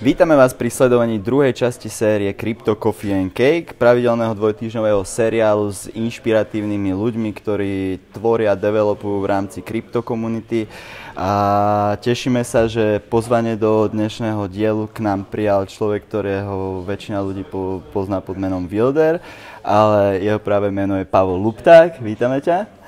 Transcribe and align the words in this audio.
Vítame 0.00 0.32
vás 0.32 0.56
pri 0.56 0.72
sledovaní 0.72 1.20
druhej 1.20 1.52
časti 1.52 1.92
série 1.92 2.32
Crypto 2.32 2.72
Coffee 2.72 3.12
and 3.12 3.36
Cake, 3.36 3.76
pravidelného 3.76 4.32
dvojtýždňového 4.32 5.04
seriálu 5.04 5.68
s 5.68 5.92
inšpiratívnymi 5.92 6.96
ľuďmi, 6.96 7.28
ktorí 7.36 8.00
tvoria 8.08 8.56
developujú 8.56 9.20
v 9.20 9.28
rámci 9.28 9.60
krypto 9.60 10.00
komunity. 10.00 10.64
A 11.12 12.00
tešíme 12.00 12.40
sa, 12.48 12.64
že 12.64 13.04
pozvanie 13.12 13.60
do 13.60 13.92
dnešného 13.92 14.48
dielu 14.48 14.88
k 14.88 15.04
nám 15.04 15.28
prijal 15.28 15.68
človek, 15.68 16.08
ktorého 16.08 16.80
väčšina 16.80 17.20
ľudí 17.20 17.44
pozná 17.92 18.24
pod 18.24 18.40
menom 18.40 18.64
Wilder, 18.64 19.20
ale 19.60 20.16
jeho 20.24 20.40
práve 20.40 20.72
meno 20.72 20.96
je 20.96 21.04
Pavol 21.04 21.36
Lupták. 21.36 22.00
Vítame 22.00 22.40
ťa. 22.40 22.79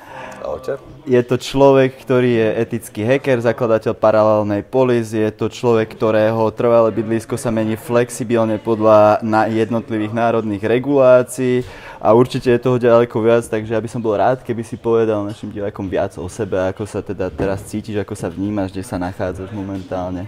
Ahojte. 0.42 0.82
Je 1.06 1.22
to 1.22 1.38
človek, 1.38 2.02
ktorý 2.02 2.30
je 2.34 2.48
etický 2.66 3.06
hacker, 3.06 3.38
zakladateľ 3.38 3.94
paralelnej 3.94 4.66
polis, 4.66 5.14
je 5.14 5.30
to 5.30 5.46
človek, 5.46 5.94
ktorého 5.94 6.50
trvalé 6.50 6.90
bydlisko 6.90 7.38
sa 7.38 7.54
mení 7.54 7.78
flexibilne 7.78 8.58
podľa 8.58 9.22
na 9.22 9.46
jednotlivých 9.46 10.10
národných 10.10 10.62
regulácií 10.66 11.62
a 12.02 12.10
určite 12.10 12.50
je 12.50 12.58
toho 12.58 12.78
ďaleko 12.82 13.14
viac, 13.22 13.46
takže 13.46 13.70
ja 13.70 13.78
by 13.78 13.86
som 13.86 14.02
bol 14.02 14.18
rád, 14.18 14.42
keby 14.42 14.66
si 14.66 14.74
povedal 14.74 15.22
našim 15.22 15.54
divákom 15.54 15.86
viac 15.86 16.18
o 16.18 16.26
sebe, 16.26 16.58
ako 16.58 16.90
sa 16.90 16.98
teda 16.98 17.30
teraz 17.30 17.62
cítiš, 17.62 18.02
ako 18.02 18.18
sa 18.18 18.26
vnímaš, 18.26 18.74
kde 18.74 18.82
sa 18.82 18.98
nachádzaš 18.98 19.54
momentálne. 19.54 20.26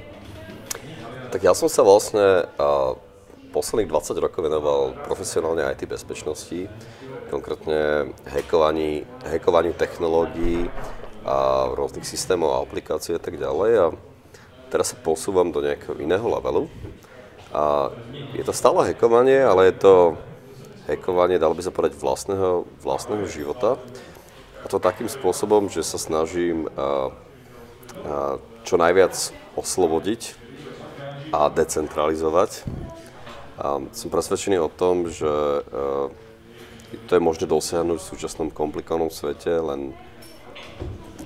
Tak 1.34 1.42
ja 1.42 1.50
som 1.58 1.66
sa 1.66 1.82
vlastne 1.82 2.46
uh, 2.54 2.94
posledných 3.54 3.90
20 3.90 4.18
rokov 4.18 4.42
venoval 4.42 4.98
profesionálne 5.06 5.62
IT 5.70 5.86
bezpečnosti 5.86 6.66
konkrétne 7.34 8.14
hackovaní, 8.30 9.02
hackovaniu 9.26 9.74
technológií 9.74 10.70
a 11.26 11.66
rôznych 11.74 12.06
systémov 12.06 12.54
a 12.54 12.62
aplikácií 12.62 13.18
a 13.18 13.22
tak 13.22 13.34
ďalej. 13.42 13.72
A 13.74 13.86
teraz 14.70 14.94
sa 14.94 14.96
posúvam 15.02 15.50
do 15.50 15.58
nejakého 15.58 15.98
iného 15.98 16.22
levelu. 16.22 16.70
A 17.50 17.90
je 18.38 18.46
to 18.46 18.54
stále 18.54 18.86
hackovanie, 18.86 19.42
ale 19.42 19.74
je 19.74 19.82
to 19.82 19.94
hackovanie, 20.86 21.42
dalo 21.42 21.58
by 21.58 21.62
sa 21.66 21.74
povedať, 21.74 21.98
vlastného, 21.98 22.70
vlastného 22.78 23.26
života. 23.26 23.82
A 24.62 24.70
to 24.70 24.78
takým 24.78 25.10
spôsobom, 25.10 25.66
že 25.66 25.82
sa 25.82 25.98
snažím 25.98 26.70
a, 26.78 27.10
a 28.06 28.38
čo 28.62 28.78
najviac 28.78 29.12
oslobodiť 29.58 30.38
a 31.34 31.50
decentralizovať. 31.50 32.62
A 33.58 33.82
som 33.94 34.08
presvedčený 34.10 34.58
o 34.58 34.70
tom, 34.70 35.10
že 35.10 35.30
to 37.06 37.16
je 37.16 37.22
možné 37.22 37.46
dosiahnuť 37.46 37.98
v 38.00 38.10
súčasnom 38.14 38.48
komplikovanom 38.50 39.10
svete 39.10 39.50
len 39.50 39.94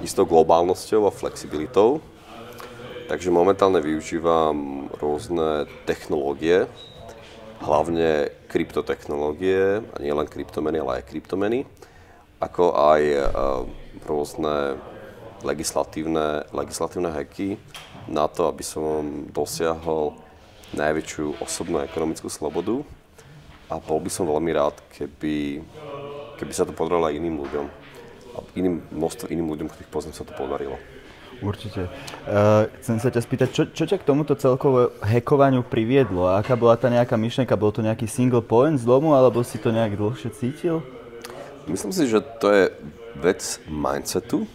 istou 0.03 0.25
globálnosťou 0.25 1.09
a 1.09 1.15
flexibilitou. 1.15 2.03
Takže 3.09 3.33
momentálne 3.33 3.81
využívam 3.81 4.89
rôzne 5.01 5.65
technológie, 5.89 6.69
hlavne 7.65 8.29
kryptotechnológie, 8.53 9.81
a 9.81 9.97
nie 9.99 10.13
len 10.13 10.29
kryptomeny, 10.29 10.77
ale 10.85 11.01
aj 11.01 11.09
kryptomeny, 11.09 11.65
ako 12.39 12.77
aj 12.77 13.03
uh, 13.03 13.25
rôzne 14.05 14.77
legislatívne, 15.41 16.45
legislatívne 16.53 17.11
hacky 17.11 17.57
na 18.07 18.29
to, 18.29 18.47
aby 18.53 18.63
som 18.63 19.27
dosiahol 19.33 20.21
najväčšiu 20.77 21.41
osobnú 21.41 21.81
ekonomickú 21.81 22.29
slobodu 22.29 22.85
a 23.69 23.77
bol 23.77 24.01
by 24.01 24.09
som 24.09 24.25
veľmi 24.25 24.51
rád, 24.57 24.77
keby, 24.97 25.61
keby 26.41 26.53
sa 26.57 26.65
to 26.65 26.73
podarilo 26.73 27.09
aj 27.09 27.15
iným 27.21 27.37
ľuďom. 27.45 27.67
A 28.35 28.39
iným, 28.57 28.81
množstvo 28.93 29.29
iným 29.29 29.49
ľuďom, 29.53 29.69
ktorých 29.69 29.93
poznám, 29.93 30.17
sa 30.17 30.25
to 30.25 30.33
podarilo. 30.33 30.81
Určite. 31.39 31.87
Uh, 32.27 32.67
chcem 32.83 32.99
sa 32.99 33.15
ťa 33.15 33.23
spýtať, 33.23 33.49
čo, 33.55 33.63
čo 33.71 33.85
ťa 33.87 34.03
k 34.03 34.09
tomuto 34.09 34.35
celkovo 34.35 34.91
hackovaniu 34.99 35.63
priviedlo? 35.63 36.27
Aká 36.35 36.59
bola 36.59 36.75
tá 36.75 36.91
nejaká 36.91 37.15
myšlienka? 37.15 37.55
Bol 37.55 37.71
to 37.71 37.85
nejaký 37.85 38.11
single 38.11 38.43
point 38.43 38.75
z 38.75 38.89
domu, 38.89 39.15
alebo 39.15 39.45
si 39.47 39.61
to 39.61 39.71
nejak 39.71 39.95
dlhšie 39.95 40.35
cítil? 40.35 40.83
Myslím 41.71 41.95
si, 41.95 42.11
že 42.11 42.25
to 42.43 42.51
je 42.51 42.65
vec 43.21 43.41
mindsetu. 43.71 44.51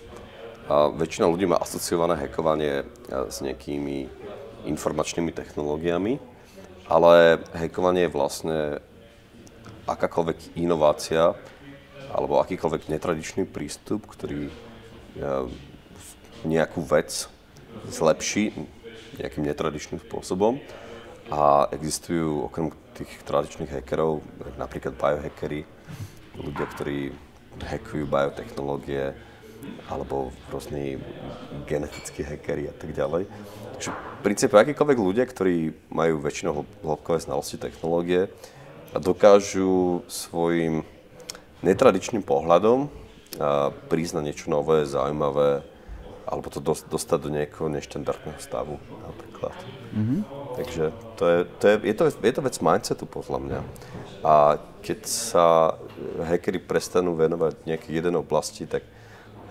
A 0.68 0.88
väčšina 0.92 1.28
ľudí 1.28 1.44
má 1.48 1.60
asociované 1.60 2.16
hackovanie 2.20 2.88
s 3.12 3.44
nejakými 3.44 4.08
informačnými 4.64 5.36
technológiami, 5.36 6.20
ale 6.88 7.44
hackovanie 7.52 8.08
je 8.08 8.16
vlastne 8.16 8.60
akákoľvek 9.88 10.56
inovácia 10.60 11.36
alebo 12.14 12.40
akýkoľvek 12.40 12.94
netradičný 12.94 13.44
prístup, 13.50 14.06
ktorý 14.06 14.48
e, 14.48 14.54
nejakú 16.46 16.86
vec 16.86 17.28
zlepší 17.90 18.54
nejakým 19.18 19.46
netradičným 19.46 20.02
spôsobom. 20.10 20.62
A 21.34 21.72
existujú 21.74 22.46
okrem 22.52 22.70
tých 22.94 23.10
tradičných 23.26 23.72
hackerov, 23.72 24.22
napríklad 24.60 24.94
biohackery, 24.94 25.66
ľudia, 26.38 26.66
ktorí 26.70 26.98
hackujú 27.64 28.06
biotechnológie, 28.06 29.18
alebo 29.88 30.36
rôzni 30.52 31.00
genetickí 31.66 32.22
hackery 32.28 32.68
a 32.68 32.76
tak 32.76 32.92
ďalej. 32.92 33.24
Takže 33.80 33.90
v 33.96 34.22
princípe 34.22 34.56
akýkoľvek 34.60 35.00
ľudia, 35.00 35.26
ktorí 35.26 35.72
majú 35.88 36.20
väčšinou 36.20 36.68
hĺbkové 36.84 37.24
znalosti 37.24 37.56
technológie, 37.56 38.28
a 38.94 38.98
dokážu 39.02 40.06
svojim 40.06 40.86
netradičným 41.66 42.22
pohľadom 42.22 42.88
na 44.14 44.22
niečo 44.22 44.54
nové, 44.54 44.86
zaujímavé, 44.86 45.66
alebo 46.30 46.48
to 46.54 46.62
dostať 46.64 47.20
do 47.20 47.30
nejakého 47.34 47.68
neštandardného 47.68 48.40
stavu 48.40 48.78
napríklad. 49.02 49.56
Mm-hmm. 49.98 50.20
Takže 50.54 50.84
to 51.18 51.24
je, 51.26 51.40
to 51.58 51.66
je, 51.68 51.76
je, 51.90 51.96
to, 51.98 52.04
je 52.14 52.34
to 52.34 52.42
vec 52.46 52.56
mindsetu 52.62 53.06
podľa 53.10 53.40
mňa. 53.42 53.60
A 54.22 54.62
keď 54.86 55.00
sa 55.10 55.76
hackery 56.22 56.62
prestanú 56.62 57.18
venovať 57.18 57.66
nejakej 57.66 57.92
jeden 57.92 58.16
oblasti, 58.22 58.70
tak 58.70 58.86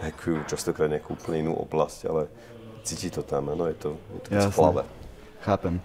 hackujú 0.01 0.47
častokrát 0.47 0.89
nejakú 0.91 1.19
úplne 1.19 1.51
inú 1.51 1.53
oblasť, 1.59 2.01
ale 2.07 2.31
cíti 2.87 3.11
to 3.11 3.27
tam, 3.27 3.51
ano, 3.51 3.67
je 3.67 3.77
to, 3.79 3.91
je 3.99 4.21
to 4.23 4.29
Chápem. 5.43 5.83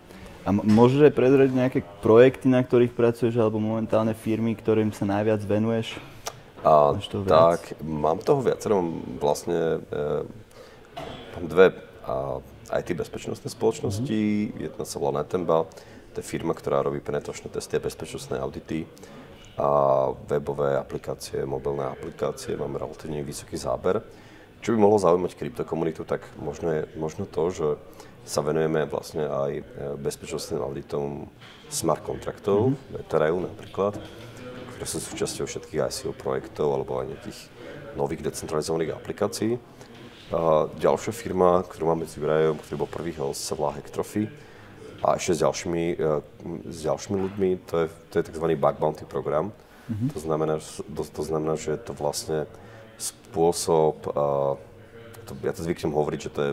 A 0.47 0.55
môžeš 0.55 1.11
aj 1.11 1.13
prezrieť 1.13 1.51
nejaké 1.51 1.83
projekty, 1.99 2.47
na 2.47 2.63
ktorých 2.63 2.95
pracuješ, 2.95 3.35
alebo 3.35 3.59
momentálne 3.59 4.15
firmy, 4.15 4.55
ktorým 4.55 4.95
sa 4.95 5.03
najviac 5.03 5.43
venuješ? 5.43 5.99
A, 6.63 6.95
tak, 7.27 7.75
mám 7.83 8.23
toho 8.23 8.39
viacero. 8.39 8.79
Vlastne 9.19 9.83
e, 9.91 10.23
mám 11.35 11.45
dve 11.51 11.75
a, 12.07 12.39
IT 12.79 12.95
bezpečnostné 12.95 13.51
spoločnosti. 13.51 14.15
Mm-hmm. 14.15 14.63
Jedna 14.71 14.83
sa 14.87 15.03
volá 15.03 15.19
Netemba, 15.19 15.67
to 16.15 16.23
je 16.23 16.31
firma, 16.31 16.55
ktorá 16.55 16.79
robí 16.79 17.03
penetračné 17.03 17.51
testy 17.51 17.75
a 17.75 17.83
bezpečnostné 17.83 18.39
audity 18.39 18.87
a 19.59 19.69
webové 20.31 20.79
aplikácie, 20.79 21.43
mobilné 21.43 21.91
aplikácie. 21.91 22.55
Máme 22.55 22.79
relatívne 22.79 23.19
vysoký 23.19 23.59
záber. 23.59 23.99
Čo 24.63 24.73
by 24.73 24.77
mohlo 24.79 24.95
zaujímať 24.95 25.35
kryptokomunitu, 25.35 26.07
tak 26.07 26.23
možno 26.39 26.71
je 26.71 26.81
možno 26.95 27.27
to, 27.27 27.43
že 27.51 27.67
sa 28.27 28.43
venujeme 28.43 28.83
vlastne 28.83 29.23
aj 29.23 29.51
e, 29.55 29.63
bezpečnostným 30.03 30.59
auditom 30.59 31.31
smart 31.71 32.03
kontraktov, 32.03 32.75
mm-hmm. 32.75 32.99
Ethereum 32.99 33.47
napríklad, 33.47 33.95
ktoré 34.75 34.85
sú 34.85 34.99
súčasťou 34.99 35.47
všetkých 35.47 35.79
ICO 35.87 36.11
projektov 36.11 36.75
alebo 36.75 36.99
aj 36.99 37.15
nejakých 37.15 37.39
nových 37.95 38.21
decentralizovaných 38.27 38.99
aplikácií. 38.99 39.55
A 40.35 40.67
ďalšia 40.75 41.15
firma, 41.15 41.63
ktorú 41.63 41.95
máme 41.95 42.03
s 42.03 42.19
Jurajom, 42.19 42.59
ktorý 42.59 42.75
bol 42.83 42.91
prvý 42.91 43.15
host, 43.15 43.47
sa 43.47 43.55
volá 43.55 43.79
Hecktrophy. 43.79 44.27
A 44.99 45.15
ešte 45.15 45.39
s 45.39 45.47
ďalšími, 45.47 45.85
e, 45.95 46.07
s 46.67 46.79
ďalšími 46.83 47.17
ľuďmi, 47.31 47.49
to 47.63 47.73
je, 47.79 47.87
to 48.11 48.13
je 48.19 48.23
tzv. 48.27 48.45
bug 48.59 48.75
bounty 48.75 49.07
program. 49.07 49.55
Mm-hmm. 49.87 50.09
To, 50.11 50.19
znamená, 50.19 50.53
to, 50.83 51.03
to 51.07 51.23
znamená, 51.23 51.55
že 51.55 51.79
je 51.79 51.79
to 51.79 51.95
vlastne 51.95 52.43
spôsob, 52.99 54.03
to, 55.23 55.31
ja 55.45 55.53
to 55.53 55.61
zvyknem 55.63 55.93
hovoriť, 55.93 56.19
že 56.27 56.33
to 56.33 56.41
je 56.49 56.51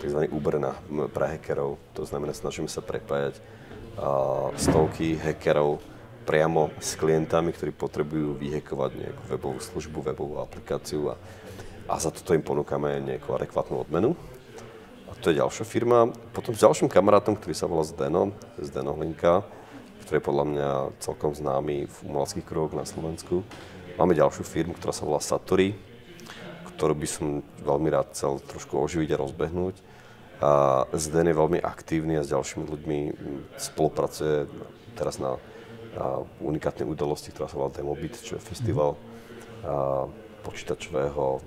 tzv. 0.00 0.28
Uber 0.30 0.56
na, 0.62 0.72
pre 1.10 1.36
hackerov. 1.36 1.76
To 1.98 2.06
znamená, 2.06 2.32
snažíme 2.32 2.70
sa 2.70 2.80
prepájať 2.80 3.36
uh, 3.98 4.48
stovky 4.56 5.18
hackerov 5.18 5.82
priamo 6.22 6.70
s 6.78 6.94
klientami, 6.94 7.50
ktorí 7.50 7.74
potrebujú 7.74 8.38
vyhekovať 8.38 8.90
nejakú 8.94 9.22
webovú 9.26 9.58
službu, 9.58 9.98
webovú 10.14 10.38
aplikáciu 10.38 11.10
a, 11.12 11.14
a 11.90 11.98
za 11.98 12.14
toto 12.14 12.32
im 12.32 12.44
ponúkame 12.46 13.02
nejakú 13.02 13.34
adekvátnu 13.34 13.82
odmenu. 13.82 14.14
A 15.10 15.18
to 15.18 15.34
je 15.34 15.42
ďalšia 15.42 15.66
firma. 15.66 16.08
Potom 16.30 16.54
s 16.54 16.62
ďalším 16.62 16.86
kamarátom, 16.86 17.34
ktorý 17.34 17.54
sa 17.58 17.66
volá 17.66 17.82
Zdeno, 17.82 18.30
Zdeno 18.56 18.94
Hlinka, 18.94 19.42
ktorý 20.06 20.16
je 20.22 20.28
podľa 20.30 20.44
mňa 20.46 20.70
celkom 21.02 21.32
známy 21.34 21.90
v 21.90 21.96
umeleckých 22.06 22.46
kruhoch 22.46 22.72
na 22.72 22.86
Slovensku. 22.86 23.42
Máme 23.98 24.16
ďalšiu 24.16 24.46
firmu, 24.46 24.72
ktorá 24.78 24.94
sa 24.94 25.04
volá 25.04 25.20
Satori, 25.20 25.76
ktorú 26.82 26.98
by 26.98 27.06
som 27.06 27.46
veľmi 27.62 27.94
rád 27.94 28.10
chcel 28.10 28.42
trošku 28.42 28.74
oživiť 28.74 29.14
a 29.14 29.22
rozbehnúť. 29.22 29.78
A 30.42 30.82
Zden 30.98 31.30
je 31.30 31.38
veľmi 31.38 31.62
aktívny 31.62 32.18
a 32.18 32.26
s 32.26 32.34
ďalšími 32.34 32.66
ľuďmi 32.66 32.98
spolupracuje 33.54 34.50
teraz 34.98 35.22
na, 35.22 35.38
unikátnej 36.42 36.82
udalosti, 36.82 37.30
ktorá 37.30 37.46
sa 37.46 37.54
volá 37.54 37.70
Demobit, 37.70 38.18
čo 38.18 38.34
je 38.34 38.42
festival 38.42 38.98
a, 39.62 40.10
počítačového, 40.42 41.38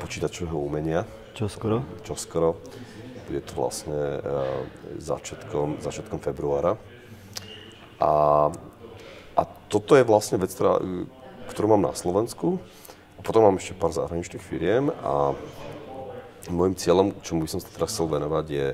počítačového 0.00 0.56
umenia. 0.56 1.04
Čo 1.36 1.52
skoro? 1.52 1.84
Čo 2.00 2.16
skoro. 2.16 2.56
bude 3.28 3.44
to 3.44 3.52
vlastne 3.52 4.00
začiatkom, 4.96 5.84
začiatkom 5.84 6.24
februára. 6.24 6.80
A, 8.00 8.12
a 9.36 9.42
toto 9.68 9.92
je 9.92 10.08
vlastne 10.08 10.40
vec, 10.40 10.56
ktorá, 10.56 10.80
ktorú 11.52 11.76
mám 11.76 11.84
na 11.84 11.92
Slovensku. 11.92 12.64
Potom 13.20 13.44
mám 13.44 13.60
ešte 13.60 13.76
pár 13.76 13.92
zahraničných 13.92 14.40
firiem 14.40 14.88
a 15.04 15.36
môjim 16.48 16.72
cieľom, 16.72 17.12
čomu 17.20 17.44
by 17.44 17.52
som 17.52 17.60
sa 17.60 17.68
teraz 17.68 17.92
chcel 17.92 18.08
venovať, 18.08 18.46
je, 18.48 18.68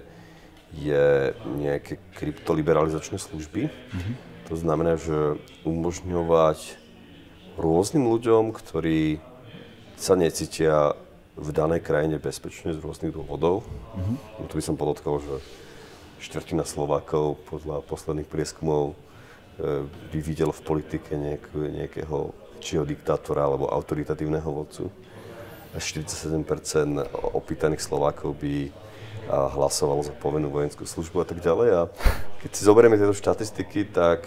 je 0.87 1.05
nejaké 1.59 1.99
kryptoliberalizačné 2.15 3.19
služby. 3.19 3.67
Mm-hmm. 3.67 4.15
To 4.47 4.55
znamená, 4.55 4.95
že 4.95 5.41
umožňovať 5.67 6.79
rôznym 7.59 8.07
ľuďom, 8.07 8.55
ktorí 8.55 9.19
sa 9.99 10.15
necítia 10.15 10.95
v 11.35 11.49
danej 11.51 11.83
krajine 11.83 12.23
bezpečne 12.23 12.73
z 12.73 12.79
rôznych 12.79 13.11
dôvodov. 13.11 13.67
Mm-hmm. 13.67 14.17
No, 14.41 14.45
tu 14.47 14.55
by 14.57 14.63
som 14.63 14.79
podotkol, 14.79 15.21
že 15.21 15.35
štvrtina 16.23 16.65
Slovákov 16.65 17.43
podľa 17.51 17.85
posledných 17.85 18.29
prieskumov 18.31 18.95
e, 18.95 19.85
by 19.85 20.19
videl 20.23 20.55
v 20.55 20.65
politike 20.65 21.13
nejakú, 21.13 21.61
nejakého 21.67 22.33
čiho 22.67 22.83
diktátora 22.83 23.47
alebo 23.47 23.71
autoritatívneho 23.71 24.51
vodcu. 24.51 24.91
47% 25.79 26.43
opýtaných 27.37 27.85
Slovákov 27.85 28.35
by 28.43 28.75
hlasovalo 29.31 30.03
za 30.03 30.15
povinnú 30.17 30.51
vojenskú 30.51 30.83
službu 30.83 31.23
a 31.23 31.27
tak 31.29 31.39
ďalej. 31.45 31.69
A 31.71 31.81
keď 32.43 32.51
si 32.51 32.63
zoberieme 32.67 32.99
tieto 32.99 33.15
štatistiky, 33.15 33.87
tak 33.95 34.27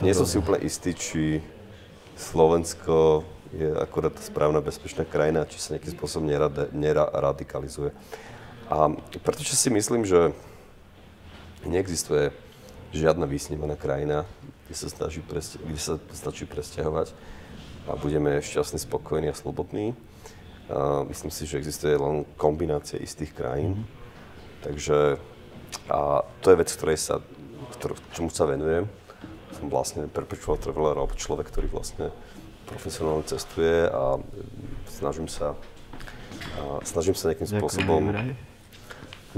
nie 0.00 0.10
som 0.16 0.24
si 0.24 0.40
úplne 0.40 0.64
istý, 0.64 0.96
či 0.96 1.38
Slovensko 2.16 3.22
je 3.52 3.70
akorát 3.76 4.16
správna 4.18 4.64
bezpečná 4.64 5.04
krajina, 5.04 5.46
či 5.46 5.60
sa 5.60 5.76
nejakým 5.76 5.94
spôsobom 5.94 6.26
nerade, 6.26 6.72
neradikalizuje. 6.72 7.92
A 8.66 8.90
pretože 9.22 9.54
si 9.54 9.68
myslím, 9.70 10.02
že 10.02 10.32
neexistuje 11.62 12.32
žiadna 12.90 13.28
vysnívaná 13.28 13.76
krajina, 13.76 14.24
kde 14.66 14.74
sa, 14.74 14.86
snaží 14.90 15.22
presťa- 15.22 15.62
kde 15.62 15.80
sa 15.80 15.94
stačí 16.10 16.44
presťahovať 16.44 17.14
a 17.86 17.94
budeme 17.94 18.42
šťastní, 18.42 18.82
spokojní 18.82 19.30
a 19.30 19.38
slobodní. 19.38 19.94
A 20.66 21.06
myslím 21.06 21.30
si, 21.30 21.46
že 21.46 21.62
existuje 21.62 21.94
len 21.94 22.26
kombinácia 22.34 22.98
istých 22.98 23.30
krajín. 23.30 23.78
Mm-hmm. 23.78 24.64
Takže 24.66 24.96
a 25.86 26.26
to 26.42 26.50
je 26.50 26.56
vec, 26.58 26.70
ktorej 26.74 26.98
sa, 26.98 27.22
ktor- 27.78 27.98
čomu 28.10 28.30
sa 28.34 28.50
venujem. 28.50 28.90
Som 29.54 29.70
vlastne 29.70 30.10
perpetual 30.10 30.58
traveler, 30.58 30.98
alebo 30.98 31.14
človek, 31.14 31.46
ktorý 31.46 31.70
vlastne 31.70 32.10
profesionálne 32.66 33.22
cestuje 33.22 33.86
a 33.86 34.18
snažím 34.90 35.30
sa, 35.30 35.54
a 36.58 36.82
snažím 36.82 37.14
sa 37.14 37.30
nejakým 37.30 37.46
Ďakujem, 37.46 37.62
spôsobom 37.62 38.02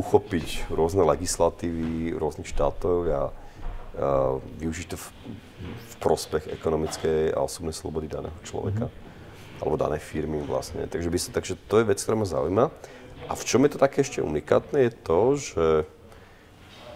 uchopiť 0.01 0.73
rôzne 0.73 1.05
legislatívy 1.05 2.17
rôznych 2.17 2.49
štátov 2.49 2.97
a, 3.13 3.13
a 3.13 3.21
využiť 4.63 4.87
to 4.95 4.97
v, 4.97 5.07
v 5.65 5.95
prospech 5.99 6.51
ekonomickej 6.55 7.35
a 7.35 7.43
osobnej 7.43 7.75
slobody 7.75 8.07
daného 8.07 8.39
človeka. 8.47 8.87
Mm-hmm 8.87 9.07
alebo 9.59 9.75
danej 9.75 10.03
firmy 10.03 10.39
vlastne. 10.43 10.87
Takže, 10.87 11.11
by 11.11 11.19
sa, 11.19 11.29
takže 11.35 11.59
to 11.67 11.83
je 11.83 11.89
vec, 11.91 11.99
ktorá 11.99 12.15
ma 12.15 12.27
zaujíma. 12.27 12.71
A 13.29 13.33
v 13.35 13.43
čom 13.45 13.67
je 13.67 13.75
to 13.75 13.83
také 13.83 14.07
ešte 14.07 14.23
unikátne, 14.23 14.89
je 14.89 14.93
to, 14.95 15.21
že 15.37 15.67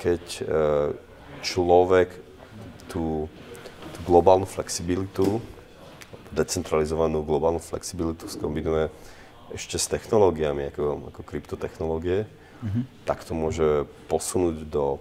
keď 0.00 0.22
e, 0.22 0.42
človek 1.42 2.14
tú, 2.88 3.26
tú 3.92 3.98
globálnu 4.06 4.46
flexibilitu, 4.46 5.42
decentralizovanú 6.32 7.20
globálnu 7.26 7.60
flexibilitu 7.60 8.24
skombinuje 8.30 8.88
ešte 9.52 9.76
s 9.76 9.90
technológiami, 9.92 10.72
ako, 10.72 11.12
ako 11.12 11.20
kryptotechnológie, 11.28 12.24
mm-hmm. 12.24 13.04
tak 13.04 13.20
to 13.26 13.36
môže 13.36 13.84
posunúť 14.08 14.64
do, 14.64 14.96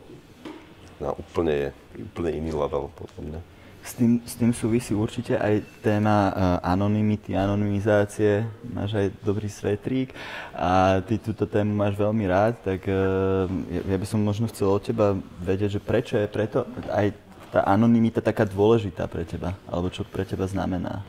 na 1.02 1.12
úplne, 1.18 1.74
úplne 1.98 2.32
iný 2.38 2.54
level, 2.54 2.94
podľa 2.94 3.22
mňa. 3.26 3.42
S 3.82 3.98
tým, 3.98 4.22
s 4.22 4.38
tým 4.38 4.54
súvisí 4.54 4.94
určite 4.94 5.34
aj 5.42 5.66
téma 5.82 6.30
uh, 6.30 6.34
anonymity, 6.62 7.34
anonymizácie. 7.34 8.46
Máš 8.70 8.94
aj 8.94 9.08
dobrý 9.26 9.50
svetrík 9.50 10.14
a 10.54 11.02
ty 11.02 11.18
túto 11.18 11.50
tému 11.50 11.74
máš 11.74 11.98
veľmi 11.98 12.30
rád, 12.30 12.62
tak 12.62 12.86
uh, 12.86 13.50
ja, 13.74 13.98
by 13.98 14.06
som 14.06 14.22
možno 14.22 14.46
chcel 14.54 14.70
od 14.70 14.86
teba 14.86 15.18
vedieť, 15.42 15.82
že 15.82 15.82
prečo 15.82 16.14
je 16.14 16.30
preto 16.30 16.70
aj 16.94 17.10
tá 17.50 17.66
anonymita 17.66 18.22
taká 18.22 18.46
dôležitá 18.46 19.10
pre 19.10 19.26
teba, 19.26 19.58
alebo 19.66 19.90
čo 19.90 20.06
pre 20.06 20.30
teba 20.30 20.46
znamená? 20.46 21.02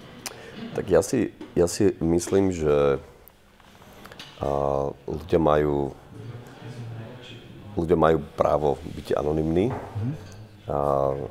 Tak 0.72 0.88
ja 0.88 1.04
si, 1.04 1.28
ja 1.52 1.68
si 1.68 1.92
myslím, 2.00 2.56
že 2.56 2.96
uh, 4.40 4.88
ľudia 5.04 5.36
majú 5.36 5.92
ľudia 7.78 7.96
majú 7.96 8.18
právo 8.36 8.76
byť 8.96 9.16
anonymní. 9.16 9.72
Mm-hmm. 9.72 10.14
Uh, 10.68 11.26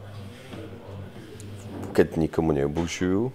keď 1.92 2.16
nikomu 2.18 2.56
neubližujú. 2.56 3.32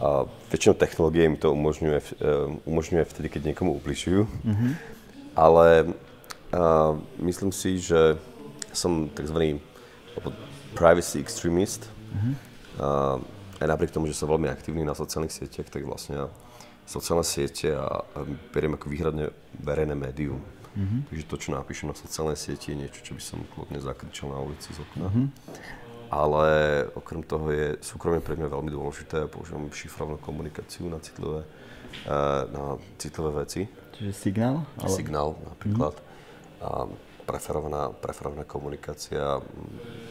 A 0.00 0.24
väčšinou 0.48 0.74
technológie 0.74 1.28
im 1.28 1.36
to 1.36 1.52
umožňuje, 1.52 2.00
eh, 2.00 2.48
umožňuje 2.64 3.04
vtedy, 3.04 3.28
keď 3.28 3.52
niekomu 3.52 3.76
ubližujú. 3.78 4.24
Mm-hmm. 4.24 4.72
Ale 5.36 5.92
a, 6.50 6.98
myslím 7.22 7.54
si, 7.54 7.78
že 7.78 8.18
som 8.74 9.06
tzv. 9.14 9.62
privacy 10.74 11.22
extremist. 11.22 11.86
Mm-hmm. 11.86 12.34
A, 12.80 12.86
aj 13.60 13.66
napriek 13.68 13.94
tomu, 13.94 14.08
že 14.10 14.16
som 14.16 14.26
veľmi 14.26 14.48
aktívny 14.50 14.82
na 14.82 14.96
sociálnych 14.96 15.36
sieťach, 15.36 15.70
tak 15.70 15.84
vlastne 15.86 16.26
sociálne 16.88 17.22
siete 17.22 17.70
a, 17.70 18.02
a 18.02 18.18
beriem 18.50 18.74
ako 18.74 18.90
výhradne 18.90 19.30
verejné 19.62 19.94
médium. 19.94 20.42
Mm-hmm. 20.70 21.00
Takže 21.10 21.24
to, 21.26 21.36
čo 21.36 21.48
napíšem 21.50 21.90
na 21.90 21.96
sociálnej 21.98 22.38
sieti, 22.38 22.70
je 22.70 22.80
niečo, 22.86 23.00
čo 23.02 23.12
by 23.18 23.22
som 23.22 23.42
kľudne 23.54 23.82
zakričal 23.82 24.30
na 24.30 24.38
ulici 24.38 24.70
z 24.70 24.82
okna. 24.82 25.10
Mm-hmm 25.10 25.26
ale 26.10 26.46
okrem 26.98 27.22
toho 27.22 27.54
je 27.54 27.78
súkromie 27.78 28.18
pre 28.18 28.34
mňa 28.34 28.50
veľmi 28.50 28.70
dôležité. 28.74 29.30
Používam 29.30 29.70
šifrovnú 29.70 30.18
komunikáciu 30.18 30.90
na 30.90 30.98
citlivé, 30.98 31.46
eh, 31.46 32.42
na 32.50 32.82
citlivé 32.98 33.30
veci. 33.46 33.70
Čiže 33.94 34.12
signál? 34.12 34.66
Ale... 34.82 34.90
Signál 34.90 35.38
napríklad. 35.46 35.94
Mm-hmm. 35.94 36.66
A 36.66 36.70
preferovaná, 37.30 37.94
preferovaná 37.94 38.42
komunikácia 38.42 39.38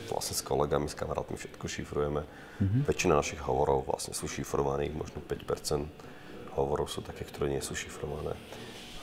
vlastne 0.08 0.40
s 0.40 0.42
kolegami, 0.42 0.88
s 0.88 0.96
kamarátmi 0.96 1.36
všetko 1.36 1.68
šifrujeme. 1.68 2.24
Mm-hmm. 2.24 2.82
Väčšina 2.88 3.20
našich 3.20 3.44
hovorov 3.44 3.84
vlastne 3.92 4.16
sú 4.16 4.32
šifrovaných, 4.32 4.96
možno 4.96 5.20
5% 5.20 6.56
hovorov 6.56 6.88
sú 6.88 7.04
také, 7.04 7.28
ktoré 7.28 7.52
nie 7.52 7.60
sú 7.60 7.76
šifrované. 7.76 8.40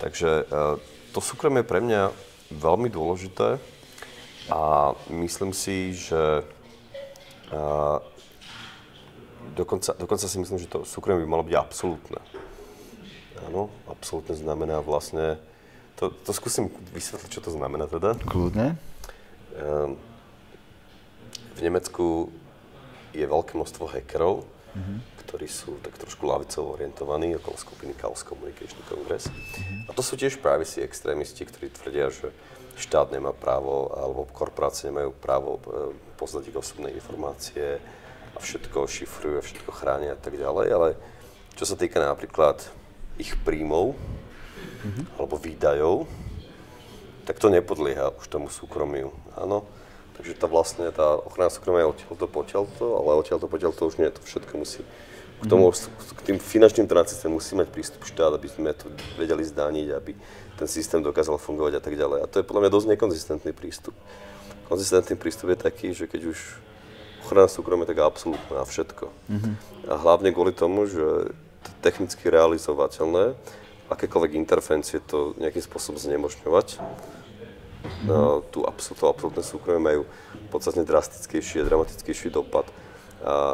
Takže 0.00 0.48
eh, 0.48 0.95
to 1.16 1.24
súkromie 1.24 1.64
je 1.64 1.70
pre 1.72 1.80
mňa 1.80 2.12
veľmi 2.52 2.92
dôležité 2.92 3.56
a 4.52 4.92
myslím 5.08 5.56
si, 5.56 5.96
že 5.96 6.44
a 7.48 8.04
dokonca, 9.56 9.96
dokonca 9.96 10.28
si 10.28 10.36
myslím, 10.36 10.60
že 10.60 10.68
to 10.68 10.84
súkromie 10.84 11.24
by 11.24 11.28
malo 11.32 11.48
byť 11.48 11.56
absolútne. 11.56 12.20
Áno, 13.48 13.72
absolútne 13.88 14.36
znamená 14.36 14.84
vlastne... 14.84 15.40
To, 15.96 16.12
to 16.12 16.36
skúsim 16.36 16.68
vysvetliť, 16.92 17.32
čo 17.32 17.40
to 17.40 17.48
znamená 17.48 17.88
teda. 17.88 18.20
Kľudne. 18.28 18.76
Um, 19.56 19.96
v 21.56 21.60
Nemecku 21.64 22.28
je 23.16 23.24
veľké 23.24 23.56
množstvo 23.56 23.88
hackerov, 23.88 24.44
mm-hmm. 24.76 24.98
Ktorí 25.26 25.50
sú 25.50 25.82
tak 25.82 25.98
trošku 25.98 26.22
lavicovo 26.22 26.78
orientovaní 26.78 27.34
okolo 27.34 27.58
skupiny 27.58 27.98
Chaos 27.98 28.22
Communication 28.22 28.78
Congress. 28.86 29.26
Mm-hmm. 29.26 29.90
A 29.90 29.90
to 29.90 30.00
sú 30.06 30.14
tiež 30.14 30.38
privacy 30.38 30.86
extrémisti, 30.86 31.42
ktorí 31.42 31.74
tvrdia, 31.74 32.14
že 32.14 32.30
štát 32.78 33.10
nemá 33.10 33.34
právo, 33.34 33.90
alebo 33.98 34.30
korporácie 34.30 34.94
nemajú 34.94 35.10
právo 35.18 35.58
e, 35.58 35.60
poznať 36.14 36.54
ich 36.54 36.56
osobné 36.56 36.94
informácie 36.94 37.82
a 38.32 38.38
všetko 38.38 38.86
šifrujú, 38.86 39.42
všetko 39.42 39.70
chránia 39.74 40.14
a 40.14 40.20
tak 40.20 40.38
ďalej, 40.38 40.66
ale 40.70 40.88
čo 41.58 41.66
sa 41.66 41.74
týka 41.74 41.98
napríklad 41.98 42.62
ich 43.18 43.34
príjmov 43.42 43.98
mm-hmm. 43.98 45.04
alebo 45.18 45.34
výdajov, 45.40 46.06
tak 47.26 47.42
to 47.42 47.50
nepodlieha 47.50 48.14
už 48.14 48.30
tomu 48.30 48.46
súkromiu. 48.46 49.10
Áno. 49.34 49.66
Takže 50.16 50.32
tá 50.32 50.48
vlastne 50.48 50.88
tá 50.96 51.20
ochrana 51.20 51.52
súkromia 51.52 51.84
je 51.84 51.92
odtiaľto 51.92 52.24
potiaľto, 52.24 52.84
ale 53.04 53.20
odtiaľto 53.20 53.52
potiaľto 53.52 53.82
už 53.84 54.00
nie, 54.00 54.08
to 54.08 54.24
všetko 54.24 54.54
musí 54.56 54.80
k 55.36 55.44
tomu, 55.44 55.68
k 55.70 56.20
tým 56.24 56.38
finančným 56.40 56.88
transakciám 56.88 57.36
musí 57.36 57.52
mať 57.52 57.68
prístup 57.68 58.08
štát, 58.08 58.32
aby 58.32 58.48
sme 58.48 58.72
to 58.72 58.88
vedeli 59.20 59.44
zdániť, 59.44 59.88
aby 59.92 60.12
ten 60.56 60.64
systém 60.64 61.04
dokázal 61.04 61.36
fungovať 61.36 61.76
a 61.76 61.82
tak 61.84 61.94
ďalej. 61.94 62.24
A 62.24 62.26
to 62.26 62.40
je 62.40 62.48
podľa 62.48 62.66
mňa 62.66 62.72
dosť 62.72 62.88
nekonzistentný 62.96 63.52
prístup. 63.52 63.92
Konzistentný 64.66 65.14
prístup 65.20 65.52
je 65.52 65.58
taký, 65.60 65.92
že 65.92 66.08
keď 66.08 66.32
už 66.32 66.38
ochrana 67.28 67.52
súkromia, 67.52 67.84
tak 67.84 68.00
absolútne 68.00 68.56
na 68.56 68.64
všetko. 68.64 69.12
Mm-hmm. 69.12 69.54
A 69.92 69.94
hlavne 70.00 70.32
kvôli 70.32 70.56
tomu, 70.56 70.88
že 70.88 71.30
to 71.62 71.70
technicky 71.84 72.32
realizovateľné, 72.32 73.36
akékoľvek 73.92 74.32
intervencie 74.34 74.98
to 75.04 75.36
nejakým 75.38 75.62
spôsobom 75.62 76.00
znemožňovať. 76.00 76.80
Mm-hmm. 76.80 78.06
No, 78.08 78.42
tu 78.50 78.64
absolútne, 78.66 79.06
absolútne 79.12 79.44
súkromie 79.44 79.82
majú 79.82 80.02
podstatne 80.50 80.82
drastickejší 80.82 81.62
a 81.62 81.68
dramatickejší 81.68 82.32
dopad 82.32 82.66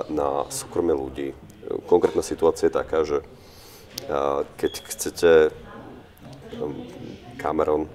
na 0.08 0.46
súkromie 0.48 0.96
ľudí. 0.96 1.28
Konkrétna 1.88 2.20
situácia 2.20 2.68
je 2.68 2.74
taká, 2.74 3.04
že 3.06 3.20
keď 4.58 4.72
chcete 4.88 5.30
um, 6.58 6.74
Cameron 7.38 7.86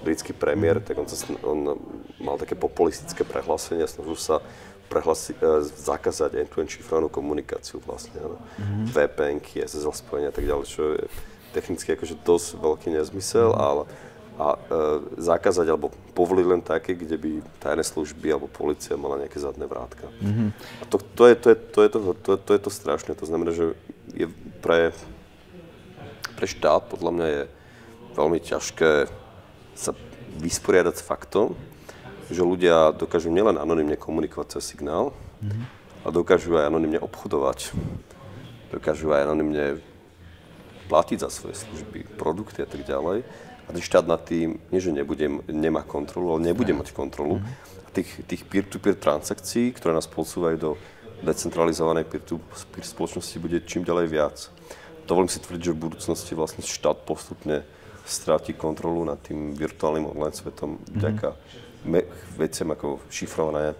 britský 0.00 0.32
premiér, 0.32 0.80
tak 0.80 0.96
on, 0.96 1.04
sa, 1.04 1.28
on 1.44 1.76
mal 2.16 2.40
také 2.40 2.56
populistické 2.56 3.20
prehlásenie, 3.26 3.84
snažil 3.84 4.16
sa 4.16 4.36
prehlasi, 4.88 5.36
uh, 5.44 5.60
zakázať 5.60 6.40
end-to-end 6.40 6.70
šifrovanú 6.72 7.12
komunikáciu 7.12 7.82
vlastne, 7.84 8.18
Mm-hmm. 8.20 8.86
VPNky, 8.92 9.64
SSL 9.64 9.92
spojenia 9.96 10.30
a 10.32 10.36
tak 10.36 10.44
ďalej, 10.44 10.66
čo 10.68 10.82
je 10.96 11.04
technicky 11.52 11.92
akože 11.96 12.14
dosť 12.22 12.48
veľký 12.60 12.88
nezmysel, 12.94 13.52
ale 13.56 13.88
a 14.40 14.56
uh, 14.56 14.60
zakázať 15.20 15.68
alebo 15.68 15.92
povoliť 16.16 16.46
len 16.48 16.64
také, 16.64 16.96
kde 16.96 17.20
by 17.20 17.44
tajné 17.60 17.84
služby 17.84 18.32
alebo 18.32 18.48
policia 18.48 18.96
mala 18.96 19.20
nejaké 19.20 19.36
zadné 19.36 19.68
vrátka. 19.68 20.08
Mm-hmm. 20.08 20.48
A 20.80 20.84
to, 20.88 20.96
to, 20.96 21.24
je, 21.28 21.34
to, 21.36 21.48
je, 21.52 21.56
to, 21.60 21.80
je 21.84 21.90
to, 21.92 21.98
to, 22.16 22.32
to 22.40 22.50
je 22.56 22.60
to 22.64 22.70
strašné. 22.72 23.12
To 23.20 23.28
znamená, 23.28 23.52
že 23.52 23.76
je 24.16 24.32
pre, 24.64 24.96
pre 26.40 26.46
štát 26.48 26.88
podľa 26.88 27.12
mňa 27.12 27.26
je 27.28 27.42
veľmi 28.16 28.38
ťažké 28.40 29.12
sa 29.76 29.92
vysporiadať 30.40 30.94
s 30.96 31.04
faktom, 31.04 31.52
že 32.32 32.40
ľudia 32.40 32.96
dokážu 32.96 33.28
nielen 33.28 33.60
anonymne 33.60 34.00
komunikovať 34.00 34.56
cez 34.56 34.72
signál, 34.72 35.12
mm-hmm. 35.44 35.64
ale 36.08 36.12
dokážu 36.16 36.56
aj 36.56 36.72
anonymne 36.72 36.96
obchodovať. 36.96 37.76
Dokážu 38.72 39.12
aj 39.12 39.28
anonymne 39.28 39.84
platiť 40.88 41.18
za 41.22 41.30
svoje 41.30 41.60
služby, 41.60 42.08
produkty 42.16 42.64
a 42.64 42.68
tak 42.70 42.88
ďalej. 42.88 43.22
A 43.70 43.74
ten 43.78 43.86
štát 43.86 44.02
nad 44.02 44.18
tým, 44.18 44.58
nie 44.74 44.82
že 44.82 44.90
nebude, 44.90 45.30
nemá 45.46 45.86
kontrolu, 45.86 46.34
ale 46.34 46.50
nebude 46.50 46.74
mať 46.74 46.90
kontrolu. 46.90 47.38
Mm-hmm. 47.38 47.86
A 47.86 47.88
tých, 47.94 48.10
tých 48.26 48.42
peer-to-peer 48.42 48.98
transakcií, 48.98 49.70
ktoré 49.78 49.94
nás 49.94 50.10
posúvajú 50.10 50.56
do 50.58 50.70
decentralizovanej 51.22 52.10
peer-to-peer 52.10 52.82
spoločnosti, 52.82 53.38
bude 53.38 53.62
čím 53.62 53.86
ďalej 53.86 54.06
viac. 54.10 54.36
Dovolím 55.06 55.30
si 55.30 55.38
tvrdiť, 55.38 55.62
že 55.62 55.74
v 55.78 55.82
budúcnosti 55.86 56.32
vlastne 56.34 56.66
štát 56.66 57.06
postupne 57.06 57.62
stráti 58.02 58.58
kontrolu 58.58 59.06
nad 59.06 59.22
tým 59.22 59.54
virtuálnym 59.54 60.10
online 60.10 60.34
svetom 60.34 60.74
mm-hmm. 60.74 60.94
vďaka 60.98 61.28
me- 61.86 62.10
veciam 62.34 62.74
ako 62.74 63.06
šifrované 63.06 63.78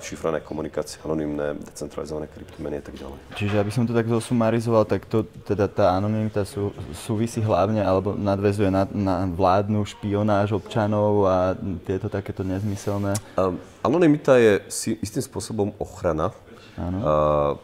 šifrované 0.00 0.40
komunikácie, 0.40 0.96
anonimné, 1.04 1.52
decentralizované 1.60 2.24
kryptomeny 2.32 2.80
a 2.80 2.84
tak 2.84 2.96
ďalej. 2.96 3.18
Čiže 3.36 3.56
aby 3.60 3.68
som 3.68 3.84
to 3.84 3.92
tak 3.92 4.08
zosumarizoval, 4.08 4.88
tak 4.88 5.04
to, 5.04 5.28
teda 5.44 5.68
tá 5.68 5.92
anonimita 5.92 6.48
sú, 6.48 6.72
súvisí 6.96 7.44
hlavne 7.44 7.84
alebo 7.84 8.16
nadvezuje 8.16 8.72
na, 8.72 8.88
na 8.88 9.28
vládnu 9.28 9.84
špionáž 9.84 10.56
občanov 10.56 11.28
a 11.28 11.52
tieto 11.84 12.08
takéto 12.08 12.40
nezmyselné? 12.48 13.12
Um, 13.36 13.60
anonimita 13.84 14.40
je 14.40 14.64
si, 14.72 14.90
istým 15.04 15.20
spôsobom 15.20 15.76
ochrana 15.76 16.32
uh, 16.80 17.60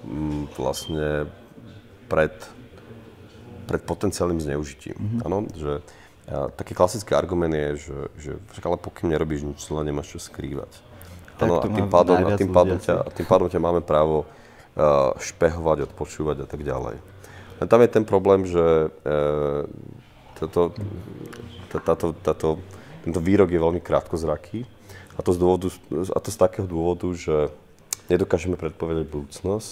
vlastne 0.60 1.24
pred, 2.12 2.36
pred 3.64 3.80
potenciálnym 3.80 4.44
zneužitím. 4.44 5.24
Mm-hmm. 5.24 5.56
že 5.56 5.80
a 6.24 6.48
taký 6.48 6.72
klasický 6.72 7.12
argument 7.12 7.52
je, 7.52 7.68
že, 7.76 7.98
že 8.16 8.32
však 8.56 8.64
ale 8.64 8.80
pokým 8.80 9.12
nerobíš 9.12 9.44
nič, 9.44 9.60
len 9.68 9.92
nemáš 9.92 10.16
čo 10.16 10.32
skrývať. 10.32 10.72
Ano, 11.42 11.58
a 11.58 11.66
tým 11.66 11.88
pádom, 11.90 12.16
a 12.22 12.30
tým 12.38 12.50
pádom, 12.54 12.78
ťa, 12.78 12.94
a 13.02 13.08
tým 13.10 13.26
pádom 13.26 13.48
ťa 13.50 13.58
máme 13.58 13.82
právo 13.82 14.22
uh, 14.22 15.10
špehovať, 15.18 15.90
odpočúvať 15.90 16.36
a 16.42 16.46
tak 16.46 16.62
ďalej. 16.62 17.02
A 17.58 17.66
tam 17.66 17.82
je 17.82 17.90
ten 17.90 18.04
problém, 18.06 18.46
že 18.46 18.62
uh, 18.90 19.66
táto, 20.38 20.74
táto, 21.70 22.06
táto, 22.22 22.48
tento 23.02 23.20
výrok 23.22 23.50
je 23.50 23.58
veľmi 23.58 23.82
krátkozraký 23.82 24.66
a 25.18 25.20
to, 25.22 25.30
z 25.34 25.38
dôvodu, 25.38 25.68
a 25.90 26.18
to 26.18 26.30
z 26.30 26.38
takého 26.38 26.66
dôvodu, 26.66 27.06
že 27.14 27.50
nedokážeme 28.10 28.58
predpovedať 28.58 29.06
budúcnosť, 29.10 29.70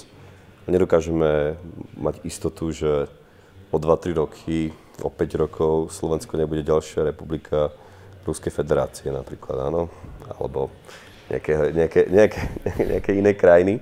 nedokážeme 0.70 1.58
mať 1.98 2.22
istotu, 2.22 2.70
že 2.70 3.10
o 3.74 3.76
2-3 3.78 4.18
roky, 4.18 4.70
o 5.02 5.10
5 5.10 5.42
rokov 5.42 5.74
Slovensko 5.90 6.38
nebude 6.38 6.62
ďalšia 6.62 7.10
republika 7.10 7.74
Ruskej 8.22 8.54
federácie 8.54 9.10
napríklad, 9.10 9.66
áno? 9.66 9.90
Alebo 10.38 10.70
nejaké, 11.30 11.52
nejaké, 11.74 12.00
nejaké, 12.10 12.40
nejaké 12.96 13.10
iné 13.14 13.32
krajiny, 13.34 13.74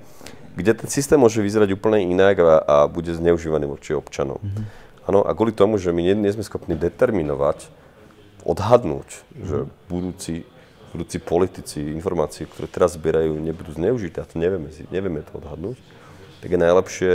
kde 0.57 0.75
ten 0.75 0.89
systém 0.91 1.17
môže 1.17 1.41
vyzerať 1.41 1.73
úplne 1.73 2.05
inak 2.05 2.43
a, 2.43 2.53
a 2.61 2.77
bude 2.91 3.09
zneužívaný 3.15 3.71
voči 3.71 3.95
občanom. 3.95 4.43
Mm-hmm. 4.43 4.65
Áno, 5.09 5.25
a 5.25 5.31
kvôli 5.33 5.55
tomu, 5.55 5.81
že 5.81 5.95
my 5.95 6.03
nie, 6.05 6.15
nie 6.15 6.35
sme 6.35 6.45
schopní 6.45 6.77
determinovať, 6.77 7.71
odhadnúť, 8.45 9.09
mm-hmm. 9.09 9.47
že 9.47 9.57
budúci, 9.89 10.35
budúci 10.93 11.17
politici 11.23 11.81
informácie, 11.95 12.45
ktoré 12.45 12.67
teraz 12.67 12.99
zbierajú, 12.99 13.39
nebudú 13.41 13.73
zneužité, 13.73 14.21
a 14.21 14.29
to 14.29 14.37
nevieme, 14.37 14.69
nevieme 14.91 15.21
to 15.25 15.39
odhadnúť, 15.39 15.79
tak 16.41 16.49
je 16.51 16.59
najlepšie, 16.61 17.13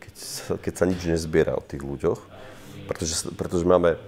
keď 0.00 0.14
sa, 0.14 0.52
keď 0.54 0.72
sa 0.74 0.84
nič 0.86 1.00
nezbiera 1.06 1.58
o 1.58 1.62
tých 1.62 1.82
ľuďoch, 1.82 2.20
pretože, 2.86 3.26
pretože 3.34 3.66
máme 3.66 3.98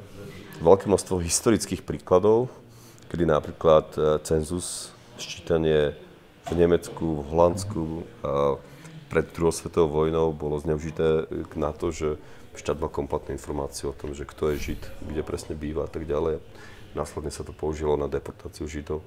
veľké 0.63 0.87
množstvo 0.87 1.21
historických 1.21 1.83
príkladov, 1.83 2.53
kedy 3.11 3.27
napríklad 3.27 3.87
e, 3.99 4.01
cenzus 4.23 4.95
sčítanie 5.21 5.95
v 6.49 6.53
Nemecku, 6.57 7.21
v 7.21 7.27
Holandsku 7.29 7.81
a 8.25 8.57
pred 9.11 9.27
druhou 9.35 9.53
svetovou 9.53 10.07
vojnou 10.07 10.33
bolo 10.33 10.63
zneužité 10.63 11.27
na 11.59 11.75
to, 11.75 11.91
že 11.91 12.17
štát 12.55 12.79
mal 12.79 12.91
kompletné 12.91 13.35
informácie 13.35 13.91
o 13.91 13.95
tom, 13.95 14.15
že 14.15 14.23
kto 14.25 14.55
je 14.55 14.71
Žid, 14.71 14.83
kde 15.11 15.23
presne 15.27 15.55
býva 15.59 15.87
a 15.87 15.91
tak 15.91 16.07
ďalej. 16.07 16.39
Následne 16.95 17.31
sa 17.31 17.43
to 17.47 17.51
použilo 17.55 17.95
na 17.99 18.11
deportáciu 18.11 18.67
Židov. 18.67 19.03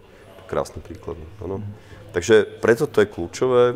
Krásny 0.47 0.83
príklad. 0.83 1.15
Ano. 1.39 1.63
Takže 2.11 2.45
preto 2.61 2.85
to 2.85 3.01
je 3.01 3.09
kľúčové, 3.09 3.63
e, 3.73 3.75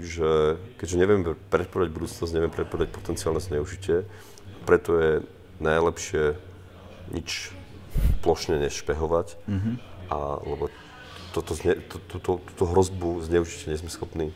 že 0.00 0.56
keďže 0.80 0.96
neviem 0.96 1.20
predpovedať 1.50 1.90
budúcnosť, 1.92 2.32
neviem 2.32 2.54
predpovedať 2.54 2.88
potenciálne 2.94 3.42
zneužitie, 3.42 4.06
preto 4.64 4.96
je 4.96 5.12
najlepšie 5.60 6.40
nič 7.12 7.52
plošne 8.22 8.56
nešpehovať, 8.64 9.36
mm-hmm. 9.44 9.74
a, 10.08 10.18
lebo 10.46 10.72
toto, 11.36 11.52
to, 11.60 11.96
túto, 12.08 12.30
túto 12.40 12.64
hrozbu 12.64 13.20
zneužitia 13.28 13.72
nie 13.74 13.80
sme 13.80 13.90
schopní 13.92 14.26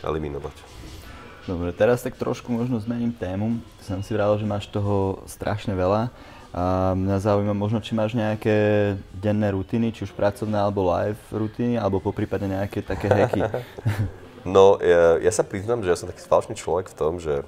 eliminovať. 0.00 0.56
Dobre, 1.48 1.72
teraz 1.72 2.04
tak 2.04 2.16
trošku 2.20 2.52
možno 2.52 2.76
zmením 2.76 3.12
tému. 3.12 3.60
Som 3.80 4.04
si 4.04 4.12
vral, 4.12 4.36
že 4.36 4.44
máš 4.44 4.68
toho 4.68 5.24
strašne 5.24 5.72
veľa. 5.72 6.12
A 6.52 6.92
mňa 6.96 7.24
zaujíma 7.24 7.52
možno, 7.56 7.80
či 7.80 7.92
máš 7.96 8.16
nejaké 8.16 8.96
denné 9.12 9.52
rutiny, 9.52 9.92
či 9.92 10.04
už 10.04 10.12
pracovné 10.12 10.56
alebo 10.56 10.84
live 10.88 11.20
rutiny, 11.32 11.76
alebo 11.76 12.00
po 12.00 12.12
prípade 12.12 12.44
nejaké 12.48 12.84
také 12.84 13.08
hacky. 13.08 13.40
no, 14.44 14.76
ja, 14.80 15.20
ja 15.20 15.32
sa 15.32 15.44
priznám, 15.44 15.84
že 15.84 15.92
ja 15.92 15.96
som 15.96 16.08
taký 16.08 16.24
spoločný 16.24 16.56
človek 16.56 16.92
v 16.92 16.96
tom, 16.96 17.16
že 17.16 17.44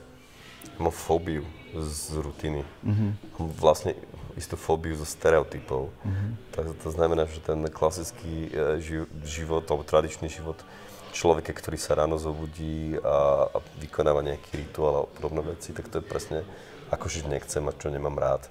mám 0.81 0.93
fóbiu 0.93 1.45
z 1.77 2.19
rutiny. 2.19 2.63
Mm-hmm. 2.83 3.11
Vlastne 3.59 3.95
istú 4.39 4.55
fóbiu 4.55 4.95
zo 4.95 5.07
stereotypov. 5.07 5.91
Mm-hmm. 6.03 6.31
Tak 6.55 6.65
to 6.83 6.89
znamená, 6.91 7.27
že 7.27 7.43
ten 7.43 7.61
klasický 7.71 8.51
e, 8.51 8.81
život, 9.27 9.67
alebo 9.67 9.87
tradičný 9.87 10.31
život 10.31 10.59
človeka, 11.11 11.51
ktorý 11.51 11.79
sa 11.79 11.99
ráno 11.99 12.17
zobudí 12.17 12.95
a, 13.03 13.51
a 13.51 13.59
vykonáva 13.83 14.23
nejaký 14.23 14.63
rituál 14.63 15.05
a 15.05 15.11
podobné 15.11 15.43
veci, 15.43 15.75
tak 15.75 15.91
to 15.91 15.99
je 15.99 16.07
presne 16.07 16.41
ako 16.91 17.07
žiť 17.11 17.25
nechcem 17.27 17.63
a 17.67 17.75
čo 17.75 17.91
nemám 17.91 18.19
rád. 18.19 18.47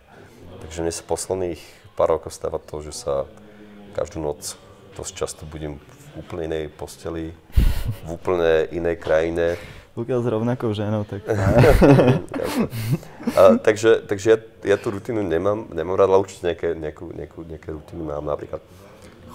Takže 0.59 0.83
mne 0.83 0.91
sa 0.91 1.07
posledných 1.07 1.61
pár 1.95 2.15
rokov 2.15 2.35
stáva 2.35 2.59
to, 2.59 2.83
že 2.83 2.95
sa 2.95 3.27
každú 3.95 4.19
noc 4.19 4.59
dosť 4.95 5.13
často 5.15 5.41
budem 5.47 5.79
v 5.79 6.05
úplne 6.19 6.51
inej 6.51 6.71
posteli, 6.75 7.31
v 8.03 8.09
úplne 8.11 8.67
inej 8.75 8.99
krajine, 8.99 9.55
pokiaľ 9.99 10.19
s 10.23 10.27
rovnakou 10.31 10.71
ženou, 10.71 11.03
tak... 11.03 11.27
a, 13.35 13.59
takže 13.59 14.07
takže 14.07 14.27
ja, 14.31 14.37
ja 14.63 14.77
tú 14.79 14.95
rutinu 14.95 15.19
nemám, 15.19 15.67
nemám 15.75 15.99
rád, 15.99 16.15
ale 16.15 16.23
určite 16.23 16.47
nejaké, 16.47 16.71
nejakú, 16.71 17.11
nejakú, 17.11 17.39
nejaké 17.43 17.69
rutiny 17.75 18.01
mám. 18.07 18.23
Napríklad 18.23 18.63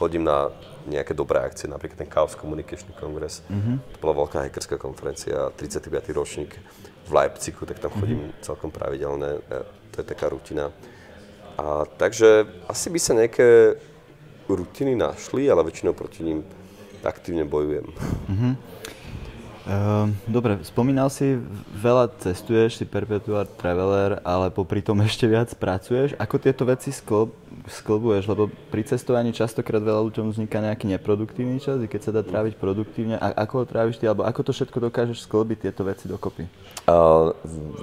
chodím 0.00 0.24
na 0.24 0.48
nejaké 0.88 1.12
dobré 1.12 1.40
akcie, 1.40 1.68
napríklad 1.68 2.00
ten 2.00 2.10
Chaos 2.10 2.36
Communication 2.36 2.92
Congress. 2.96 3.44
Mm-hmm. 3.48 3.76
To 3.92 3.96
bola 4.00 4.24
veľká 4.24 4.40
hackerská 4.44 4.76
konferencia, 4.76 5.52
35. 5.56 5.92
ročník 6.12 6.56
v 7.04 7.10
Leipzigu, 7.12 7.64
tak 7.68 7.80
tam 7.80 7.92
chodím 7.96 8.28
mm-hmm. 8.28 8.44
celkom 8.44 8.72
pravidelne. 8.72 9.40
E, 9.48 9.56
to 9.92 10.00
je 10.00 10.06
taká 10.08 10.28
rutina. 10.32 10.72
A, 11.56 11.88
takže 11.96 12.48
asi 12.68 12.88
by 12.88 12.98
sa 13.00 13.12
nejaké 13.16 13.80
rutiny 14.48 14.92
našli, 14.96 15.48
ale 15.48 15.64
väčšinou 15.64 15.96
proti 15.96 16.24
ním 16.24 16.44
aktívne 17.04 17.44
bojujem. 17.44 17.86
Mm-hmm. 18.28 18.52
Ehm, 19.64 20.12
dobre, 20.28 20.60
spomínal 20.60 21.08
si, 21.08 21.40
veľa 21.72 22.12
cestuješ, 22.20 22.76
si 22.76 22.84
perpetuál 22.84 23.48
traveler, 23.48 24.20
ale 24.20 24.52
popri 24.52 24.84
tom 24.84 25.00
ešte 25.00 25.24
viac 25.24 25.56
pracuješ. 25.56 26.12
Ako 26.20 26.36
tieto 26.36 26.68
veci 26.68 26.92
sklb, 26.92 27.32
sklbuješ? 27.72 28.28
Lebo 28.28 28.52
pri 28.68 28.84
cestovaní 28.84 29.32
častokrát 29.32 29.80
veľa 29.80 30.04
ľuďom 30.04 30.36
vzniká 30.36 30.60
nejaký 30.60 30.84
neproduktívny 30.92 31.64
čas, 31.64 31.80
i 31.80 31.88
keď 31.88 32.00
sa 32.04 32.12
dá 32.12 32.20
tráviť 32.20 32.60
produktívne. 32.60 33.16
A 33.16 33.32
ako 33.48 33.64
ho 33.64 33.64
tráviš 33.64 33.96
ty, 33.96 34.04
alebo 34.04 34.28
ako 34.28 34.40
to 34.44 34.52
všetko 34.52 34.78
dokážeš 34.84 35.24
sklbiť 35.24 35.58
tieto 35.64 35.80
veci 35.88 36.12
dokopy? 36.12 36.44
Uh, 36.84 37.32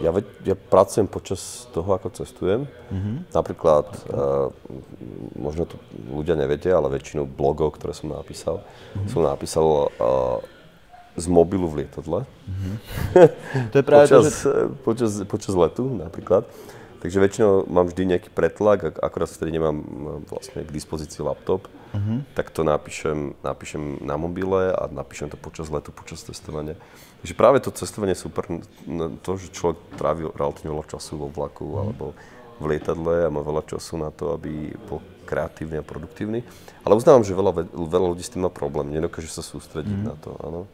ja, 0.06 0.14
ja 0.46 0.54
pracujem 0.54 1.10
počas 1.10 1.66
toho, 1.74 1.98
ako 1.98 2.14
cestujem. 2.14 2.70
Uh-huh. 2.94 3.26
Napríklad, 3.34 3.90
uh, 4.14 4.54
možno 5.34 5.66
to 5.66 5.82
ľudia 6.14 6.38
nevedia, 6.38 6.78
ale 6.78 6.94
väčšinu 6.94 7.26
blogov, 7.26 7.82
ktoré 7.82 7.98
som 7.98 8.14
napísal, 8.14 8.62
uh-huh. 8.62 9.10
som 9.10 9.26
napísal 9.26 9.66
uh, 9.66 10.38
z 11.16 11.26
mobilu 11.28 11.68
v 11.68 11.84
lietadle. 11.84 12.24
Mm-hmm. 12.24 12.76
To 13.72 13.76
je 13.76 13.84
práve 13.84 14.06
počas, 14.08 14.24
to, 14.24 14.32
že... 14.32 14.52
počas, 14.84 15.12
počas 15.28 15.54
letu 15.56 15.84
napríklad. 15.92 16.48
Takže 17.02 17.18
väčšinou 17.18 17.66
mám 17.66 17.90
vždy 17.90 18.14
nejaký 18.14 18.30
pretlak, 18.30 18.94
ak 18.94 18.96
akorát 19.02 19.26
vtedy 19.26 19.58
nemám 19.58 19.82
vlastne 20.30 20.62
k 20.62 20.70
dispozícii 20.70 21.26
laptop, 21.26 21.66
uh-huh. 21.66 22.22
tak 22.38 22.54
to 22.54 22.62
napíšem, 22.62 23.34
napíšem 23.42 23.98
na 24.06 24.22
mobile 24.22 24.70
a 24.70 24.86
napíšem 24.86 25.34
to 25.34 25.34
počas 25.34 25.74
letu, 25.74 25.90
počas 25.90 26.22
testovania. 26.22 26.78
Takže 27.26 27.34
práve 27.34 27.58
to 27.58 27.74
cestovanie 27.74 28.14
je 28.14 28.22
super, 28.22 28.46
to, 29.26 29.32
že 29.34 29.50
človek 29.50 29.82
trávi 29.98 30.30
relatívne 30.30 30.78
veľa 30.78 30.94
času 30.94 31.18
vo 31.18 31.28
vlaku 31.34 31.66
uh-huh. 31.66 31.82
alebo 31.90 32.06
v 32.62 32.78
lietadle 32.78 33.26
a 33.26 33.34
má 33.34 33.42
veľa 33.42 33.66
času 33.66 33.98
na 33.98 34.14
to, 34.14 34.38
aby 34.38 34.70
bol 34.86 35.02
kreatívny 35.26 35.82
a 35.82 35.84
produktívny. 35.84 36.46
Ale 36.86 36.94
uznávam, 36.94 37.26
že 37.26 37.34
veľa, 37.34 37.66
veľa 37.74 38.08
ľudí 38.14 38.22
s 38.22 38.30
tým 38.30 38.46
má 38.46 38.54
problém, 38.54 38.94
nedokáže 38.94 39.34
sa 39.34 39.42
sústrediť 39.42 39.98
mm. 39.98 40.06
na 40.06 40.16
to, 40.22 40.38
áno. 40.38 40.70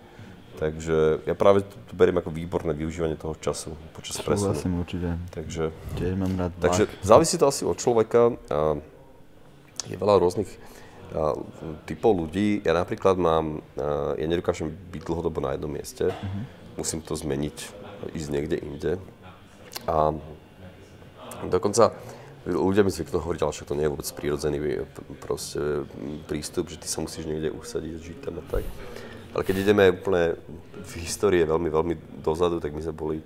Takže 0.57 1.21
ja 1.29 1.37
práve 1.37 1.61
to 1.61 1.93
beriem 1.93 2.17
ako 2.17 2.33
výborné 2.33 2.73
využívanie 2.73 3.13
toho 3.13 3.37
času 3.37 3.77
počas 3.93 4.17
presunu. 4.25 4.57
Súhlasím 4.57 4.73
určite. 4.81 5.09
Takže, 5.29 5.69
Tiež 6.01 6.17
mám 6.17 6.33
rád 6.33 6.51
takže 6.57 6.89
závisí 7.05 7.37
to 7.37 7.45
asi 7.45 7.61
od 7.61 7.77
človeka. 7.77 8.33
A 8.49 8.81
je 9.85 9.93
veľa 9.93 10.17
rôznych 10.17 10.49
a, 11.13 11.37
typov 11.85 12.17
ľudí. 12.17 12.65
Ja 12.65 12.73
napríklad 12.73 13.21
mám, 13.21 13.61
a, 13.77 14.17
ja 14.17 14.25
nedokážem 14.25 14.73
byť 14.73 15.01
dlhodobo 15.05 15.45
na 15.45 15.53
jednom 15.53 15.69
mieste. 15.69 16.09
Uh-huh. 16.09 16.43
Musím 16.81 17.05
to 17.05 17.13
zmeniť, 17.13 17.57
ísť 18.17 18.29
niekde 18.33 18.57
inde. 18.57 18.91
A 19.85 20.17
dokonca 21.45 21.93
ľudia 22.49 22.81
mi 22.81 22.89
zvyknú 22.89 23.21
hovoriť, 23.21 23.41
ale 23.43 23.53
však 23.53 23.67
to 23.67 23.77
nie 23.77 23.85
je 23.85 23.93
vôbec 23.93 24.07
prírodzený 24.15 24.57
proste, 25.21 25.85
prístup, 26.25 26.71
že 26.71 26.81
ty 26.81 26.87
sa 26.89 27.03
musíš 27.03 27.27
niekde 27.27 27.53
usadiť, 27.53 27.93
žiť 27.99 28.17
tam 28.23 28.39
a 28.39 28.43
tak. 28.47 28.63
Ale 29.36 29.41
keď 29.43 29.55
ideme 29.63 29.91
úplne 29.91 30.36
v 30.88 30.93
histórii 31.03 31.43
veľmi, 31.43 31.69
veľmi 31.69 31.96
dozadu, 32.24 32.62
tak 32.63 32.72
my 32.72 32.81
sme 32.81 32.96
boli 32.96 33.17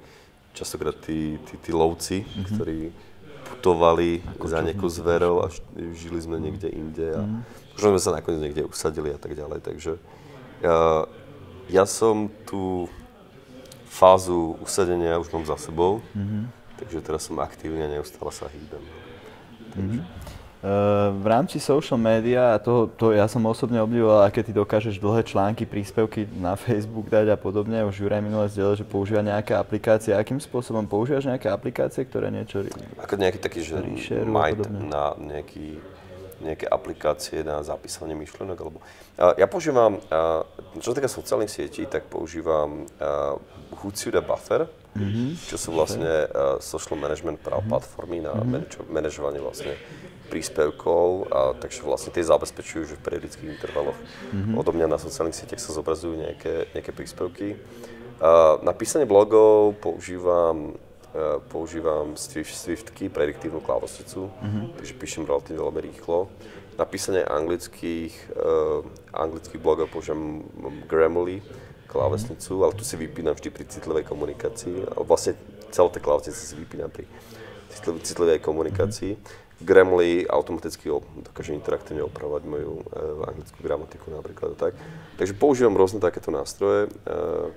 častokrát 0.51 0.95
tí, 0.99 1.39
tí, 1.47 1.55
tí 1.61 1.71
lovci, 1.71 2.25
mm-hmm. 2.25 2.45
ktorí 2.55 2.79
putovali 3.51 4.23
Ako 4.39 4.47
za 4.47 4.63
nejakou 4.63 4.87
zverou 4.87 5.43
a 5.43 5.51
žili 5.75 6.19
sme 6.23 6.39
niekde 6.39 6.71
inde 6.71 7.13
a 7.13 7.21
mm-hmm. 7.21 7.75
možno 7.75 7.87
sme 7.95 8.01
sa 8.01 8.15
nakoniec 8.15 8.41
niekde 8.41 8.63
usadili 8.67 9.11
a 9.11 9.19
tak 9.19 9.35
ďalej. 9.35 9.59
Takže 9.59 9.91
ja, 10.63 11.05
ja 11.67 11.83
som 11.83 12.31
tú 12.47 12.87
fázu 13.91 14.55
usadenia 14.63 15.19
už 15.19 15.29
mám 15.35 15.43
za 15.43 15.59
sebou, 15.59 15.99
mm-hmm. 16.15 16.43
takže 16.79 16.97
teraz 17.03 17.27
som 17.27 17.37
aktívny 17.43 17.83
a 17.83 17.91
neustále 17.91 18.31
sa 18.31 18.47
hýbem. 18.47 18.83
Takže. 19.75 19.99
Mm-hmm. 19.99 20.40
V 20.61 21.25
rámci 21.25 21.57
social 21.57 21.97
media, 21.97 22.53
a 22.53 22.61
to, 22.61 22.85
to 22.93 23.17
ja 23.17 23.25
som 23.25 23.41
osobne 23.49 23.81
obdivoval, 23.81 24.29
aké 24.29 24.45
ty 24.45 24.53
dokážeš 24.53 25.01
dlhé 25.01 25.25
články, 25.25 25.65
príspevky 25.65 26.29
na 26.37 26.53
Facebook 26.53 27.09
dať 27.09 27.33
a 27.33 27.37
podobne. 27.37 27.81
Už 27.81 28.05
Juraj 28.05 28.21
minule 28.21 28.45
zdieľal, 28.45 28.77
že 28.77 28.85
používa 28.85 29.25
nejaké 29.25 29.57
aplikácie. 29.57 30.13
Akým 30.13 30.37
spôsobom 30.37 30.85
používaš 30.85 31.25
nejaké 31.25 31.49
aplikácie, 31.49 32.05
ktoré 32.05 32.29
niečo 32.29 32.61
Ako 33.01 33.17
nejaký 33.17 33.41
taký, 33.41 33.65
že 33.65 33.81
Might 34.21 34.61
na 34.69 35.17
nejaký, 35.17 35.81
nejaké 36.45 36.69
aplikácie 36.69 37.41
na 37.41 37.65
zapísanie 37.65 38.13
myšlenok, 38.13 38.57
alebo... 38.61 38.85
Ja 39.17 39.49
používam, 39.49 39.97
čo 40.77 40.93
sa 40.93 40.97
týka 40.97 41.09
sociálnych 41.09 41.49
sietí, 41.49 41.89
tak 41.89 42.05
používam 42.05 42.85
Hootsuite 43.81 44.21
Buffer, 44.21 44.69
mm-hmm. 44.93 45.41
čo 45.41 45.57
sú 45.57 45.73
vlastne 45.73 46.29
social 46.61 47.01
management 47.01 47.41
mm-hmm. 47.41 47.65
platformy 47.65 48.21
na 48.21 48.37
mm-hmm. 48.37 48.93
manažovanie 48.93 49.41
vlastne 49.41 49.73
príspevkov, 50.31 51.27
a, 51.27 51.51
takže 51.59 51.83
vlastne 51.83 52.15
tie 52.15 52.23
zabezpečujú, 52.23 52.87
že 52.87 52.95
v 52.95 53.03
periodických 53.03 53.51
intervaloch 53.59 53.99
mm-hmm. 53.99 54.55
odo 54.55 54.71
mňa 54.71 54.87
na 54.87 54.95
sociálnych 54.95 55.35
sieťach 55.35 55.59
sa 55.59 55.75
zobrazujú 55.75 56.15
nejaké, 56.15 56.71
nejaké 56.71 56.95
príspevky. 56.95 57.59
A, 58.23 58.55
na 58.63 58.71
písanie 58.71 59.03
blogov 59.03 59.75
používam, 59.83 60.79
a, 61.11 61.43
používam 61.51 62.15
Swift, 62.15 62.55
Swiftky, 62.55 63.11
prediktívnu 63.11 63.59
klávesnicu, 63.59 64.31
mm-hmm. 64.31 64.79
takže 64.79 64.93
píšem 64.95 65.27
relatívne 65.27 65.59
veľmi 65.59 65.81
rýchlo. 65.91 66.31
Na 66.79 66.87
písanie 66.87 67.21
anglických, 67.21 68.31
uh, 68.31 68.81
anglických 69.13 69.59
blogov 69.61 69.91
používam 69.91 70.41
Grammarly, 70.87 71.43
klávesnicu, 71.85 72.57
mm-hmm. 72.57 72.63
ale 72.63 72.73
tu 72.79 72.83
si 72.87 72.95
vypínam 72.95 73.35
vždy 73.35 73.49
pri 73.51 73.67
citlivej 73.67 74.07
komunikácii. 74.07 74.89
Vlastne 75.03 75.35
celé 75.69 75.87
tie 75.91 76.01
klávesnice 76.01 76.41
si 76.41 76.55
vypínam 76.55 76.89
pri 76.89 77.05
citlivej 78.01 78.39
komunikácii. 78.39 79.13
Mm-hmm. 79.13 79.50
Grammarly 79.61 80.25
automaticky 80.25 80.89
dokáže 81.25 81.53
interaktívne 81.53 82.01
opravovať 82.05 82.43
moju 82.45 82.73
uh, 82.81 83.29
anglickú 83.29 83.59
gramatiku 83.61 84.09
napríklad 84.09 84.57
tak. 84.57 84.73
Takže 85.15 85.33
používam 85.37 85.77
rôzne 85.77 86.01
takéto 86.01 86.33
nástroje. 86.33 86.89
Uh, 87.05 87.53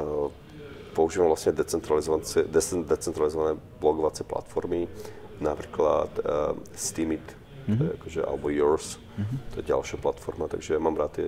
uh, 0.00 0.28
používam 0.94 1.26
vlastne 1.26 1.50
decentralizované, 1.50 2.22
decentralizované 2.86 3.58
blogovacie 3.82 4.22
platformy, 4.22 4.86
napríklad 5.42 6.10
uh, 6.22 6.54
Steamit, 6.78 7.26
mm-hmm. 7.66 7.98
akože, 7.98 8.20
alebo 8.22 8.46
Yours, 8.54 9.02
mm-hmm. 9.18 9.38
to 9.50 9.54
je 9.58 9.64
ďalšia 9.66 9.98
platforma, 9.98 10.46
takže 10.46 10.78
ja 10.78 10.80
mám 10.80 10.94
rád 10.94 11.18
tie, 11.18 11.26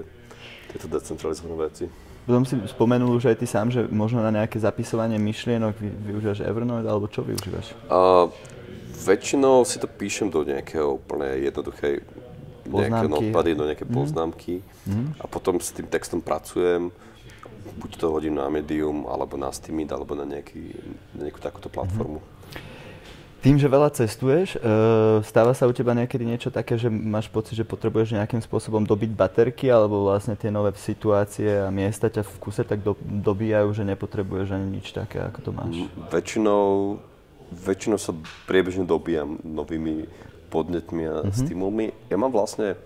tieto 0.71 0.87
decentralizované 0.87 1.67
veci. 1.67 1.85
Potom 2.27 2.43
si 2.43 2.59
spomenul 2.67 3.15
už 3.19 3.31
aj 3.35 3.37
ty 3.39 3.47
sám, 3.47 3.71
že 3.71 3.87
možno 3.87 4.19
na 4.19 4.35
nejaké 4.35 4.59
zapisovanie 4.59 5.19
myšlienok 5.19 5.79
využívaš 5.79 6.43
Evernote, 6.43 6.87
alebo 6.87 7.07
čo 7.07 7.23
využívaš? 7.23 7.75
Uh, 7.87 8.31
Väčšinou 9.05 9.67
si 9.69 9.77
to 9.77 9.85
píšem 9.91 10.33
do 10.33 10.47
nejakého 10.47 10.97
úplne 10.97 11.37
jednoduchej 11.45 12.01
nejaké 12.67 13.07
notepady, 13.07 13.51
do 13.55 13.65
nejaké 13.67 13.87
mm. 13.87 13.95
poznámky 13.95 14.55
mm. 14.87 15.23
a 15.23 15.25
potom 15.31 15.63
s 15.63 15.71
tým 15.71 15.87
textom 15.87 16.19
pracujem. 16.19 16.91
Buď 17.77 17.91
to 17.99 18.07
hodím 18.11 18.39
na 18.39 18.49
Medium, 18.49 19.07
alebo 19.07 19.37
na 19.37 19.53
Steamit, 19.53 19.91
alebo 19.93 20.15
na, 20.15 20.25
nejaký, 20.27 20.75
na 21.15 21.29
nejakú 21.29 21.41
takúto 21.43 21.69
platformu. 21.71 22.19
Mm. 22.19 22.35
Tým, 23.47 23.63
že 23.63 23.71
veľa 23.71 23.95
cestuješ, 23.95 24.59
e, 24.59 24.59
stáva 25.23 25.55
sa 25.55 25.71
u 25.71 25.73
teba 25.77 25.95
niekedy 25.95 26.27
niečo 26.27 26.51
také, 26.51 26.75
že 26.75 26.91
máš 26.91 27.31
pocit, 27.31 27.55
že 27.55 27.63
potrebuješ 27.63 28.19
nejakým 28.19 28.43
spôsobom 28.43 28.83
dobiť 28.83 29.15
baterky, 29.15 29.71
alebo 29.71 30.03
vlastne 30.11 30.35
tie 30.35 30.51
nové 30.51 30.75
situácie 30.75 31.63
a 31.63 31.71
miesta 31.71 32.11
ťa 32.11 32.27
v 32.27 32.37
kuse 32.43 32.67
tak 32.67 32.83
do, 32.83 32.99
dobíjajú, 32.99 33.71
že 33.71 33.87
nepotrebuješ 33.87 34.51
ani 34.51 34.83
nič 34.83 34.91
také, 34.91 35.23
ako 35.23 35.39
to 35.47 35.51
máš? 35.55 35.75
Väčšinou 36.11 36.99
väčšinou 37.53 37.99
sa 37.99 38.15
priebežne 38.51 38.87
dobíjam 38.87 39.39
novými 39.43 40.07
podnetmi 40.51 41.03
a 41.07 41.15
mm-hmm. 41.23 41.37
stimulmi. 41.37 41.87
Ja 42.11 42.17
mám 42.19 42.35
vlastne 42.35 42.79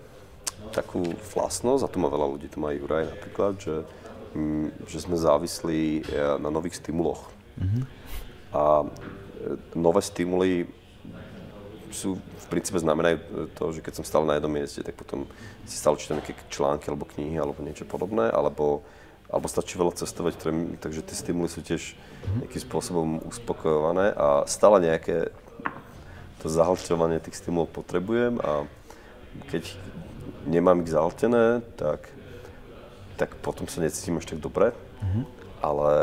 takú 0.69 1.01
vlastnosť, 1.33 1.81
a 1.85 1.91
tu 1.91 1.97
má 1.97 2.07
veľa 2.09 2.27
ľudí, 2.37 2.47
tu 2.47 2.61
má 2.61 2.73
Juraj 2.73 3.09
napríklad, 3.09 3.57
že, 3.57 3.75
mm, 4.37 4.85
že 4.85 4.97
sme 5.01 5.17
závislí 5.17 5.81
e, 5.99 6.01
na 6.37 6.49
nových 6.53 6.77
stimuloch. 6.77 7.29
Mm-hmm. 7.57 7.83
A 8.53 8.63
e, 8.81 8.87
nové 9.73 10.01
stimuly 10.05 10.69
sú 11.91 12.15
v 12.15 12.45
princípe 12.47 12.79
znamenajú 12.79 13.51
to, 13.51 13.63
že 13.75 13.83
keď 13.83 13.93
som 13.99 14.05
stal 14.07 14.23
na 14.23 14.39
jednom 14.39 14.51
mieste, 14.51 14.79
tak 14.79 14.95
potom 14.95 15.27
si 15.67 15.75
stále 15.75 15.99
čítam 15.99 16.23
nejaké 16.23 16.39
články 16.47 16.87
alebo 16.87 17.03
knihy 17.03 17.35
alebo 17.35 17.59
niečo 17.59 17.83
podobné, 17.83 18.31
alebo 18.31 18.85
alebo 19.31 19.47
stačí 19.47 19.79
veľa 19.79 19.95
cestovať, 19.95 20.33
ktoré, 20.35 20.51
takže 20.83 21.07
tie 21.07 21.15
stimuly 21.15 21.47
sú 21.47 21.63
tiež 21.63 21.95
nejakým 22.43 22.61
spôsobom 22.67 23.23
uspokojované 23.31 24.11
a 24.11 24.43
stále 24.45 24.83
nejaké 24.83 25.31
to 26.43 26.51
zahlťovanie 26.51 27.23
tých 27.23 27.39
stimulov 27.39 27.71
potrebujem 27.71 28.43
a 28.43 28.67
keď 29.47 29.71
nemám 30.43 30.83
ich 30.83 30.91
zahltené, 30.91 31.63
tak, 31.79 32.11
tak 33.15 33.39
potom 33.39 33.71
sa 33.71 33.79
necítim 33.79 34.19
až 34.19 34.35
tak 34.35 34.43
dobre, 34.43 34.73
mm-hmm. 34.73 35.23
ale, 35.63 35.93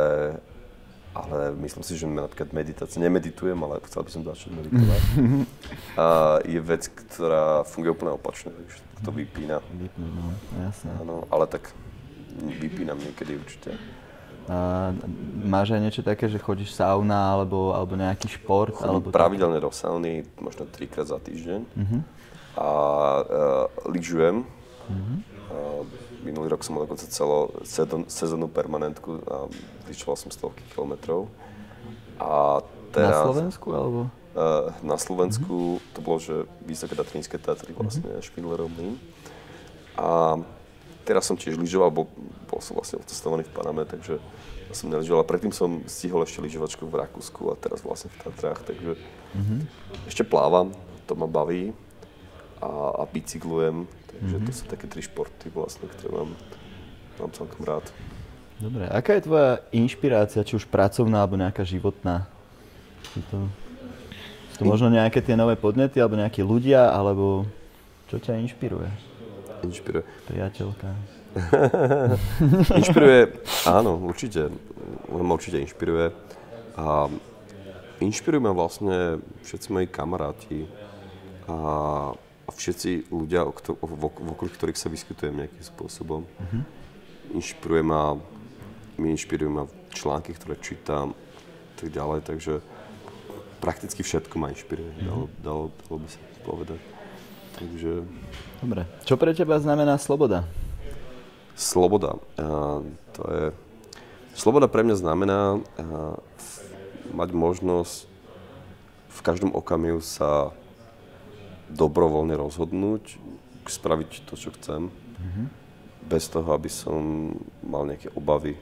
ale 1.12 1.36
myslím 1.68 1.82
si, 1.84 1.98
že 1.98 2.06
napríklad 2.06 2.54
meditácia, 2.54 3.02
nemeditujem, 3.02 3.58
ale 3.60 3.82
chcel 3.90 4.06
by 4.06 4.10
som 4.14 4.22
začať 4.24 4.50
meditovať, 4.56 5.02
a 6.00 6.06
je 6.46 6.60
vec, 6.62 6.86
ktorá 6.86 7.66
funguje 7.66 7.92
úplne 7.92 8.14
opačne, 8.14 8.54
takže 8.54 8.78
to 9.04 9.10
vypína. 9.10 9.58
Vypína, 9.74 10.10
no, 10.16 10.32
jasné. 10.70 10.90
Áno, 11.02 11.26
ale 11.28 11.44
tak 11.50 11.74
vypínam 12.36 12.98
niekedy 13.00 13.36
určite. 13.38 13.78
A 14.48 14.96
máš 15.44 15.76
aj 15.76 15.80
niečo 15.84 16.00
také, 16.00 16.24
že 16.24 16.40
chodíš 16.40 16.72
sauna 16.72 17.36
alebo, 17.36 17.76
alebo 17.76 18.00
nejaký 18.00 18.32
šport? 18.32 18.72
Chodím 18.72 19.04
alebo 19.04 19.12
pravidelne 19.12 19.60
do 19.60 19.68
sauny, 19.68 20.24
možno 20.40 20.64
trikrát 20.64 21.04
za 21.04 21.20
týždeň. 21.20 21.60
Uh-huh. 21.68 22.00
A 22.56 22.68
uh, 23.20 23.92
lyžujem. 23.92 24.48
Uh-huh. 24.88 25.16
Uh, 25.52 25.82
minulý 26.24 26.48
rok 26.48 26.64
som 26.64 26.80
mal 26.80 26.88
dokonca 26.88 27.04
celo 27.12 27.52
sezónnu 28.08 28.48
permanentku 28.48 29.20
a 29.28 29.52
lyžoval 29.84 30.16
som 30.16 30.32
stovky 30.32 30.64
kilometrov. 30.72 31.28
A 32.16 32.64
teraz, 32.88 33.20
na 33.20 33.24
Slovensku 33.28 33.68
alebo? 33.76 34.00
Uh, 34.32 34.72
na 34.80 34.96
Slovensku 34.96 35.76
uh-huh. 35.76 35.92
to 35.92 36.00
bolo, 36.00 36.24
že 36.24 36.48
Vysoké 36.64 36.96
Tatrinské 36.96 37.36
Tatry, 37.36 37.76
vlastne 37.76 38.16
uh-huh. 38.16 38.24
Špindlerov 38.24 38.72
mlyn. 38.72 38.96
A 40.00 40.40
teraz 41.09 41.25
som 41.25 41.40
tiež 41.40 41.57
lyžoval, 41.57 41.88
bol, 41.88 42.07
bol 42.44 42.61
som 42.61 42.77
vlastne 42.77 43.01
odcestovaný 43.01 43.49
v 43.49 43.55
Paname, 43.57 43.88
takže 43.88 44.21
ja 44.68 44.75
som 44.77 44.92
nelyžoval. 44.92 45.25
Predtým 45.25 45.57
som 45.57 45.81
stihol 45.88 46.29
ešte 46.29 46.44
lyžovačku 46.44 46.85
v 46.85 47.01
Rakúsku 47.01 47.49
a 47.49 47.57
teraz 47.57 47.81
vlastne 47.81 48.12
v 48.12 48.29
Tatrách, 48.29 48.61
takže 48.68 49.01
mm-hmm. 49.01 49.61
ešte 50.05 50.29
plávam, 50.29 50.77
to 51.09 51.16
ma 51.16 51.25
baví 51.25 51.73
a, 52.61 53.01
a 53.01 53.03
bicyklujem, 53.09 53.88
takže 53.88 54.37
mm-hmm. 54.37 54.49
to 54.53 54.53
sú 54.53 54.64
také 54.68 54.85
tri 54.85 55.01
športy 55.01 55.49
vlastne, 55.49 55.88
ktoré 55.88 56.12
mám, 56.12 56.31
mám 57.16 57.33
celkom 57.33 57.64
rád. 57.64 57.88
Dobre, 58.61 58.85
aká 58.92 59.16
je 59.16 59.25
tvoja 59.25 59.64
inšpirácia, 59.73 60.44
či 60.44 60.61
už 60.61 60.68
pracovná 60.68 61.25
alebo 61.25 61.40
nejaká 61.40 61.64
životná? 61.64 62.29
Si 63.16 63.25
to 63.33 63.49
To 64.59 64.66
možno 64.66 64.90
nejaké 64.90 65.23
tie 65.23 65.38
nové 65.38 65.55
podnety, 65.55 66.03
alebo 66.03 66.18
nejakí 66.18 66.42
ľudia, 66.42 66.90
alebo 66.90 67.47
čo 68.11 68.18
ťa 68.18 68.42
inšpiruje? 68.42 68.90
Inšpiruje. 69.64 70.05
Priateľka. 70.31 70.88
inšpiruje, 72.81 73.21
áno, 73.66 73.99
určite. 74.03 74.51
On 75.12 75.23
ma 75.23 75.35
určite 75.35 75.61
inšpiruje. 75.61 76.11
A 76.79 77.11
inšpirujú 77.99 78.42
ma 78.42 78.55
vlastne 78.55 79.18
všetci 79.42 79.68
moji 79.75 79.87
kamaráti 79.90 80.71
a, 81.51 81.57
a 82.14 82.51
všetci 82.55 83.11
ľudia, 83.11 83.42
okolo 83.44 84.49
ktorých 84.51 84.79
sa 84.79 84.87
vyskytujem 84.87 85.35
nejakým 85.35 85.64
spôsobom. 85.64 86.23
Mm-hmm. 86.23 86.62
Inšpiruje 87.35 87.83
ma, 87.83 88.14
mi 88.97 89.12
inšpirujú 89.12 89.51
ma 89.51 89.64
články, 89.90 90.33
ktoré 90.38 90.55
čítam, 90.62 91.12
tak 91.79 91.90
ďalej, 91.90 92.23
takže 92.27 92.62
prakticky 93.59 94.07
všetko 94.07 94.35
ma 94.38 94.55
inšpiruje, 94.55 94.90
mm-hmm. 94.94 95.07
dalo, 95.07 95.25
dalo, 95.42 95.64
dalo 95.87 95.97
by 95.99 96.09
sa 96.09 96.18
povedať. 96.47 96.81
Takže... 97.56 98.04
Dobre. 98.61 98.82
Čo 99.08 99.14
pre 99.16 99.32
teba 99.32 99.56
znamená 99.62 99.96
sloboda? 99.96 100.44
Sloboda. 101.56 102.20
Uh, 102.37 102.84
to 103.16 103.22
je... 103.30 103.44
Sloboda 104.38 104.70
pre 104.70 104.87
mňa 104.87 104.96
znamená 105.00 105.58
uh, 105.58 106.16
mať 107.11 107.30
možnosť 107.34 108.06
v 109.08 109.20
každom 109.26 109.50
okamihu 109.50 109.98
sa 109.98 110.54
dobrovoľne 111.68 112.38
rozhodnúť, 112.38 113.18
spraviť 113.68 114.24
to, 114.24 114.34
čo 114.38 114.54
chcem, 114.56 114.88
mm-hmm. 114.88 115.46
bez 116.08 116.30
toho, 116.30 116.48
aby 116.54 116.70
som 116.70 117.34
mal 117.61 117.84
nejaké 117.84 118.08
obavy 118.16 118.56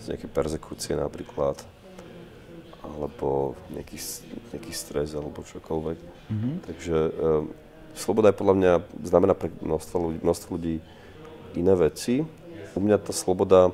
z 0.00 0.14
nejaké 0.14 0.26
persekúcie 0.30 0.96
napríklad 0.96 1.60
alebo 2.82 3.54
nejaký, 3.70 3.98
nejaký 4.50 4.72
stres 4.74 5.14
alebo 5.14 5.46
čokoľvek. 5.46 5.98
Mm-hmm. 5.98 6.54
Takže 6.66 6.98
um, 6.98 7.54
sloboda 7.94 8.30
je 8.32 8.40
podľa 8.40 8.54
mňa, 8.56 8.72
znamená 9.04 9.34
pre 9.36 9.48
množstvo 9.60 9.96
ľudí, 9.98 10.18
množstvo 10.22 10.48
ľudí 10.56 10.76
iné 11.56 11.74
veci. 11.76 12.24
U 12.72 12.80
mňa 12.80 12.96
tá 13.00 13.12
sloboda 13.12 13.72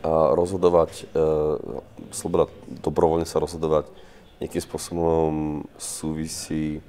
a 0.00 0.32
rozhodovať, 0.32 1.12
e, 1.12 1.28
sloboda 2.08 2.48
dobrovoľne 2.80 3.28
sa 3.28 3.36
rozhodovať 3.36 3.84
nejakým 4.40 4.62
spôsobom 4.64 5.32
súvisí 5.76 6.80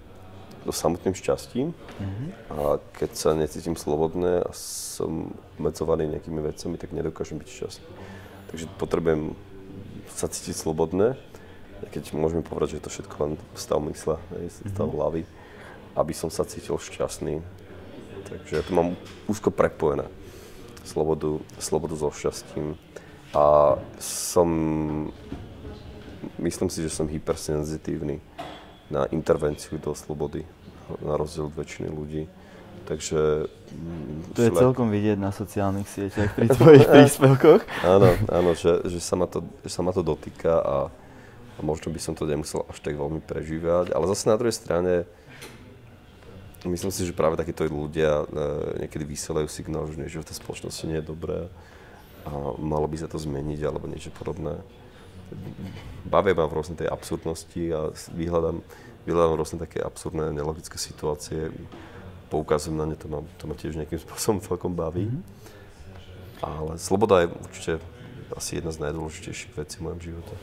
so 0.63 0.71
samotným 0.71 1.11
šťastím. 1.11 1.75
Mm-hmm. 1.75 2.27
A 2.55 2.79
keď 2.95 3.09
sa 3.17 3.29
necítim 3.35 3.75
slobodné 3.75 4.47
a 4.47 4.49
som 4.55 5.35
obmedzovaný 5.59 6.07
nejakými 6.07 6.39
vecami, 6.39 6.79
tak 6.79 6.95
nedokážem 6.95 7.35
byť 7.41 7.49
šťastný. 7.51 7.85
Takže 8.53 8.65
potrebujem 8.79 9.35
sa 10.15 10.31
cítiť 10.31 10.55
slobodné, 10.55 11.19
keď 11.89 12.13
môžeme 12.13 12.45
povedať, 12.45 12.75
že 12.75 12.77
je 12.77 12.85
to 12.85 12.93
všetko 12.93 13.15
len 13.23 13.33
stav 13.57 13.81
mysle, 13.81 14.15
stav 14.69 14.85
mm-hmm. 14.85 14.97
hlavy, 14.97 15.21
aby 15.97 16.13
som 16.13 16.29
sa 16.29 16.45
cítil 16.45 16.77
šťastný. 16.77 17.41
Takže 18.29 18.53
ja 18.53 18.63
to 18.63 18.71
mám 18.71 18.93
úzko 19.25 19.49
prepojené. 19.49 20.05
Slobodu, 20.85 21.41
slobodu 21.57 21.95
so 21.97 22.13
šťastím. 22.13 22.77
A 23.31 23.75
som, 23.99 24.49
myslím 26.37 26.69
si, 26.69 26.83
že 26.83 26.91
som 26.91 27.07
hypersenzitívny 27.07 28.19
na 28.91 29.07
intervenciu 29.15 29.79
do 29.79 29.95
slobody, 29.95 30.43
na 30.99 31.15
rozdiel 31.15 31.47
od 31.47 31.55
väčšiny 31.55 31.87
ľudí. 31.87 32.27
Takže... 32.83 33.47
Mm, 33.71 34.35
to 34.35 34.41
je 34.41 34.51
celkom 34.51 34.91
vidieť 34.91 35.15
na 35.15 35.31
sociálnych 35.31 35.87
sieťach 35.87 36.35
pri 36.35 36.51
tvojich 36.51 36.85
príspevkoch. 36.91 37.61
áno, 37.95 38.09
áno, 38.27 38.51
že, 38.57 38.83
že, 38.89 38.99
sa 38.99 39.15
ma 39.15 39.31
to, 39.31 39.47
že 39.63 39.71
sa 39.71 39.81
ma 39.85 39.95
to 39.95 40.03
dotýka 40.03 40.59
a, 40.59 40.75
a 41.61 41.65
možno 41.65 41.93
by 41.93 42.01
som 42.01 42.17
to 42.17 42.25
nemusel 42.25 42.65
až 42.65 42.81
tak 42.81 42.97
veľmi 42.97 43.21
prežívať. 43.21 43.93
Ale 43.93 44.09
zase 44.09 44.25
na 44.25 44.35
druhej 44.41 44.57
strane, 44.57 45.05
myslím 46.65 46.89
si, 46.89 47.05
že 47.05 47.13
práve 47.13 47.37
takíto 47.37 47.61
ľudia 47.69 48.25
e, 48.25 48.85
niekedy 48.85 49.05
vysielajú 49.05 49.45
signál, 49.45 49.85
že 49.85 50.01
niečo 50.01 50.25
v 50.25 50.29
tej 50.33 50.41
spoločnosti 50.41 50.89
nie 50.89 50.97
je 50.97 51.09
dobré 51.13 51.53
a 52.25 52.31
malo 52.57 52.89
by 52.89 52.97
sa 52.97 53.05
to 53.05 53.21
zmeniť 53.21 53.61
alebo 53.61 53.85
niečo 53.85 54.09
podobné. 54.09 54.57
Bavia 56.03 56.33
ma 56.33 56.49
v 56.49 56.57
rôznej 56.57 56.81
tej 56.81 56.89
absurdnosti 56.89 57.63
a 57.71 57.93
vyhľadám, 58.11 58.59
vyhľadám 59.05 59.37
rôzne 59.37 59.57
také 59.61 59.79
absurdné, 59.85 60.33
nelogické 60.33 60.75
situácie, 60.81 61.53
poukazujem 62.33 62.75
na 62.75 62.89
ne, 62.89 62.97
to 62.97 63.05
ma, 63.05 63.21
to 63.37 63.45
ma 63.45 63.53
tiež 63.53 63.77
nejakým 63.77 64.01
spôsobom 64.09 64.41
celkom 64.41 64.73
baví. 64.73 65.07
Mm-hmm. 65.07 65.23
Ale 66.41 66.81
sloboda 66.81 67.21
je 67.21 67.27
určite 67.29 67.73
asi 68.33 68.57
jedna 68.57 68.73
z 68.73 68.81
najdôležitejších 68.81 69.53
vecí 69.53 69.77
v 69.77 69.85
mojom 69.85 70.01
živote. 70.01 70.33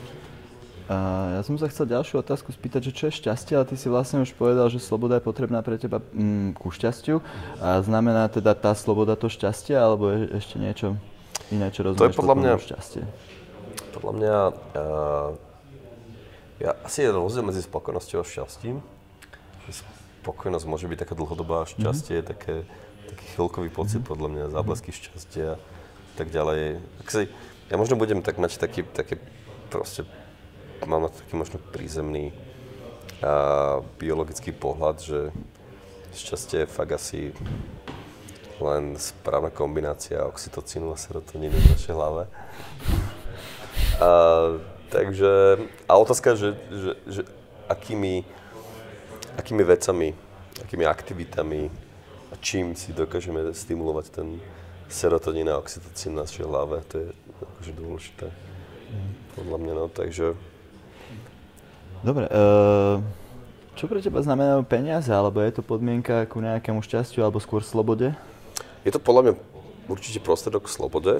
A 0.89 0.95
ja 1.37 1.41
som 1.45 1.53
sa 1.61 1.69
chcel 1.69 1.85
ďalšiu 1.85 2.25
otázku 2.25 2.49
spýtať, 2.49 2.89
že 2.89 2.95
čo 2.97 3.03
je 3.07 3.21
šťastie, 3.21 3.53
ale 3.53 3.69
ty 3.69 3.77
si 3.77 3.93
vlastne 3.93 4.25
už 4.25 4.33
povedal, 4.33 4.73
že 4.73 4.81
sloboda 4.81 5.21
je 5.21 5.23
potrebná 5.23 5.61
pre 5.61 5.77
teba 5.77 6.01
mm, 6.01 6.57
ku 6.57 6.73
šťastiu. 6.73 7.21
A 7.61 7.85
znamená 7.85 8.25
teda 8.25 8.57
tá 8.57 8.73
sloboda 8.73 9.13
to 9.13 9.29
šťastie, 9.29 9.77
alebo 9.77 10.09
je 10.09 10.33
ešte 10.33 10.57
niečo 10.57 10.97
iné, 11.53 11.69
čo 11.69 11.85
rozumieš 11.85 12.01
to 12.01 12.09
je 12.09 12.17
podľa 12.17 12.35
mňa, 12.41 12.51
šťastie? 12.57 13.03
Podľa 13.93 14.13
mňa, 14.17 14.35
uh, 14.49 15.29
ja, 16.57 16.71
asi 16.81 17.05
je 17.05 17.13
rozdiel 17.13 17.45
medzi 17.45 17.61
spokojnosťou 17.61 18.19
a 18.19 18.25
šťastím 18.25 18.81
spokojnosť 20.19 20.65
môže 20.67 20.85
byť 20.89 20.99
taká 21.07 21.13
dlhodobá, 21.15 21.65
šťastie 21.69 22.19
je 22.19 22.23
mm-hmm. 22.23 22.31
také, 22.35 22.55
taký 23.09 23.25
chvíľkový 23.37 23.69
pocit, 23.71 24.01
mm-hmm. 24.03 24.11
podľa 24.11 24.29
mňa, 24.29 24.43
záblesky 24.53 24.89
šťastia 24.91 25.55
a 25.55 26.13
tak 26.19 26.29
ďalej. 26.33 26.83
Tak 27.01 27.07
si, 27.09 27.21
ja 27.71 27.75
možno 27.79 27.95
budem 27.95 28.19
tak 28.19 28.35
mať 28.37 28.59
taký, 28.59 28.83
také 28.83 29.17
proste, 29.71 30.03
mám 30.85 31.07
na 31.07 31.09
to 31.09 31.19
taký 31.23 31.35
možno 31.35 31.57
prízemný 31.71 32.31
a, 33.23 33.81
biologický 33.99 34.51
pohľad, 34.51 35.01
že 35.01 35.19
šťastie 36.15 36.63
je 36.63 36.73
fakt 36.73 36.91
asi 36.91 37.35
len 38.59 38.99
správna 38.99 39.49
kombinácia 39.49 40.27
oxytocínu 40.27 40.91
a 40.91 40.99
serotonínu 40.99 41.55
v 41.55 41.69
našej 41.75 41.93
hlave. 41.95 42.23
A, 43.99 44.09
takže, 44.91 45.63
a 45.87 45.93
otázka, 45.95 46.35
že, 46.35 46.59
že, 46.71 46.91
že 47.07 47.21
akými 47.71 48.27
akými 49.39 49.63
vecami, 49.63 50.11
akými 50.59 50.83
aktivitami 50.83 51.71
a 52.29 52.35
čím 52.43 52.75
si 52.75 52.91
dokážeme 52.91 53.55
stimulovať 53.55 54.05
ten 54.11 54.27
serotonín 54.91 55.47
a 55.47 55.55
oxytocín 55.55 56.19
na 56.19 56.27
našej 56.27 56.43
hlave, 56.43 56.83
to 56.91 56.95
je 56.99 57.07
akože 57.39 57.71
dôležité. 57.79 58.27
Podľa 59.39 59.57
mňa, 59.63 59.73
no, 59.73 59.85
takže... 59.87 60.35
Dobre, 61.99 62.31
uh, 62.31 63.03
čo 63.75 63.91
pre 63.91 63.99
teba 63.99 64.23
znamenajú 64.23 64.63
peniaze, 64.63 65.11
alebo 65.11 65.43
je 65.43 65.51
to 65.51 65.63
podmienka 65.63 66.23
ku 66.31 66.39
nejakému 66.39 66.79
šťastiu, 66.79 67.27
alebo 67.27 67.43
skôr 67.43 67.59
slobode? 67.59 68.15
Je 68.87 68.91
to 68.95 69.03
podľa 69.03 69.21
mňa 69.27 69.33
určite 69.91 70.23
prostredok 70.23 70.67
k 70.67 70.73
slobode. 70.79 71.13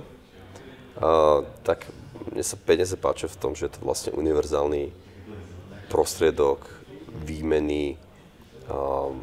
Uh, 0.96 1.44
tak 1.68 1.88
mne 2.32 2.44
sa 2.44 2.56
peniaze 2.56 2.96
páčia 2.96 3.28
v 3.28 3.40
tom, 3.40 3.52
že 3.56 3.68
je 3.68 3.76
to 3.76 3.84
vlastne 3.84 4.16
univerzálny 4.16 4.92
prostriedok 5.92 6.64
výmeny 7.28 7.98
um, 8.70 9.20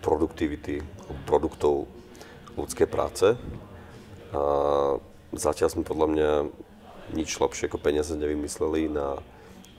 produktivity, 0.00 0.82
produktov 1.28 1.86
ľudskej 2.56 2.88
práce. 2.88 3.36
A 4.32 4.42
zatiaľ 5.36 5.68
sme 5.70 5.84
podľa 5.86 6.08
mňa 6.10 6.30
nič 7.14 7.38
lepšie 7.38 7.70
ako 7.70 7.78
peniaze 7.78 8.10
nevymysleli 8.16 8.90
na, 8.90 9.20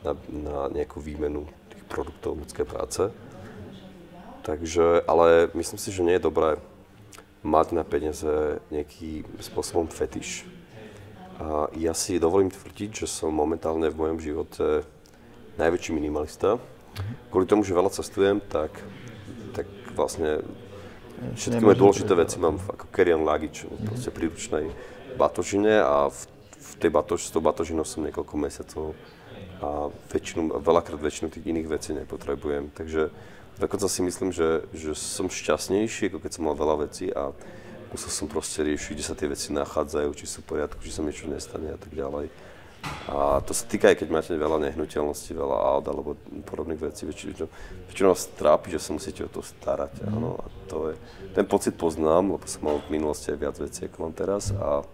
na, 0.02 0.12
na 0.30 0.58
nejakú 0.74 1.00
výmenu 1.00 1.48
tých 1.74 1.84
produktov 1.88 2.38
ľudskej 2.38 2.66
práce. 2.68 3.10
Takže, 4.44 5.04
ale 5.06 5.52
myslím 5.54 5.80
si, 5.80 5.90
že 5.92 6.06
nie 6.06 6.16
je 6.16 6.28
dobré 6.28 6.58
mať 7.44 7.76
na 7.76 7.84
peniaze 7.84 8.60
nejaký 8.72 9.28
spôsobom 9.44 9.88
fetiš. 9.92 10.48
A 11.38 11.70
ja 11.78 11.94
si 11.94 12.18
dovolím 12.18 12.50
tvrdiť, 12.50 13.06
že 13.06 13.08
som 13.08 13.30
momentálne 13.30 13.92
v 13.94 14.00
mojom 14.00 14.18
živote 14.18 14.66
najväčší 15.60 15.92
minimalista 15.94 16.58
Kvôli 17.30 17.46
tomu, 17.46 17.62
že 17.62 17.78
veľa 17.78 17.92
cestujem, 17.94 18.42
tak, 18.42 18.72
tak 19.54 19.68
vlastne 19.94 20.42
všetky 21.38 21.62
moje 21.62 21.82
dôležité 21.82 22.14
veci 22.18 22.38
mám 22.42 22.58
ako 22.62 22.86
carry-on 22.90 23.26
luggage, 23.26 23.70
proste 23.86 24.10
príručnej 24.14 24.70
batožine 25.18 25.82
a 25.82 26.10
v, 26.10 26.20
v 26.58 26.72
tej 26.78 26.92
batož, 26.94 27.30
s 27.30 27.34
tou 27.34 27.42
batožinou 27.42 27.86
som 27.86 28.06
niekoľko 28.06 28.34
mesiacov 28.38 28.86
a 29.62 29.90
väčšinu, 30.14 30.62
veľakrát 30.62 31.02
väčšinu 31.02 31.34
tých 31.34 31.46
iných 31.46 31.68
vecí 31.68 31.92
nepotrebujem. 31.98 32.70
Takže 32.74 33.10
dokonca 33.58 33.88
si 33.90 34.02
myslím, 34.06 34.30
že, 34.30 34.70
že 34.74 34.94
som 34.94 35.30
šťastnejší, 35.30 36.14
ako 36.14 36.22
keď 36.22 36.32
som 36.38 36.46
mal 36.46 36.56
veľa 36.58 36.90
vecí 36.90 37.10
a 37.10 37.34
musel 37.90 38.12
som 38.12 38.28
proste 38.30 38.62
riešiť, 38.62 38.92
kde 38.94 39.06
sa 39.06 39.16
tie 39.18 39.32
veci 39.32 39.50
nachádzajú, 39.56 40.10
či 40.14 40.26
sú 40.30 40.46
v 40.46 40.58
poriadku, 40.58 40.80
či 40.84 40.94
sa 40.94 41.02
niečo 41.02 41.26
nestane 41.26 41.74
a 41.74 41.80
tak 41.80 41.92
ďalej. 41.96 42.30
A 43.08 43.42
to 43.42 43.52
sa 43.58 43.66
týka 43.66 43.90
aj 43.90 44.00
keď 44.00 44.10
máte 44.14 44.32
veľa 44.36 44.62
nehnuteľností, 44.70 45.34
veľa 45.34 45.58
aut 45.58 45.86
alebo 45.90 46.14
podobných 46.46 46.80
vecí. 46.80 47.10
Väčšinou, 47.10 47.50
väčšinou 47.90 48.10
vás 48.14 48.24
trápi, 48.38 48.70
že 48.70 48.80
sa 48.80 48.94
musíte 48.94 49.26
o 49.26 49.32
to 49.32 49.42
starať. 49.42 50.04
Mm. 50.04 50.14
Áno, 50.14 50.30
a 50.38 50.46
to 50.70 50.78
je, 50.92 50.96
ten 51.34 51.44
pocit 51.48 51.74
poznám, 51.74 52.38
lebo 52.38 52.46
som 52.46 52.62
mal 52.64 52.78
v 52.84 53.00
minulosti 53.00 53.34
aj 53.34 53.40
viac 53.40 53.56
vecí, 53.58 53.90
ako 53.90 53.98
mám 53.98 54.14
teraz. 54.14 54.54
A, 54.54 54.86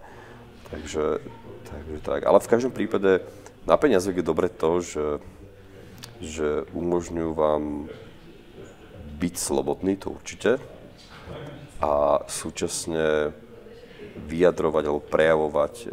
takže, 0.72 1.22
takže 1.68 1.98
tak. 2.02 2.24
Ale 2.24 2.40
v 2.40 2.50
každom 2.50 2.72
prípade 2.72 3.22
na 3.64 3.76
peniaze 3.80 4.12
je 4.12 4.24
dobre 4.24 4.52
to, 4.52 4.84
že, 4.84 5.08
že 6.20 6.48
umožňujú 6.76 7.32
vám 7.32 7.88
byť 9.20 9.36
slobodný, 9.40 9.96
to 9.96 10.12
určite, 10.12 10.60
a 11.84 12.24
súčasne 12.28 13.32
vyjadrovať 14.28 14.84
alebo 14.88 15.02
prejavovať 15.04 15.74
e, 15.84 15.88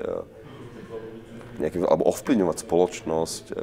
nejakým, 1.62 1.82
alebo 1.86 2.06
ovplyvňovať 2.10 2.56
spoločnosť 2.62 3.44
e, 3.50 3.54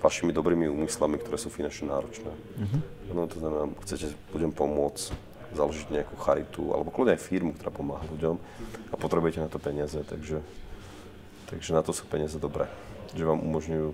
vašimi 0.00 0.32
dobrými 0.32 0.68
úmyslami, 0.68 1.20
ktoré 1.20 1.36
sú 1.36 1.52
finančne 1.52 1.92
náročné. 1.92 2.32
Mm-hmm. 2.32 2.80
No 3.12 3.28
to 3.28 3.36
znamená, 3.36 3.64
chcete 3.84 4.16
ľuďom 4.32 4.52
pomôcť 4.56 5.12
založiť 5.52 5.86
nejakú 5.90 6.14
charitu, 6.20 6.72
alebo 6.72 6.94
kľudne 6.94 7.18
aj 7.18 7.26
firmu, 7.26 7.52
ktorá 7.58 7.74
pomáha 7.74 8.06
ľuďom 8.06 8.38
a 8.90 8.94
potrebujete 8.94 9.42
na 9.42 9.50
to 9.50 9.58
peniaze, 9.58 9.98
takže, 9.98 10.40
takže 11.50 11.70
na 11.74 11.82
to 11.82 11.90
sú 11.90 12.06
peniaze 12.06 12.38
dobré, 12.38 12.70
že 13.14 13.24
vám 13.26 13.40
umožňujú 13.40 13.88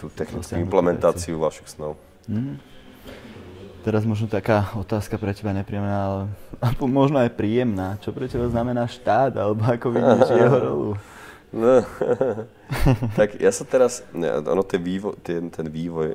tú 0.00 0.06
technickú 0.12 0.56
implementáciu 0.56 1.36
vašich 1.36 1.68
snov. 1.68 2.00
Mm. 2.24 2.56
Teraz 3.80 4.04
možno 4.04 4.28
taká 4.28 4.76
otázka 4.76 5.16
pre 5.16 5.32
teba 5.32 5.56
nepríjemná, 5.56 5.96
ale 6.04 6.20
možno 6.84 7.20
aj 7.20 7.32
príjemná. 7.32 7.96
Čo 8.00 8.12
pre 8.12 8.28
teba 8.28 8.48
znamená 8.48 8.84
štát, 8.88 9.36
alebo 9.36 9.64
ako 9.64 9.86
vidíš 9.92 10.28
jeho 10.40 10.58
rolu? 10.60 10.90
No, 11.50 11.82
tak 13.18 13.40
ja 13.42 13.50
sa 13.50 13.66
teraz, 13.66 14.06
ono 14.14 14.62
ten 14.62 14.78
vývoj, 14.78 15.18
ten, 15.18 15.50
ten 15.50 15.66
vývoj 15.66 16.14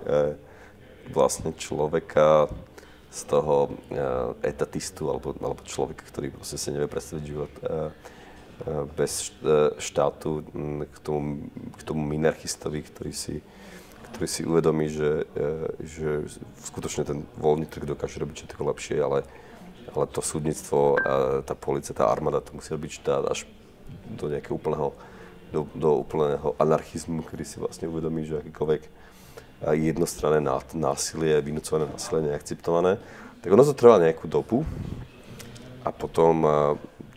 vlastne 1.11 1.51
človeka 1.53 2.47
z 3.15 3.21
toho 3.31 3.71
e, 3.71 4.01
etatistu, 4.43 5.07
alebo, 5.07 5.31
alebo 5.39 5.63
človeka, 5.63 6.03
ktorý 6.11 6.35
proste 6.35 6.59
si 6.59 6.67
nevie 6.75 6.91
predstaviť 6.91 7.23
život 7.23 7.53
e, 7.63 7.63
bez 8.95 9.35
e, 9.43 9.75
štátu, 9.77 10.47
k 10.87 10.97
tomu, 11.03 11.51
k 11.75 11.81
tomu 11.83 12.01
minarchistovi, 12.07 12.81
ktorý 12.81 13.13
si 13.13 13.43
ktorý 14.15 14.31
si 14.31 14.47
uvedomí, 14.47 14.87
že, 14.87 15.27
e, 15.35 15.83
že 15.83 16.09
skutočne 16.63 17.03
ten 17.03 17.19
voľný 17.35 17.67
trh 17.67 17.83
dokáže 17.83 18.15
robiť 18.23 18.47
všetko 18.47 18.63
lepšie, 18.71 18.97
ale, 19.03 19.27
ale 19.91 20.05
to 20.07 20.23
súdnictvo, 20.23 20.95
tá 21.43 21.51
policia, 21.51 21.91
tá 21.91 22.07
armáda, 22.07 22.39
to 22.39 22.55
musí 22.55 22.71
byť 22.71 22.91
štát 22.95 23.27
až 23.27 23.43
do 24.15 24.31
nejakého 24.31 24.55
úplného, 24.55 24.95
do, 25.51 25.67
do 25.75 25.99
úplného 25.99 26.55
anarchizmu, 26.55 27.27
kedy 27.27 27.43
si 27.43 27.59
vlastne 27.59 27.91
uvedomí, 27.91 28.23
že 28.23 28.39
akýkoľvek 28.39 28.81
jednostranné 29.75 30.39
násilie, 30.79 31.35
vynúcované 31.43 31.91
násilie 31.91 32.31
neakceptované, 32.31 32.95
tak 33.43 33.51
ono 33.51 33.67
to 33.67 33.75
trvá 33.75 33.99
nejakú 33.99 34.31
dobu 34.31 34.63
a 35.83 35.91
potom 35.91 36.47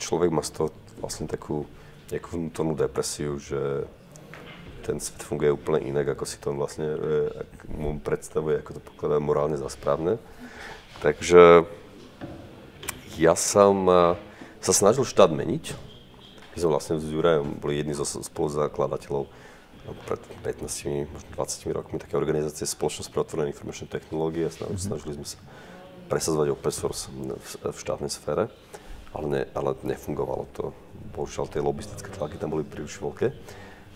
človek 0.02 0.34
má 0.34 0.42
z 0.42 0.50
toho 0.50 0.68
vlastne 1.00 1.30
takú 1.30 1.64
nejakú 2.08 2.36
vnútornú 2.36 2.74
depresiu, 2.74 3.36
že 3.40 3.84
ten 4.84 4.96
svet 4.96 5.20
funguje 5.20 5.52
úplne 5.52 5.84
inak, 5.84 6.16
ako 6.16 6.24
si 6.24 6.40
to 6.40 6.56
vlastne 6.56 6.88
e, 6.88 6.98
mu 7.68 8.00
predstavuje, 8.00 8.60
ako 8.60 8.70
to 8.78 8.80
pokladá 8.80 9.20
morálne 9.20 9.60
za 9.60 9.68
správne. 9.68 10.16
Takže 11.04 11.68
ja 13.20 13.34
som 13.38 13.86
sa 14.58 14.72
snažil 14.74 15.06
štát 15.06 15.30
meniť. 15.30 15.74
My 16.54 16.56
sme 16.58 16.70
vlastne 16.74 16.98
s 16.98 17.06
Jurajom 17.06 17.62
boli 17.62 17.78
jedni 17.78 17.94
zo 17.94 18.02
spoluzakladateľov 18.06 19.30
pred 20.04 20.20
15, 20.44 21.08
možno 21.08 21.28
20 21.38 21.72
rokmi 21.72 21.96
také 21.96 22.18
organizácie 22.18 22.68
Spoločnosť 22.68 23.08
pre 23.08 23.24
otvorené 23.24 23.48
informačné 23.54 23.88
technológie 23.88 24.50
a 24.50 24.52
mhm. 24.52 24.76
snažili 24.76 25.16
sme 25.16 25.26
sa 25.26 25.38
presadzovať 26.08 26.48
open 26.52 26.72
source 26.72 27.12
v 27.60 27.78
štátnej 27.78 28.08
sfére, 28.08 28.48
ale, 29.12 29.26
ne, 29.28 29.42
ale 29.52 29.76
nefungovalo 29.84 30.48
to. 30.56 30.72
Bohužiaľ, 31.14 31.50
tie 31.50 31.62
lobistické 31.62 32.08
tlaky 32.14 32.38
tam 32.38 32.54
boli 32.54 32.62
príliš 32.62 32.98
veľké. 33.02 33.34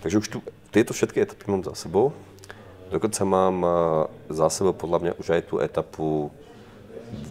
Takže 0.03 0.19
už 0.19 0.27
tu 0.27 0.37
tieto 0.73 0.91
všetky 0.91 1.23
etapy 1.23 1.47
mám 1.47 1.63
za 1.63 1.77
sebou. 1.77 2.11
Dokonca 2.91 3.21
mám 3.23 3.55
eh, 3.63 3.71
za 4.33 4.47
sebou 4.51 4.75
podľa 4.75 4.99
mňa 4.99 5.11
už 5.21 5.27
aj 5.31 5.41
tú 5.47 5.55
etapu 5.63 6.33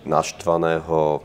naštvaného, 0.06 1.22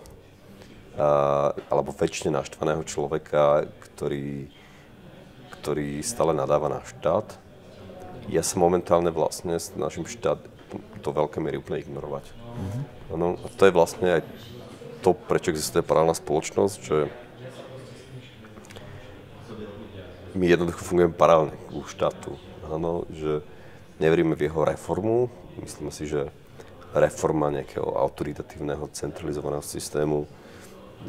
uh, 0.98 1.54
alebo 1.70 1.94
väčšine 1.94 2.34
naštvaného 2.34 2.82
človeka, 2.90 3.70
ktorý, 3.86 4.50
ktorý 5.62 6.02
stále 6.02 6.34
nadáva 6.34 6.66
na 6.66 6.82
štát. 6.82 7.38
Ja 8.28 8.42
sa 8.42 8.58
momentálne 8.58 9.14
vlastne 9.14 9.62
snažím 9.62 10.10
štát 10.10 10.42
do 11.00 11.10
veľkej 11.14 11.42
miery 11.42 11.62
úplne 11.62 11.86
ignorovať. 11.86 12.26
Mm-hmm. 12.34 12.84
No, 13.16 13.40
a 13.40 13.48
to 13.56 13.64
je 13.70 13.78
vlastne 13.78 14.20
aj 14.20 14.22
to, 15.00 15.16
prečo 15.16 15.54
existuje 15.54 15.86
paralelná 15.86 16.18
spoločnosť, 16.18 16.78
že 16.82 17.08
my 20.38 20.46
jednoducho 20.46 20.86
fungujeme 20.86 21.18
paralelne 21.18 21.58
ku 21.68 21.82
štátu. 21.90 22.38
Áno, 22.70 23.10
že 23.10 23.42
neveríme 23.98 24.38
v 24.38 24.46
jeho 24.46 24.62
reformu. 24.62 25.34
Myslíme 25.58 25.90
si, 25.90 26.06
že 26.06 26.30
reforma 26.94 27.50
nejakého 27.50 27.98
autoritatívneho, 27.98 28.94
centralizovaného 28.94 29.66
systému 29.66 30.30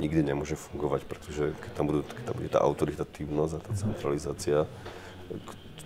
nikdy 0.01 0.21
nemôže 0.21 0.57
fungovať, 0.57 1.09
pretože 1.09 1.57
keď 1.65 1.71
tam, 1.73 1.85
budú, 1.89 2.01
keď 2.05 2.25
tam 2.29 2.37
bude 2.37 2.51
tá 2.53 2.61
autoritatívnosť 2.61 3.53
a 3.57 3.65
tá 3.65 3.73
centralizácia, 3.73 4.59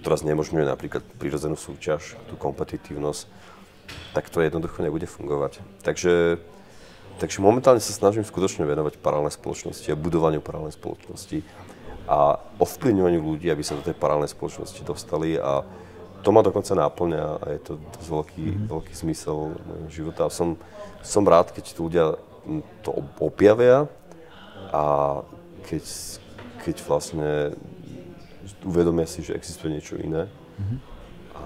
ktorá 0.02 0.18
znemožňuje 0.18 0.66
napríklad 0.66 1.02
prírodzenú 1.22 1.54
súťaž, 1.54 2.18
tú 2.26 2.34
kompetitívnosť, 2.34 3.30
tak 4.10 4.26
to 4.26 4.42
jednoducho 4.42 4.82
nebude 4.82 5.06
fungovať. 5.06 5.62
Takže, 5.86 6.42
takže 7.22 7.38
momentálne 7.38 7.78
sa 7.78 7.94
snažím 7.94 8.26
skutočne 8.26 8.66
venovať 8.66 8.98
paralelnej 8.98 9.34
spoločnosti 9.34 9.86
a 9.90 9.98
budovaniu 9.98 10.42
paralelnej 10.42 10.74
spoločnosti 10.74 11.46
a 12.08 12.38
ovplyvňovaniu 12.58 13.20
ľudí, 13.22 13.46
aby 13.50 13.62
sa 13.62 13.78
do 13.78 13.84
tej 13.84 13.94
paralelnej 13.94 14.32
spoločnosti 14.34 14.80
dostali 14.82 15.38
a 15.38 15.62
to 16.22 16.30
ma 16.30 16.40
dokonca 16.42 16.78
náplňa 16.78 17.24
a 17.42 17.44
je 17.50 17.60
to 17.66 17.72
dosť 17.98 18.08
veľký, 18.08 18.44
mm-hmm. 18.46 18.66
veľký 18.70 18.92
zmysel 18.94 19.38
života. 19.90 20.30
Som, 20.30 20.54
som 21.02 21.26
rád, 21.26 21.50
keď 21.50 21.64
ľudia 21.82 22.04
to 22.86 22.90
objavia 23.18 23.90
a 24.70 24.82
keď, 25.66 25.82
keď 26.62 26.76
vlastne 26.86 27.30
uvedomia 28.62 29.06
si, 29.06 29.26
že 29.26 29.34
existuje 29.34 29.74
niečo 29.74 29.98
iné. 29.98 30.30
Mm-hmm. 30.30 30.78
A 31.34 31.44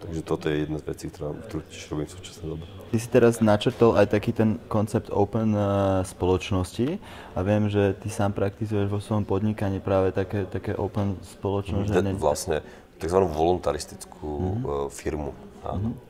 Takže 0.00 0.20
toto 0.24 0.48
je 0.48 0.64
jedna 0.64 0.78
z 0.80 0.84
vecí, 0.88 1.06
ktorá, 1.12 1.36
ktorú 1.36 1.60
tiež 1.68 1.84
robím 1.92 2.08
v 2.08 2.12
súčasnej 2.16 2.48
dobe. 2.56 2.64
Ty 2.90 2.96
si 2.96 3.08
teraz 3.12 3.34
načrtol 3.44 3.90
aj 4.00 4.06
taký 4.10 4.32
ten 4.32 4.56
koncept 4.66 5.12
open 5.12 5.52
uh, 5.52 6.00
spoločnosti 6.08 6.96
a 7.36 7.38
viem, 7.44 7.68
že 7.68 7.94
ty 8.00 8.08
sám 8.08 8.32
praktizuješ 8.32 8.88
vo 8.88 8.98
svojom 8.98 9.28
podnikaní 9.28 9.78
práve 9.78 10.10
také, 10.10 10.48
také 10.48 10.72
open 10.74 11.20
spoločnosť. 11.38 11.92
Mm, 11.92 12.02
ne... 12.02 12.12
Vlastne 12.16 12.64
tzv. 12.96 13.18
voluntaristickú 13.28 14.28
mm-hmm. 14.28 14.64
uh, 14.64 14.88
firmu. 14.88 15.30
Áno. 15.62 15.92
Mm-hmm. 15.92 16.08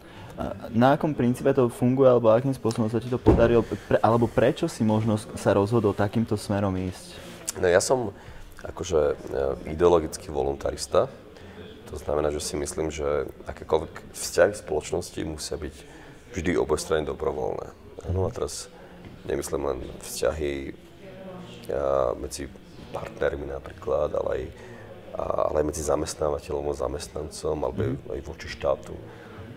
Na 0.73 0.97
akom 0.97 1.13
princípe 1.13 1.53
to 1.53 1.69
funguje, 1.69 2.09
alebo 2.09 2.33
akým 2.33 2.57
spôsobom 2.57 2.89
sa 2.89 2.97
ti 2.97 3.13
to 3.13 3.21
podarilo, 3.21 3.61
pre, 3.61 4.01
alebo 4.01 4.25
prečo 4.25 4.65
si 4.73 4.81
možno 4.81 5.21
sa 5.37 5.53
rozhodol 5.53 5.93
takýmto 5.93 6.33
smerom 6.33 6.73
ísť? 6.81 7.21
No 7.61 7.69
ja 7.69 7.77
som 7.77 8.17
akože 8.65 9.01
e, 9.01 9.15
ideologický 9.77 10.33
voluntarista, 10.33 11.13
to 11.91 11.99
znamená, 11.99 12.31
že 12.31 12.39
si 12.39 12.55
myslím, 12.55 12.95
že 12.95 13.27
akékoľvek 13.51 14.15
vzťahy 14.15 14.51
v 14.55 14.63
spoločnosti 14.63 15.21
musia 15.27 15.59
byť 15.59 15.75
vždy 16.31 16.55
obojstranne 16.55 17.11
dobrovoľné. 17.11 17.67
No 18.15 18.25
a 18.25 18.31
teraz 18.31 18.71
nemyslím 19.27 19.63
len 19.67 19.79
vzťahy 19.99 20.75
medzi 22.19 22.47
partnermi 22.95 23.51
napríklad, 23.51 24.15
ale 24.15 24.31
aj, 24.31 24.43
ale 25.19 25.57
aj 25.63 25.67
medzi 25.67 25.83
zamestnávateľom 25.87 26.71
a 26.71 26.75
zamestnancom, 26.75 27.57
alebo 27.63 27.83
mm. 27.83 28.15
aj 28.15 28.21
voči 28.27 28.47
štátu. 28.51 28.95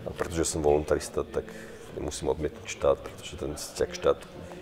A 0.04 0.12
pretože 0.14 0.46
som 0.46 0.62
voluntarista, 0.62 1.24
tak 1.24 1.46
nemusím 1.94 2.30
odmietnúť 2.30 2.66
štát, 2.66 2.98
pretože 2.98 3.34
ten 3.38 3.54
vzťah 3.54 3.90
štát 3.94 4.18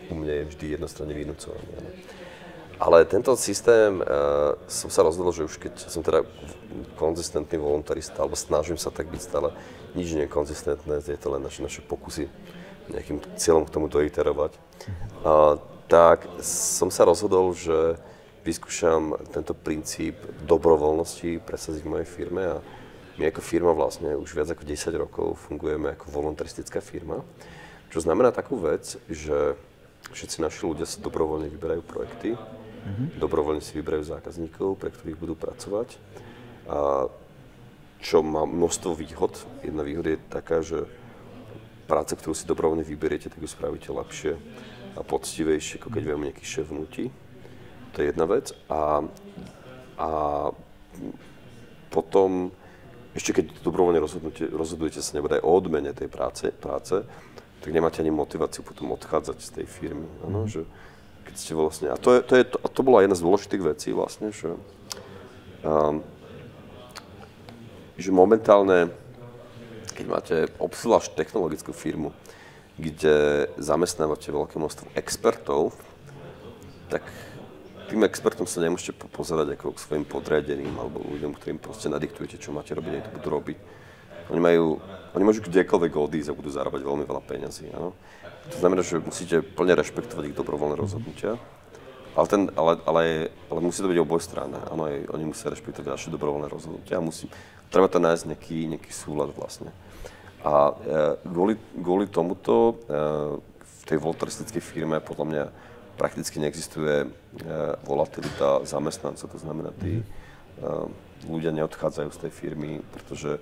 u 0.09 0.15
mne 0.17 0.45
je 0.45 0.49
vždy 0.53 0.67
jednostranne 0.77 1.15
vynúcovaný. 1.17 1.65
Ale 2.83 3.07
tento 3.07 3.37
systém, 3.39 4.01
uh, 4.01 4.59
som 4.67 4.91
sa 4.91 5.07
rozhodol, 5.07 5.31
že 5.31 5.47
už 5.47 5.55
keď 5.61 5.75
som 5.87 6.03
teda 6.03 6.27
konzistentný 6.97 7.59
voluntarista, 7.59 8.25
alebo 8.25 8.37
snažím 8.39 8.77
sa 8.77 8.91
tak 8.91 9.09
byť 9.09 9.21
stále, 9.21 9.49
nič 9.95 10.13
nie 10.17 10.25
je 10.27 10.35
konzistentné, 10.35 11.01
je 11.03 11.21
to 11.21 11.33
len 11.33 11.43
naše, 11.43 11.61
naše 11.63 11.81
pokusy 11.85 12.29
nejakým 12.91 13.23
cieľom 13.39 13.65
k 13.65 13.75
tomu 13.75 13.87
doiterovať. 13.87 14.53
Uh, 15.23 15.57
tak 15.87 16.27
som 16.43 16.91
sa 16.91 17.07
rozhodol, 17.07 17.55
že 17.55 18.01
vyskúšam 18.43 19.15
tento 19.31 19.55
princíp 19.55 20.19
dobrovoľnosti 20.43 21.39
presadiť 21.47 21.83
v 21.87 21.93
mojej 21.93 22.09
firme 22.09 22.43
a 22.43 22.57
my 23.21 23.29
ako 23.29 23.41
firma 23.45 23.71
vlastne 23.71 24.19
už 24.19 24.35
viac 24.35 24.51
ako 24.51 24.67
10 24.67 24.89
rokov 24.99 25.27
fungujeme 25.47 25.95
ako 25.95 26.11
voluntaristická 26.11 26.83
firma, 26.83 27.23
čo 27.93 28.03
znamená 28.03 28.35
takú 28.35 28.59
vec, 28.59 28.99
že 29.07 29.55
všetci 30.11 30.43
naši 30.43 30.65
ľudia 30.67 30.89
sa 30.89 30.99
dobrovoľne 30.99 31.47
vyberajú 31.53 31.83
projekty, 31.87 32.35
Mm-hmm. 32.83 33.23
Dobrovoľne 33.23 33.63
si 33.63 33.79
vyberajú 33.79 34.11
zákazníkov, 34.11 34.75
pre 34.75 34.91
ktorých 34.91 35.19
budú 35.19 35.35
pracovať. 35.39 35.95
Čo 38.03 38.19
má 38.27 38.43
množstvo 38.43 38.99
výhod. 38.99 39.39
Jedna 39.63 39.87
výhoda 39.87 40.15
je 40.15 40.21
taká, 40.27 40.59
že 40.63 40.91
práca, 41.87 42.19
ktorú 42.19 42.35
si 42.35 42.49
dobrovoľne 42.49 42.83
vyberiete, 42.83 43.31
tak 43.31 43.39
ju 43.39 43.51
spravíte 43.51 43.93
lepšie 43.95 44.39
a 44.97 45.01
poctivejšie, 45.01 45.81
ako 45.81 45.89
keď 45.89 46.03
vám 46.09 46.27
nejaký 46.29 46.45
šéf 46.45 46.69
vnúti. 46.69 47.09
To 47.93 47.97
je 48.03 48.09
jedna 48.11 48.27
vec. 48.27 48.51
A, 48.73 49.05
a 50.01 50.11
potom 51.93 52.51
ešte 53.13 53.37
keď 53.37 53.61
dobrovoľne 53.61 54.01
rozhodujete 54.57 55.05
sa 55.05 55.13
nebude 55.21 55.37
aj 55.37 55.45
o 55.45 55.53
odmene 55.53 55.93
tej 55.93 56.09
práce, 56.09 56.49
práce, 56.49 57.05
tak 57.61 57.71
nemáte 57.71 58.01
ani 58.01 58.09
motiváciu 58.09 58.65
potom 58.65 58.97
odchádzať 58.97 59.39
z 59.39 59.49
tej 59.61 59.67
firmy. 59.69 60.09
Ano, 60.25 60.45
mm. 60.45 60.49
že 60.49 60.63
keď 61.29 61.35
ste 61.37 61.53
vlastne, 61.55 61.87
a 61.93 61.97
to, 62.01 62.19
je, 62.19 62.21
to, 62.25 62.35
je, 62.41 62.45
a 62.49 62.69
to 62.73 62.81
bola 62.83 63.05
jedna 63.05 63.15
z 63.15 63.25
dôležitých 63.25 63.63
vecí 63.63 63.89
vlastne, 63.95 64.33
že, 64.33 64.57
um, 65.63 66.03
že 68.03 68.11
momentálne, 68.11 68.91
keď 69.95 70.07
máte 70.11 70.37
obzvlášť 70.59 71.15
technologickú 71.15 71.71
firmu, 71.71 72.11
kde 72.75 73.47
zamestnávate 73.63 74.35
veľké 74.35 74.59
množstvo 74.59 74.91
expertov, 74.99 75.77
tak 76.91 77.07
tým 77.93 78.03
expertom 78.09 78.49
sa 78.49 78.65
nemôžete 78.65 78.97
pozerať 79.13 79.55
ako 79.55 79.77
k 79.77 79.83
svojim 79.85 80.05
podriadeným 80.09 80.73
alebo 80.81 81.05
ľuďom, 81.05 81.37
ktorým 81.37 81.61
proste 81.61 81.93
nadiktujete, 81.93 82.41
čo 82.41 82.51
máte 82.51 82.73
robiť, 82.73 82.93
aj 82.99 83.05
to 83.07 83.15
budú 83.21 83.29
robiť. 83.29 83.59
Oni, 84.33 84.41
majú, 84.41 84.81
oni 85.13 85.25
môžu 85.29 85.45
kdekoľvek 85.45 85.93
odísť 85.93 86.33
a 86.33 86.39
budú 86.39 86.49
zarábať 86.49 86.81
veľmi 86.81 87.05
veľa 87.05 87.23
peňazí. 87.23 87.69
Áno? 87.77 87.93
To 88.49 88.57
znamená, 88.57 88.81
že 88.81 88.99
musíte 89.03 89.45
plne 89.45 89.77
rešpektovať 89.77 90.33
ich 90.33 90.39
dobrovoľné 90.39 90.81
rozhodnutia. 90.81 91.37
Ale, 92.13 92.27
ten, 92.29 92.49
ale, 92.57 92.77
ale, 92.85 93.03
ale 93.49 93.61
musí 93.61 93.81
to 93.81 93.89
byť 93.89 94.01
obojstranné. 94.05 94.61
Áno, 94.69 94.85
oni 94.89 95.25
musia 95.25 95.53
rešpektovať 95.53 95.89
vaše 95.89 96.09
dobrovoľné 96.13 96.49
rozhodnutia. 96.49 97.01
Musí, 97.01 97.29
treba 97.73 97.89
tam 97.89 98.05
nájsť 98.05 98.29
nejaký, 98.29 98.59
nejaký 98.77 98.93
súlad 98.93 99.33
vlastne. 99.33 99.73
A 100.45 100.71
e, 100.71 100.73
kvôli, 101.25 101.55
kvôli 101.73 102.07
tomuto 102.07 102.55
e, 102.55 102.73
v 103.63 103.83
tej 103.89 103.99
volontaristickej 103.99 104.63
firme 104.63 105.01
podľa 105.01 105.27
mňa 105.27 105.45
prakticky 105.97 106.37
neexistuje 106.43 106.95
e, 107.03 107.09
volatilita 107.87 108.67
zamestnancov, 108.69 109.33
to 109.33 109.39
znamená, 109.41 109.73
tí 109.81 110.01
e, 110.01 110.05
ľudia 111.31 111.55
neodchádzajú 111.55 112.09
z 112.11 112.21
tej 112.27 112.33
firmy, 112.35 112.83
pretože, 112.91 113.39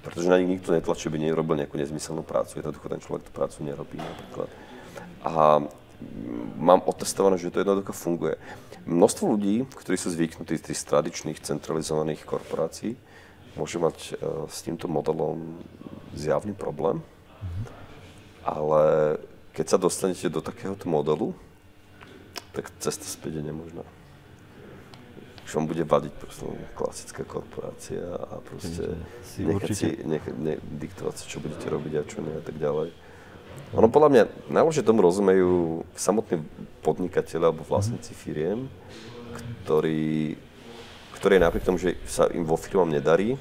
pretože 0.00 0.30
na 0.32 0.40
nich 0.40 0.58
nikto 0.58 0.72
netlačí, 0.72 1.12
aby 1.12 1.20
nerobil 1.20 1.60
nejakú 1.60 1.76
nezmyselnú 1.76 2.24
prácu. 2.24 2.58
Jednoducho 2.58 2.88
ten 2.88 3.04
človek 3.04 3.22
tú 3.28 3.32
prácu 3.36 3.58
nerobí 3.68 4.00
napríklad. 4.00 4.48
A 5.20 5.60
mám 6.56 6.80
otestované, 6.88 7.36
že 7.36 7.52
to 7.52 7.60
jednoducho 7.60 7.92
funguje. 7.92 8.40
Množstvo 8.88 9.36
ľudí, 9.36 9.68
ktorí 9.68 10.00
sú 10.00 10.08
zvyknutí 10.08 10.56
z 10.56 10.72
tých 10.72 10.88
tradičných 10.88 11.44
centralizovaných 11.44 12.24
korporácií, 12.24 12.96
môže 13.58 13.78
mať 13.78 13.96
uh, 14.18 14.46
s 14.46 14.62
týmto 14.62 14.86
modelom 14.86 15.62
zjavný 16.14 16.54
problém, 16.54 17.02
ale 18.42 19.16
keď 19.54 19.66
sa 19.76 19.78
dostanete 19.78 20.30
do 20.30 20.42
takéhoto 20.42 20.86
modelu, 20.86 21.34
tak 22.54 22.70
cesta 22.82 23.06
späť 23.06 23.38
je 23.38 23.44
nemožná. 23.46 23.84
Už 25.46 25.58
vám 25.58 25.66
bude 25.66 25.82
vadiť 25.82 26.14
proste 26.14 26.46
klasická 26.78 27.26
korporácia 27.26 28.06
a 28.06 28.38
proste 28.38 28.94
si 29.26 29.42
nechať 29.42 29.68
si, 29.74 29.88
nech, 30.06 30.22
ne, 30.38 30.62
diktovať 30.62 31.14
si, 31.18 31.24
čo 31.26 31.42
budete 31.42 31.66
robiť 31.66 31.92
a 31.98 32.06
čo 32.06 32.22
nie 32.22 32.34
a 32.38 32.42
tak 32.42 32.54
ďalej. 32.54 32.94
Ono 33.74 33.86
podľa 33.90 34.10
mňa 34.10 34.22
najlepšie 34.50 34.86
tomu 34.86 35.02
rozumejú 35.02 35.82
samotní 35.98 36.42
podnikateľe 36.86 37.50
alebo 37.50 37.66
vlastníci 37.66 38.14
firiem, 38.14 38.70
ktorí, 39.66 40.38
ktorí 41.20 41.36
napriek 41.36 41.68
tomu, 41.68 41.76
že 41.76 42.00
sa 42.08 42.26
im 42.32 42.48
vo 42.48 42.56
firmám 42.56 42.88
nedarí, 42.88 43.36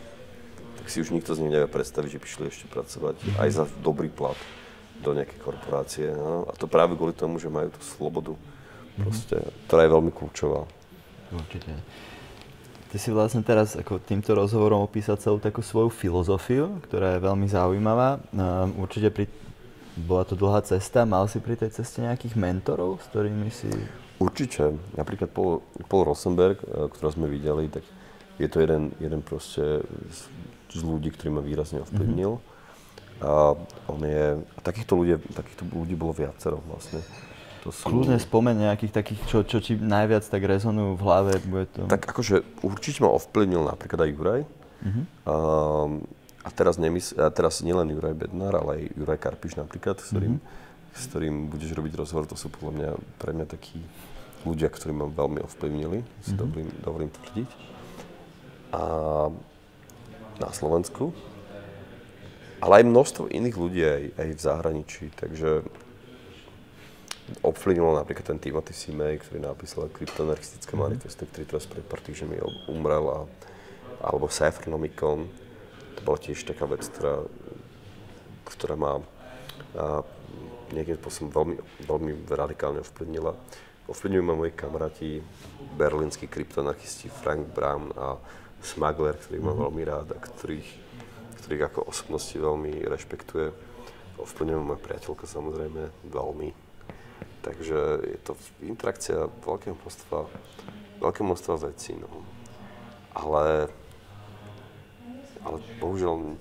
tak 0.78 0.92
si 0.92 1.00
už 1.00 1.16
nikto 1.16 1.32
z 1.32 1.48
nich 1.48 1.56
nevie 1.56 1.72
predstaviť, 1.72 2.10
že 2.12 2.20
by 2.20 2.28
šli 2.28 2.46
ešte 2.52 2.66
pracovať 2.68 3.16
aj 3.40 3.50
za 3.56 3.64
dobrý 3.80 4.12
plat 4.12 4.36
do 5.00 5.16
nejakej 5.16 5.40
korporácie. 5.40 6.12
No? 6.12 6.44
A 6.48 6.54
to 6.60 6.68
práve 6.68 7.00
kvôli 7.00 7.16
tomu, 7.16 7.40
že 7.40 7.48
majú 7.48 7.72
tú 7.72 7.80
slobodu, 7.80 8.36
proste, 9.00 9.40
ktorá 9.72 9.88
je 9.88 9.96
veľmi 9.96 10.12
kľúčová. 10.12 10.68
Určite. 11.32 11.72
Ty 12.90 12.98
si 12.98 13.14
vlastne 13.14 13.46
teraz 13.46 13.78
ako 13.78 14.02
týmto 14.02 14.34
rozhovorom 14.36 14.84
opísal 14.84 15.16
celú 15.16 15.40
takú 15.40 15.64
svoju 15.64 15.94
filozofiu, 15.94 16.84
ktorá 16.90 17.16
je 17.16 17.24
veľmi 17.24 17.48
zaujímavá. 17.48 18.20
Určite 18.76 19.14
pri, 19.14 19.30
bola 19.94 20.26
to 20.26 20.34
dlhá 20.34 20.66
cesta. 20.66 21.06
Mal 21.06 21.30
si 21.30 21.38
pri 21.38 21.56
tej 21.56 21.80
ceste 21.80 22.02
nejakých 22.04 22.34
mentorov, 22.36 23.00
s 23.00 23.08
ktorými 23.14 23.48
si... 23.54 23.72
Určite. 24.20 24.76
Napríklad 25.00 25.32
Paul, 25.32 25.64
Paul 25.88 26.04
Rosenberg, 26.12 26.60
e, 26.60 26.92
ktorého 26.92 27.16
sme 27.16 27.32
videli, 27.32 27.72
tak 27.72 27.88
je 28.36 28.48
to 28.52 28.60
jeden, 28.60 28.92
jeden 29.00 29.24
proste 29.24 29.84
z, 30.12 30.20
z 30.76 30.82
ľudí, 30.84 31.12
ktorý 31.16 31.40
ma 31.40 31.42
výrazne 31.44 31.84
ovplyvnil. 31.88 32.40
Mm-hmm. 32.40 32.58
A 33.20 33.52
on 33.92 34.00
je, 34.04 34.40
a 34.40 34.60
takýchto 34.64 34.96
ľudí, 34.96 35.20
takýchto 35.36 35.68
ľudí 35.72 35.96
bolo 35.96 36.16
viacero 36.16 36.64
vlastne. 36.68 37.04
To 37.68 37.76
sú... 37.76 37.92
Kľudne 37.92 38.16
spomen 38.16 38.56
nejakých 38.56 38.96
takých, 38.96 39.20
čo, 39.28 39.44
čo 39.44 39.60
ti 39.60 39.76
najviac 39.76 40.24
tak 40.24 40.40
rezonujú 40.40 40.96
v 40.96 41.02
hlave. 41.04 41.32
Bude 41.44 41.68
to... 41.68 41.84
Tak 41.92 42.08
akože 42.08 42.64
určite 42.64 43.04
ma 43.04 43.12
ovplyvnil 43.12 43.68
napríklad 43.68 44.08
aj 44.08 44.12
Juraj. 44.16 44.42
Uh-huh. 44.48 45.04
A, 45.28 45.36
a 46.48 46.50
teraz, 46.56 46.80
nemys- 46.80 47.12
a 47.20 47.28
teraz 47.28 47.60
nielen 47.60 47.92
Juraj 47.92 48.16
Bednár, 48.16 48.56
ale 48.64 48.72
aj 48.80 48.84
Juraj 48.96 49.20
Karpiš 49.20 49.60
napríklad, 49.60 50.00
s 50.00 50.16
ktorým, 50.16 50.40
uh-huh. 50.40 50.96
s 50.96 51.04
ktorým 51.12 51.36
budeš 51.52 51.76
robiť 51.76 52.00
rozhovor. 52.00 52.24
To 52.32 52.40
sú 52.40 52.48
podľa 52.48 52.72
mňa 52.72 52.90
pre 53.20 53.36
mňa 53.36 53.46
takí 53.52 53.84
ľudia, 54.48 54.72
ktorí 54.72 54.96
ma 54.96 55.08
veľmi 55.10 55.44
ovplyvnili, 55.44 56.00
si 56.24 56.34
dovolím, 56.36 56.70
dovolím 56.80 57.12
tvrdiť. 57.12 57.50
A 58.72 58.82
na 60.40 60.50
Slovensku 60.56 61.12
ale 62.60 62.84
aj 62.84 62.92
množstvo 62.92 63.32
iných 63.32 63.56
ľudí 63.56 63.82
aj, 63.84 64.04
aj 64.20 64.30
v 64.36 64.44
zahraničí, 64.44 65.06
takže 65.16 65.64
ovplyvnilo 67.40 67.96
napríklad 67.96 68.36
ten 68.36 68.40
Timothy 68.42 68.76
Simej, 68.76 69.24
ktorý 69.24 69.48
napísal 69.48 69.88
kryptoanarchistické 69.88 70.76
mm. 70.76 70.80
manifesty, 70.80 71.24
ktorý 71.24 71.46
teraz 71.48 71.64
pred 71.70 71.86
pár 71.88 72.04
týždňami 72.04 72.68
umrel, 72.68 73.06
a, 73.08 73.20
alebo 74.04 74.28
Safernomicon, 74.28 75.32
to 75.96 76.00
bola 76.04 76.20
tiež 76.20 76.44
taká 76.44 76.68
vec, 76.68 76.84
ktorá, 76.84 77.24
ktorá 78.44 78.76
ma 78.76 78.92
a, 79.00 80.04
nejakým 80.76 81.00
spôsobom 81.00 81.30
veľmi, 81.32 81.56
veľmi 81.88 82.12
radikálne 82.28 82.84
ovplyvnila. 82.84 83.40
Ovplyvňujú 83.90 84.24
ma 84.24 84.38
moji 84.38 84.54
kamaráti, 84.54 85.10
berlínsky 85.74 86.30
kryptoanarchisti 86.30 87.10
Frank 87.10 87.50
Brown 87.58 87.90
a 87.98 88.22
Smuggler, 88.62 89.18
mm-hmm. 89.18 89.42
mám 89.42 89.58
veľmi 89.68 89.84
rád 89.84 90.14
a 90.14 90.20
ktorých 90.22 90.90
ktorých 91.50 91.74
ako 91.74 91.90
osobnosti 91.90 92.38
veľmi 92.38 92.86
rešpektuje. 92.86 93.50
Ovplyvňujem 94.22 94.62
moja 94.62 94.86
priateľka 94.86 95.26
samozrejme 95.26 95.90
veľmi. 96.12 96.54
Takže 97.42 97.80
je 98.06 98.20
to 98.22 98.38
interakcia 98.62 99.32
veľkého 99.42 99.74
množstva, 99.74 100.30
veľkého 101.02 101.26
množstva 101.26 101.74
vecí. 101.74 101.98
No. 101.98 102.22
Ale, 103.18 103.72
ale 105.46 105.58
bohužiaľ 105.80 106.36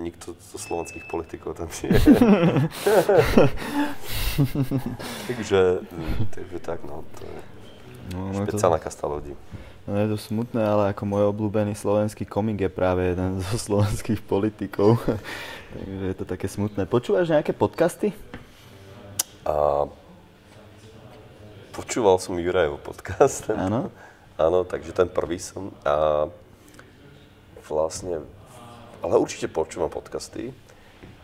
nikto 0.00 0.32
zo 0.40 0.58
slovenských 0.58 1.04
politikov 1.08 1.56
tam 1.60 1.68
nie 1.84 1.92
je. 1.92 2.00
takže, 5.28 5.60
takže 6.32 6.56
tak, 6.64 6.80
no, 6.88 7.04
to 7.18 7.28
je 7.28 7.36
no, 8.16 8.32
no 8.32 8.40
špeciálna 8.44 8.80
to... 8.80 8.84
kasta 8.88 9.04
ľudí. 9.04 9.36
No 9.82 9.98
je 9.98 10.08
to 10.14 10.18
smutné, 10.18 10.62
ale 10.62 10.94
ako 10.94 11.02
môj 11.04 11.24
obľúbený 11.34 11.74
slovenský 11.74 12.22
komik 12.22 12.62
je 12.62 12.70
práve 12.70 13.02
jeden 13.02 13.42
zo 13.42 13.58
slovenských 13.58 14.22
politikov. 14.22 15.02
Takže 15.72 16.04
je 16.06 16.16
to 16.16 16.24
také 16.28 16.46
smutné. 16.46 16.86
Počúvaš 16.86 17.32
nejaké 17.32 17.50
podcasty? 17.56 18.14
A... 19.42 19.88
Počúval 21.72 22.20
som 22.20 22.36
Jurajov 22.36 22.84
podcast. 22.84 23.48
Áno? 23.48 23.88
Áno, 24.36 24.60
takže 24.68 24.92
ten 24.92 25.08
prvý 25.08 25.40
som. 25.40 25.72
A 25.88 26.28
vlastne, 27.66 28.22
ale 29.02 29.14
určite 29.18 29.50
počúvam 29.50 29.90
podcasty. 29.90 30.54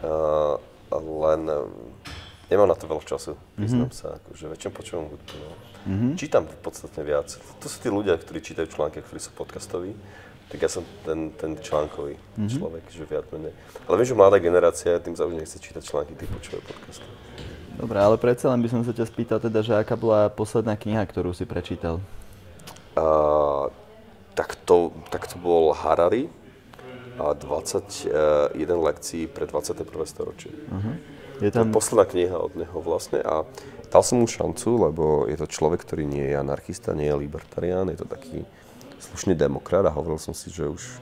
A, 0.02 0.58
len 0.98 1.40
nemám 2.48 2.68
na 2.70 2.76
to 2.78 2.88
veľa 2.88 3.04
času, 3.04 3.36
priznám 3.60 3.92
mm-hmm. 3.92 4.00
sa. 4.00 4.16
Akože 4.22 4.44
väčšinou 4.48 4.72
počúvam 4.72 5.06
hudbu. 5.12 5.34
No. 5.36 5.50
Mm-hmm. 5.88 6.12
Čítam 6.16 6.44
podstatne 6.64 7.02
viac. 7.04 7.28
To 7.36 7.66
sú 7.68 7.76
tí 7.80 7.88
ľudia, 7.92 8.16
ktorí 8.16 8.40
čítajú 8.40 8.68
články, 8.72 9.04
ktorí 9.04 9.20
sú 9.20 9.36
podcastoví. 9.36 9.92
Tak 10.48 10.64
ja 10.64 10.70
som 10.72 10.80
ten, 11.04 11.28
ten 11.36 11.60
článkový 11.60 12.16
mm-hmm. 12.16 12.48
človek, 12.48 12.84
že 12.88 13.04
viac 13.04 13.28
menej. 13.28 13.52
Ale 13.84 13.94
viem, 14.00 14.08
že 14.08 14.16
mladá 14.16 14.40
generácia 14.40 14.96
tým 14.96 15.12
sa 15.12 15.28
už 15.28 15.36
nechce 15.36 15.60
čítať 15.60 15.84
články, 15.84 16.16
tí 16.16 16.24
počúvajú 16.24 16.64
podcasty. 16.64 17.08
Dobre, 17.76 18.00
ale 18.00 18.16
predsa 18.16 18.48
len 18.50 18.64
by 18.64 18.68
som 18.72 18.80
sa 18.82 18.96
ťa 18.96 19.06
spýtal 19.06 19.38
teda, 19.44 19.60
že 19.60 19.76
aká 19.76 19.94
bola 19.94 20.32
posledná 20.32 20.74
kniha, 20.74 21.04
ktorú 21.04 21.36
si 21.36 21.44
prečítal? 21.44 22.00
Uh, 22.96 23.70
tak, 24.38 24.54
to, 24.54 24.94
tak 25.10 25.26
to 25.26 25.34
bol 25.42 25.74
Harari 25.74 26.30
a 27.18 27.34
21 27.34 28.54
lekcií 28.62 29.26
pre 29.26 29.50
21. 29.50 29.82
storočie. 30.06 30.54
Uh-huh. 30.54 30.94
Je 31.42 31.50
tam... 31.50 31.66
To 31.66 31.74
je 31.74 31.74
posledná 31.74 32.06
kniha 32.06 32.38
od 32.38 32.54
neho 32.54 32.78
vlastne 32.78 33.18
a 33.18 33.42
Dal 33.88 34.04
som 34.04 34.20
mu 34.20 34.28
šancu, 34.28 34.84
lebo 34.84 35.24
je 35.24 35.36
to 35.40 35.48
človek, 35.48 35.80
ktorý 35.80 36.04
nie 36.04 36.28
je 36.28 36.36
anarchista, 36.36 36.92
nie 36.92 37.08
je 37.08 37.16
libertarián, 37.16 37.88
je 37.88 38.04
to 38.04 38.04
taký 38.04 38.44
slušný 39.00 39.32
demokrat 39.32 39.80
a 39.88 39.94
hovoril 39.94 40.20
som 40.20 40.36
si, 40.36 40.52
že 40.52 40.68
už 40.68 41.00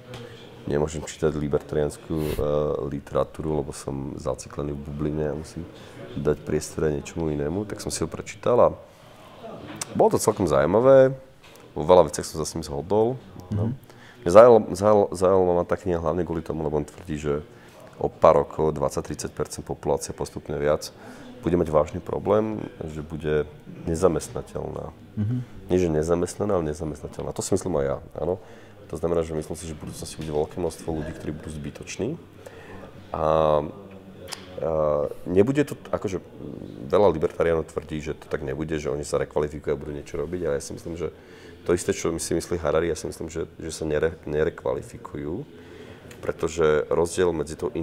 nemôžem 0.71 1.03
čítať 1.03 1.35
libertariánsku 1.35 2.15
uh, 2.15 2.29
literatúru, 2.87 3.59
lebo 3.59 3.75
som 3.75 4.15
zaciklený 4.15 4.79
v 4.79 4.83
bubline 4.87 5.25
a 5.27 5.35
musím 5.35 5.67
dať 6.15 6.47
priestor 6.47 6.95
niečomu 6.95 7.35
inému, 7.35 7.67
tak 7.67 7.83
som 7.83 7.91
si 7.91 8.07
ho 8.07 8.09
prečítal 8.11 8.55
a 8.63 8.69
bolo 9.99 10.15
to 10.15 10.23
celkom 10.23 10.47
zaujímavé. 10.47 11.26
Vo 11.77 11.85
veľa 11.85 12.09
veciach 12.09 12.25
som 12.25 12.41
sa 12.41 12.49
s 12.49 12.57
ním 12.57 12.65
zhodol. 12.65 13.21
No. 13.53 13.71
Mm-hmm. 13.71 15.13
zaujalo 15.13 15.53
ma 15.53 15.69
tá 15.69 15.77
kniha 15.77 16.01
hlavne 16.01 16.25
kvôli 16.25 16.41
tomu, 16.41 16.65
lebo 16.65 16.81
on 16.81 16.89
tvrdí, 16.89 17.21
že 17.21 17.45
o 18.01 18.09
pár 18.09 18.45
rokov 18.45 18.73
20-30 18.73 19.31
populácie 19.63 20.17
postupne 20.17 20.57
viac 20.57 20.91
bude 21.45 21.55
mať 21.55 21.69
vážny 21.71 22.01
problém, 22.03 22.59
že 22.91 23.07
bude 23.07 23.47
nezamestnateľná. 23.87 24.91
Mm-hmm. 25.15 25.41
Nie, 25.71 25.79
že 25.79 25.89
nezamestnaná, 25.93 26.59
ale 26.59 26.75
nezamestnateľná. 26.75 27.31
To 27.31 27.45
si 27.45 27.55
myslím 27.55 27.79
aj 27.79 27.87
ja, 27.87 27.97
áno. 28.19 28.43
To 28.91 28.95
znamená, 28.99 29.23
že 29.23 29.35
myslím 29.35 29.57
si, 29.59 29.67
že 29.67 29.75
v 29.75 29.87
budúcnosti 29.87 30.19
bude 30.19 30.31
veľké 30.31 30.57
množstvo 30.59 30.89
ľudí, 30.91 31.13
ktorí 31.15 31.31
budú 31.35 31.51
zbytoční. 31.51 32.09
A, 33.11 33.19
a 33.19 33.23
nebude 35.27 35.63
to, 35.67 35.75
akože 35.91 36.23
veľa 36.87 37.15
libertariánov 37.15 37.67
tvrdí, 37.67 37.99
že 37.99 38.15
to 38.15 38.27
tak 38.31 38.47
nebude, 38.47 38.79
že 38.79 38.91
oni 38.91 39.03
sa 39.03 39.19
rekvalifikujú 39.19 39.71
a 39.75 39.79
budú 39.79 39.93
niečo 39.95 40.19
robiť, 40.19 40.41
ale 40.47 40.59
ja 40.59 40.63
si 40.63 40.75
myslím, 40.75 40.95
že 40.95 41.11
to 41.67 41.75
isté, 41.75 41.91
čo 41.91 42.15
si 42.23 42.33
myslí 42.33 42.63
Harari, 42.63 42.95
ja 42.95 42.97
si 42.97 43.11
myslím, 43.11 43.27
že, 43.27 43.51
že 43.59 43.75
sa 43.75 43.83
nere, 43.83 44.15
nerekvalifikujú, 44.23 45.43
pretože 46.23 46.87
rozdiel 46.87 47.35
medzi 47.35 47.59
tou 47.59 47.75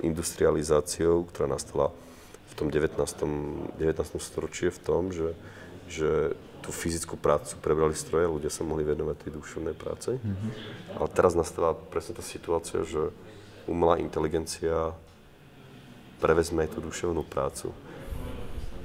industrializáciou, 0.00 1.26
ktorá 1.26 1.50
nastala 1.50 1.90
v 2.48 2.54
tom 2.54 2.70
19. 2.70 2.94
19. 3.74 3.82
storočí 4.22 4.70
je 4.70 4.76
v 4.78 4.80
tom, 4.80 5.10
že, 5.10 5.34
že 5.90 6.10
tú 6.62 6.70
fyzickú 6.70 7.18
prácu 7.18 7.58
prebrali 7.58 7.94
stroje, 7.98 8.30
ľudia 8.30 8.54
sa 8.54 8.62
mohli 8.62 8.86
venovať 8.86 9.16
tej 9.18 9.30
duševnej 9.34 9.74
práce. 9.74 10.14
Mm-hmm. 10.14 10.50
Ale 11.02 11.08
teraz 11.10 11.34
nastáva 11.34 11.74
presne 11.74 12.18
tá 12.18 12.22
situácia, 12.22 12.86
že 12.86 13.10
umelá 13.66 13.98
inteligencia 13.98 14.94
prevezme 16.18 16.66
tú 16.70 16.82
duševnú 16.82 17.22
prácu. 17.26 17.70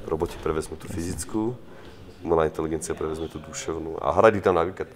Roboti 0.05 0.37
prevezmú 0.41 0.77
tú 0.77 0.85
fyzickú, 0.89 1.57
umelá 2.23 2.47
inteligencia 2.47 2.95
prevezme 2.95 3.27
tú 3.27 3.37
duševnú. 3.43 3.99
A 3.99 4.15
Harari 4.15 4.39
tam 4.39 4.55
napríklad 4.55 4.87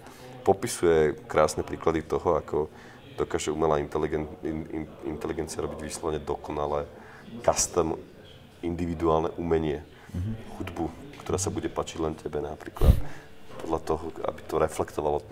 popisuje 0.42 1.14
krásne 1.28 1.60
príklady 1.60 2.00
toho, 2.02 2.40
ako 2.40 2.72
dokáže 3.20 3.52
umelá 3.52 3.76
inteligen, 3.82 4.24
in, 4.40 4.64
in, 4.72 4.84
inteligencia 5.04 5.60
robiť 5.60 5.78
vyslovene 5.84 6.24
dokonalé 6.24 6.88
custom 7.44 8.00
individuálne 8.64 9.30
umenie, 9.36 9.84
mm-hmm. 9.84 10.34
hudbu, 10.58 10.84
ktorá 11.22 11.38
sa 11.38 11.52
bude 11.52 11.68
páčiť 11.68 11.98
len 12.00 12.14
tebe 12.16 12.40
napríklad. 12.40 12.94
Podľa 13.58 13.80
toho, 13.82 14.04
aby 14.22 14.40
to 14.46 14.54
reflektovalo 14.62 15.18
e, 15.18 15.24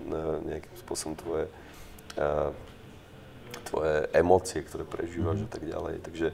nejakým 0.51 0.75
spôsobom 0.83 1.15
tvoje, 1.15 1.47
uh, 2.19 2.51
tvoje 3.63 4.03
emócie, 4.11 4.59
ktoré 4.67 4.83
prežívaš 4.83 5.43
mm-hmm. 5.43 5.49
a 5.49 5.53
tak 5.55 5.63
ďalej. 5.63 5.95
Takže, 6.03 6.27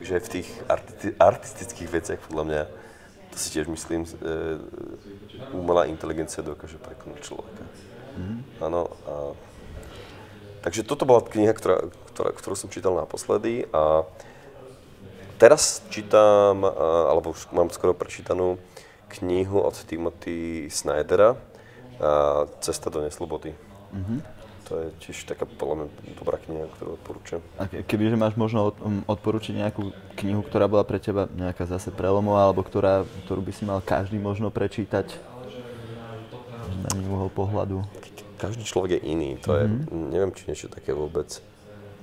takže 0.00 0.12
aj 0.16 0.22
v 0.24 0.32
tých 0.32 0.48
arti- 0.64 1.16
artistických 1.20 1.88
veciach 1.92 2.20
podľa 2.24 2.44
mňa 2.48 2.62
to 3.32 3.36
si 3.36 3.48
tiež 3.52 3.66
myslím, 3.68 4.04
e, 4.04 4.10
umelá 5.52 5.86
inteligencia 5.90 6.44
dokáže 6.44 6.78
prekonať 6.80 7.18
človeka. 7.24 7.62
Mm-hmm. 8.16 8.38
Áno. 8.64 8.92
A, 9.06 9.14
takže 10.66 10.86
toto 10.86 11.04
bola 11.06 11.22
kniha, 11.22 11.52
ktorá, 11.52 11.90
ktorá, 12.14 12.30
ktorú 12.34 12.54
som 12.56 12.72
čítal 12.72 12.96
naposledy 12.96 13.68
a 13.70 14.06
teraz 15.36 15.84
čítam, 15.92 16.64
alebo 17.12 17.36
už 17.36 17.52
mám 17.52 17.68
skoro 17.68 17.92
prečítanú 17.92 18.56
knihu 19.20 19.62
od 19.62 19.76
Timothy 19.84 20.66
Snydera 20.72 21.36
Cesta 22.60 22.88
do 22.88 23.04
neslobody. 23.04 23.52
Mm-hmm. 23.92 24.35
To 24.66 24.82
je 24.82 24.88
tiež 24.98 25.30
taká 25.30 25.46
podľa 25.46 25.86
mňa 25.86 25.86
dobrá 26.18 26.42
kniha, 26.42 26.66
ktorú 26.74 26.98
odporúčam. 26.98 27.38
A 27.54 27.70
kebyže 27.70 28.18
máš 28.18 28.34
možno 28.34 28.74
odporučiť 29.06 29.62
nejakú 29.62 29.94
knihu, 30.18 30.42
ktorá 30.42 30.66
bola 30.66 30.82
pre 30.82 30.98
teba 30.98 31.30
nejaká 31.30 31.70
zase 31.70 31.94
prelomová, 31.94 32.50
alebo 32.50 32.66
ktorá, 32.66 33.06
ktorú 33.26 33.46
by 33.46 33.52
si 33.54 33.62
mal 33.62 33.78
každý 33.78 34.18
možno 34.18 34.50
prečítať 34.50 35.14
na 36.82 36.90
uhol 36.98 37.30
pohľadu? 37.30 37.86
Každý 38.42 38.66
človek 38.66 38.98
je 38.98 39.00
iný, 39.06 39.38
to 39.38 39.54
mm-hmm. 39.54 39.62
je, 39.62 39.94
mhm. 39.94 40.06
neviem, 40.10 40.30
či 40.34 40.42
niečo 40.50 40.66
také 40.66 40.90
vôbec. 40.90 41.38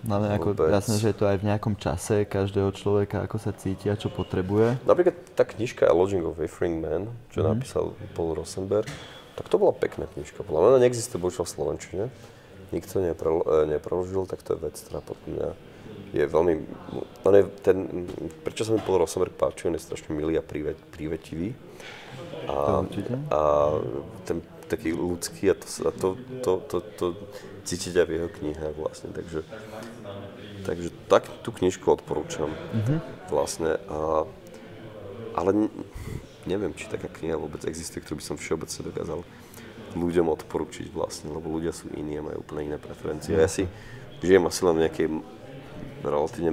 No 0.03 0.19
ale 0.19 0.35
ako 0.35 0.55
vôbec. 0.55 0.71
jasné, 0.71 0.95
že 1.03 1.11
je 1.11 1.17
to 1.19 1.27
aj 1.27 1.37
v 1.43 1.47
nejakom 1.51 1.75
čase 1.75 2.23
každého 2.27 2.71
človeka, 2.75 3.27
ako 3.27 3.37
sa 3.43 3.51
cíti 3.51 3.91
a 3.91 3.99
čo 3.99 4.07
potrebuje. 4.07 4.79
Napríklad 4.87 5.15
tá 5.35 5.43
knižka 5.43 5.91
Lodging 5.91 6.23
of 6.23 6.39
Wayfaring 6.39 6.79
Man, 6.79 7.11
čo 7.27 7.43
mm-hmm. 7.43 7.51
napísal 7.59 7.91
Paul 8.15 8.39
Rosenberg, 8.39 8.87
tak 9.35 9.51
to 9.51 9.59
bola 9.59 9.75
pekná 9.75 10.07
knižka. 10.07 10.47
Podľa 10.47 10.79
mňa 10.79 10.87
neexistuje 10.87 11.19
bohužiaľ 11.19 11.43
v 11.43 11.51
Slovenčine 11.51 12.03
nikto 12.73 12.99
nepre, 12.99 13.29
nepreložil, 13.69 14.25
tak 14.25 14.41
to 14.41 14.57
je 14.57 14.63
vec, 14.65 14.75
ktorá 14.75 14.99
podľa 15.05 15.27
mňa 15.29 15.49
je 16.13 16.25
veľmi... 16.29 16.53
On 17.25 17.33
je 17.33 17.43
ten, 17.65 17.77
prečo 18.45 18.65
sa 18.65 18.73
mi 18.73 18.81
Paul 18.81 19.01
Rosenberg 19.01 19.33
páči, 19.33 19.69
on 19.69 19.77
je 19.77 19.81
strašne 19.81 20.13
milý 20.13 20.37
a 20.37 20.43
prívet, 20.45 20.77
prívetivý. 20.93 21.57
A, 22.45 22.85
a 23.33 23.39
ten 24.25 24.41
taký 24.69 24.93
ľudský 24.93 25.53
a 25.53 25.55
to, 25.57 25.67
a 25.85 25.91
to, 25.93 26.09
to, 26.41 26.51
to, 26.65 26.77
to 26.97 27.05
cítiť 27.65 27.93
aj 28.03 28.05
v 28.09 28.13
jeho 28.17 28.29
knihách 28.29 28.75
vlastne. 28.77 29.09
Takže, 29.13 29.41
takže 30.65 30.89
tak 31.09 31.29
tú 31.45 31.49
knižku 31.53 31.85
odporúčam 31.89 32.49
mm-hmm. 32.49 32.99
vlastne. 33.29 33.77
A, 33.89 34.25
ale 35.33 35.69
neviem, 36.45 36.73
či 36.77 36.89
taká 36.89 37.09
kniha 37.09 37.37
vôbec 37.37 37.65
existuje, 37.65 38.05
ktorú 38.05 38.21
by 38.21 38.25
som 38.25 38.37
všeobecne 38.37 38.81
dokázal 38.93 39.19
ľuďom 39.93 40.27
odporučiť 40.33 40.89
vlastne, 40.91 41.31
lebo 41.31 41.49
ľudia 41.53 41.71
sú 41.73 41.89
iní 41.93 42.17
a 42.17 42.25
majú 42.25 42.41
úplne 42.41 42.73
iné 42.73 42.77
preferencie. 42.77 43.33
Ja 43.33 43.49
si 43.49 43.69
žijem 44.19 44.43
asi 44.45 44.61
len 44.65 44.75
v 44.77 44.81
nejakej 44.89 45.07
relatívne 46.03 46.51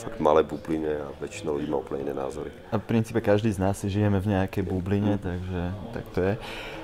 fakt 0.00 0.18
malé 0.18 0.40
bubline 0.40 0.88
a 0.88 1.12
väčšina 1.20 1.52
ľudí 1.52 1.68
má 1.68 1.78
úplne 1.78 2.08
iné 2.08 2.14
názory. 2.16 2.48
A 2.72 2.80
v 2.80 2.84
princípe 2.88 3.20
každý 3.20 3.52
z 3.52 3.60
nás 3.60 3.76
si 3.76 3.92
žijeme 3.92 4.16
v 4.16 4.32
nejakej 4.32 4.64
bubline, 4.64 5.20
takže 5.20 5.62
tak 5.92 6.04
to 6.16 6.20
je. 6.24 6.34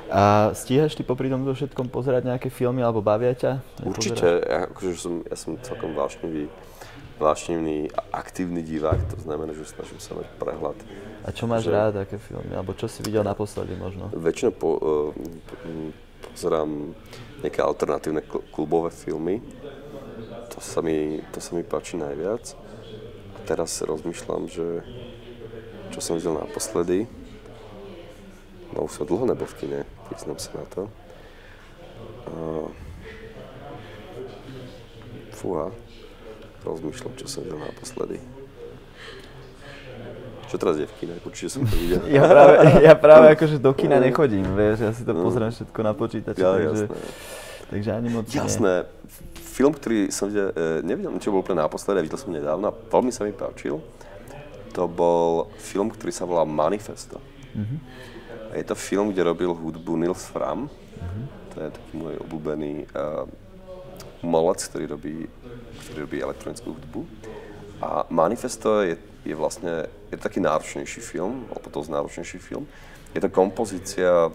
A 0.07 0.55
stíhaš 0.55 0.95
ty 0.95 1.03
popri 1.03 1.27
tomto 1.27 1.51
všetkom 1.51 1.91
pozerať 1.91 2.31
nejaké 2.31 2.47
filmy 2.47 2.79
alebo 2.79 3.03
bavia 3.03 3.35
ťa? 3.35 3.59
Určite, 3.83 4.39
ja, 4.39 4.71
akože 4.71 4.93
som, 4.95 5.15
ja 5.27 5.35
som 5.35 5.59
celkom 5.59 5.99
vášnivý, 5.99 6.47
vášnivý 7.17 7.89
a 7.97 8.21
aktívny 8.21 8.61
divák, 8.61 9.01
to 9.09 9.17
znamená, 9.25 9.57
že 9.57 9.65
snažím 9.65 10.01
sa 10.01 10.13
mať 10.17 10.29
prehľad. 10.37 10.77
A 11.25 11.33
čo 11.33 11.49
máš 11.49 11.67
že... 11.67 11.73
rád, 11.73 11.95
aké 12.05 12.21
filmy? 12.21 12.53
Alebo 12.53 12.77
čo 12.77 12.87
si 12.87 13.01
videl 13.01 13.25
naposledy 13.25 13.73
možno? 13.75 14.13
Väčšinou 14.13 14.53
po, 14.53 14.69
uh, 14.77 15.11
pozerám 16.31 16.93
nejaké 17.41 17.61
alternatívne 17.65 18.21
klubové 18.53 18.93
filmy. 18.93 19.41
To 20.53 20.61
sa 20.61 20.85
mi, 20.85 21.25
to 21.33 21.41
sa 21.41 21.57
mi 21.57 21.65
páči 21.65 21.97
najviac. 21.97 22.53
A 23.37 23.39
teraz 23.49 23.81
rozmýšľam, 23.81 24.49
že 24.53 24.85
čo 25.97 26.01
som 26.05 26.21
videl 26.21 26.37
naposledy. 26.37 27.09
No 28.77 28.85
už 28.85 29.01
som 29.01 29.09
dlho 29.09 29.25
nebol 29.25 29.49
v 29.49 29.57
kine, 29.57 29.81
priznám 30.13 30.37
sa 30.37 30.53
na 30.61 30.65
to. 30.69 30.83
Uh, 32.27 32.69
fúha, 35.33 35.73
rozmýšľam, 36.67 37.15
čo 37.15 37.27
som 37.31 37.47
videl 37.47 37.63
naposledy. 37.63 38.19
Čo 40.47 40.57
teraz 40.63 40.79
je 40.79 40.87
v 40.87 40.95
kine? 41.03 41.15
Určite 41.27 41.51
som 41.51 41.67
to 41.67 41.75
videl. 41.75 42.03
ja 42.17 42.23
práve, 42.23 42.55
ja 42.83 42.95
práve 42.95 43.27
akože 43.35 43.59
do 43.59 43.75
kina 43.75 43.99
nechodím, 43.99 44.47
vieš, 44.55 44.79
ja 44.83 44.91
si 44.95 45.03
to 45.03 45.11
no. 45.11 45.27
pozriem 45.27 45.51
všetko 45.51 45.81
na 45.83 45.93
počítači, 45.95 46.39
ja, 46.39 46.55
takže, 46.55 46.87
jasné. 46.87 46.99
takže 47.71 47.91
ani 47.91 48.09
moc 48.15 48.27
Jasné. 48.31 48.75
Nie. 48.87 49.45
Film, 49.57 49.73
ktorý 49.73 50.13
som 50.13 50.29
videl, 50.29 50.53
e, 50.53 50.85
nevidel, 50.85 51.11
čo 51.19 51.33
bol 51.33 51.41
úplne 51.41 51.65
naposledy, 51.65 52.05
videl 52.05 52.21
som 52.21 52.31
nedávno 52.31 52.71
a 52.71 52.77
veľmi 52.77 53.11
sa 53.11 53.25
mi 53.27 53.33
páčil. 53.33 53.81
To 54.77 54.85
bol 54.85 55.49
film, 55.57 55.89
ktorý 55.89 56.13
sa 56.13 56.29
volá 56.29 56.45
Manifesto. 56.45 57.17
Mm-hmm. 57.57 57.79
Je 58.53 58.65
to 58.69 58.77
film, 58.77 59.11
kde 59.11 59.25
robil 59.25 59.57
hudbu 59.57 59.97
Nils 59.97 60.29
Fram. 60.29 60.69
Mm-hmm. 60.69 61.25
To 61.53 61.57
je 61.57 61.69
taký 61.73 61.93
môj 61.97 62.15
obľúbený 62.21 62.73
uh, 62.93 63.25
umelec, 64.21 64.61
ktorý 64.61 64.85
robí, 64.93 65.17
ktorý 65.85 65.99
robí 66.07 66.19
elektronickú 66.23 66.73
hudbu. 66.73 67.01
A 67.85 68.09
Manifesto 68.09 68.81
je 68.81 68.97
je 69.27 69.35
vlastne, 69.35 69.91
je 70.09 70.17
to 70.17 70.23
taký 70.23 70.39
náročnejší 70.39 71.03
film, 71.03 71.51
alebo 71.51 71.67
to 71.67 71.83
náročnejší 71.91 72.39
film. 72.39 72.65
Je 73.11 73.21
to 73.21 73.29
kompozícia 73.29 74.31
uh, 74.31 74.33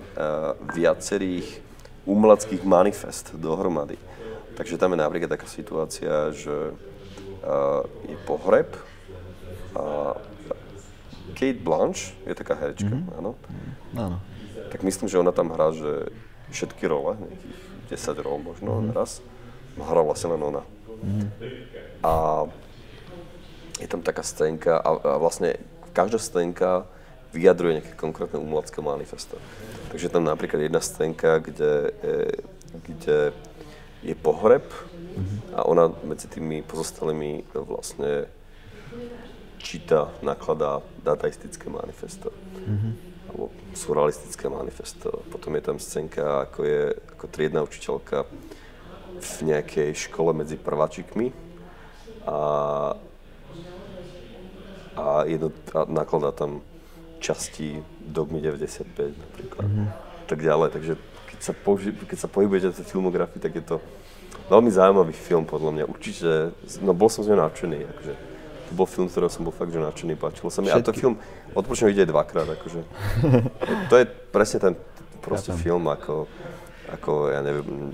viacerých 0.75 1.63
umeleckých 2.03 2.65
manifest 2.67 3.31
dohromady. 3.37 3.95
Takže 4.59 4.75
tam 4.75 4.91
je 4.91 4.99
napríklad 4.99 5.31
taká 5.31 5.47
situácia, 5.47 6.35
že 6.35 6.75
uh, 6.75 7.85
je 8.03 8.17
pohreb 8.27 8.67
a 9.77 10.17
Kate 11.37 11.63
Blanche 11.63 12.11
je 12.27 12.35
taká 12.35 12.59
herečka, 12.59 12.91
mm-hmm. 12.91 13.17
áno? 13.21 13.31
Áno. 13.95 14.17
Tak 14.73 14.83
myslím, 14.83 15.07
že 15.07 15.21
ona 15.21 15.31
tam 15.31 15.55
hrá, 15.55 15.71
že 15.71 16.11
všetky 16.51 16.83
role, 16.89 17.15
nejakých 17.15 17.57
10 17.95 18.25
rol 18.25 18.43
možno 18.43 18.81
mm-hmm. 18.81 18.97
raz, 18.97 19.23
hrá 19.79 20.01
vlastne 20.03 20.35
len 20.35 20.41
ona. 20.41 20.63
Mm-hmm. 21.01 21.27
A 22.05 22.13
je 23.81 23.87
tam 23.89 24.01
taká 24.05 24.21
scénka 24.21 24.77
a, 24.77 24.89
a 24.93 25.17
vlastne 25.17 25.57
každá 25.93 26.21
scénka 26.21 26.85
vyjadruje 27.33 27.81
nejaké 27.81 27.93
konkrétne 27.97 28.37
umelecké 28.37 28.83
manifesto. 28.83 29.39
Takže 29.89 30.11
tam 30.11 30.27
napríklad 30.27 30.61
jedna 30.61 30.79
scénka, 30.83 31.39
kde, 31.39 31.91
je, 32.03 32.17
kde 32.85 33.17
je 34.03 34.15
pohreb 34.15 34.67
a 35.55 35.67
ona 35.67 35.91
medzi 36.03 36.27
tými 36.27 36.63
pozostalými 36.63 37.43
vlastne 37.53 38.27
číta, 39.59 40.09
nakladá 40.25 40.81
dataistické 41.03 41.69
manifesto. 41.69 42.31
Mm-hmm. 42.31 42.93
Alebo 43.31 43.45
surrealistické 43.75 44.51
manifesto. 44.51 45.23
Potom 45.31 45.55
je 45.55 45.63
tam 45.63 45.77
scénka, 45.79 46.49
ako 46.49 46.59
je 46.67 46.81
ako 47.15 47.25
triedna 47.31 47.63
učiteľka 47.63 48.27
v 49.21 49.53
nejakej 49.53 49.89
škole 50.09 50.33
medzi 50.33 50.57
prváčikmi 50.57 51.29
a, 52.25 52.37
a, 54.97 55.05
jedno, 55.29 55.53
a 55.77 55.79
nakladá 55.85 56.33
tam 56.33 56.65
časti 57.21 57.85
Dogmy 58.01 58.41
95 58.41 59.13
napríklad. 59.13 59.65
Mm-hmm. 59.69 59.87
Tak 60.25 60.37
ďalej, 60.41 60.69
takže 60.73 60.93
keď 61.29 61.39
sa, 61.39 61.53
poži- 61.53 61.93
keď 61.93 62.17
sa 62.17 62.27
pohybujete 62.27 62.73
v 62.73 62.77
tej 62.81 62.87
filmografii, 62.89 63.41
tak 63.41 63.53
je 63.55 63.65
to 63.65 63.77
veľmi 64.49 64.73
zaujímavý 64.73 65.13
film 65.13 65.45
podľa 65.45 65.71
mňa. 65.71 65.83
Určite, 65.87 66.51
no 66.81 66.91
bol 66.97 67.07
som 67.07 67.23
z 67.23 67.31
neho 67.31 67.39
nadšený, 67.45 67.77
akože. 67.87 68.13
To 68.71 68.71
bol 68.75 68.87
film, 68.87 69.07
ktorého 69.11 69.31
som 69.31 69.43
bol 69.43 69.53
fakt, 69.55 69.71
že 69.71 69.79
nadšený, 69.79 70.13
páčilo 70.17 70.49
sa 70.49 70.59
mi. 70.63 70.71
Všetky. 70.71 70.81
A 70.81 70.87
to 70.87 70.91
film 70.95 71.15
odporúčam 71.53 71.87
vidieť 71.91 72.07
dvakrát, 72.09 72.47
akože. 72.47 72.81
to 73.91 73.95
je 73.99 74.05
presne 74.31 74.59
ten 74.59 74.73
proste 75.21 75.53
ja 75.53 75.59
film, 75.59 75.85
ako, 75.87 76.25
ako, 76.89 77.11
ja 77.29 77.39
neviem, 77.45 77.93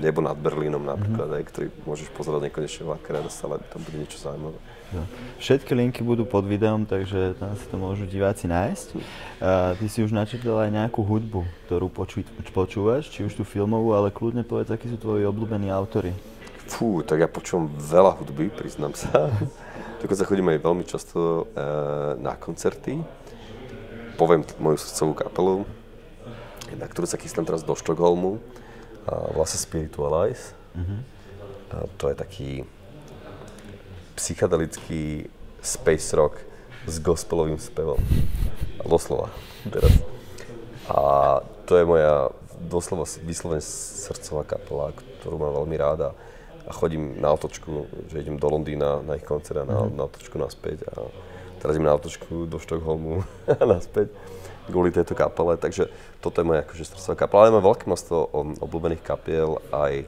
Nebo 0.00 0.24
nad 0.24 0.36
Berlínom 0.36 0.80
napríklad, 0.80 1.28
mm-hmm. 1.28 1.38
aj, 1.40 1.50
ktorý 1.52 1.66
môžeš 1.84 2.08
pozerať 2.16 2.48
nekonečne 2.48 2.82
veľakrát 2.88 3.24
a 3.24 3.30
stále 3.32 3.60
tam 3.68 3.80
bude 3.84 4.00
niečo 4.00 4.20
zaujímavé. 4.20 4.56
Ja. 4.94 5.02
Všetky 5.42 5.72
linky 5.74 6.00
budú 6.06 6.22
pod 6.22 6.46
videom, 6.46 6.86
takže 6.86 7.34
tam 7.36 7.58
si 7.58 7.66
to 7.66 7.76
môžu 7.76 8.06
diváci 8.06 8.46
nájsť. 8.46 8.88
Uh, 8.94 9.74
ty 9.76 9.86
si 9.90 10.00
už 10.00 10.14
načítal 10.14 10.62
aj 10.62 10.70
nejakú 10.70 11.02
hudbu, 11.02 11.42
ktorú 11.66 11.90
poču, 11.90 12.22
počúvaš, 12.54 13.10
či 13.10 13.26
už 13.26 13.34
tú 13.34 13.42
filmovú, 13.42 13.92
ale 13.98 14.14
kľudne 14.14 14.46
povedz, 14.46 14.70
akí 14.70 14.86
sú 14.86 14.96
tvoji 14.96 15.26
obľúbení 15.26 15.68
autory. 15.74 16.14
Fú, 16.70 17.02
tak 17.02 17.18
ja 17.22 17.28
počúvam 17.28 17.66
veľa 17.76 18.14
hudby, 18.16 18.48
priznám 18.48 18.94
sa. 18.94 19.28
Dokonca 20.02 20.28
chodím 20.28 20.54
aj 20.54 20.62
veľmi 20.62 20.84
často 20.86 21.50
uh, 21.50 22.14
na 22.22 22.38
koncerty. 22.38 23.02
Poviem 24.14 24.46
moju 24.62 24.80
srdcovú 24.80 25.12
kapelu, 25.18 25.56
na 26.78 26.86
ktorú 26.86 27.10
sa 27.10 27.20
chystám 27.20 27.44
teraz 27.44 27.66
do 27.66 27.74
Štokholmu 27.74 28.38
a 29.06 29.30
vlastne 29.32 29.62
Spiritualize. 29.62 30.52
Mm-hmm. 30.74 31.00
A 31.72 31.76
to 31.98 32.10
je 32.10 32.16
taký 32.18 32.50
psychedelický 34.18 35.30
space 35.62 36.14
rock 36.16 36.42
s 36.86 36.98
gospelovým 36.98 37.58
spevom. 37.58 37.98
Doslova. 38.86 39.30
Teraz. 39.66 39.92
A 40.86 40.98
to 41.66 41.74
je 41.74 41.84
moja 41.84 42.30
doslova 42.70 43.04
vyslovene 43.26 43.62
srdcová 43.62 44.46
kapela, 44.46 44.94
ktorú 45.20 45.36
mám 45.38 45.52
veľmi 45.62 45.76
ráda. 45.76 46.14
A 46.66 46.74
chodím 46.74 47.18
na 47.18 47.30
otočku, 47.30 47.86
že 48.10 48.22
idem 48.22 48.38
do 48.38 48.46
Londýna 48.50 49.02
na 49.02 49.18
ich 49.18 49.26
koncert 49.26 49.62
a 49.62 49.66
na, 49.66 49.86
mm. 49.86 49.94
na 49.94 50.02
otočku 50.06 50.34
naspäť. 50.38 50.82
A 50.90 51.10
teraz 51.62 51.78
idem 51.78 51.86
na 51.86 51.94
otočku 51.94 52.46
do 52.46 52.58
Štokholmu 52.58 53.22
a 53.50 53.62
naspäť 53.66 54.10
kvôli 54.68 54.90
tejto 54.94 55.14
kapele. 55.14 55.56
Takže 55.56 55.88
toto 56.20 56.42
je 56.42 56.48
moja 56.48 56.62
akože 56.62 56.84
srdcová 56.86 57.14
kapela. 57.14 57.40
Ale 57.46 57.54
mám 57.56 57.66
veľké 57.66 57.84
množstvo 57.86 58.16
obľúbených 58.62 59.02
kapiel 59.02 59.62
aj 59.70 60.06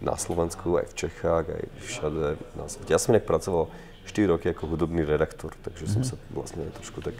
na 0.00 0.14
Slovensku, 0.14 0.76
aj 0.76 0.92
v 0.92 0.94
Čechách, 0.94 1.44
aj 1.48 1.64
všade 1.80 2.24
na 2.56 2.64
svete. 2.68 2.92
Ja 2.92 3.00
som 3.00 3.16
inak 3.16 3.24
pracoval 3.24 3.72
4 4.04 4.32
roky 4.32 4.46
ako 4.52 4.76
hudobný 4.76 5.02
redaktor, 5.02 5.56
takže 5.64 5.88
mm-hmm. 5.88 6.02
som 6.02 6.02
mhm. 6.04 6.08
sa 6.08 6.16
vlastne 6.30 6.64
trošku 6.76 7.00
tak 7.02 7.16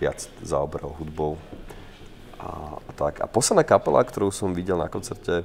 viac 0.00 0.18
zaoberal 0.40 0.96
hudbou. 0.96 1.36
A, 2.40 2.80
a 2.80 2.90
tak. 2.96 3.20
A 3.20 3.28
posledná 3.28 3.68
kapela, 3.68 4.00
ktorú 4.00 4.32
som 4.32 4.56
videl 4.56 4.80
na 4.80 4.88
koncerte, 4.88 5.44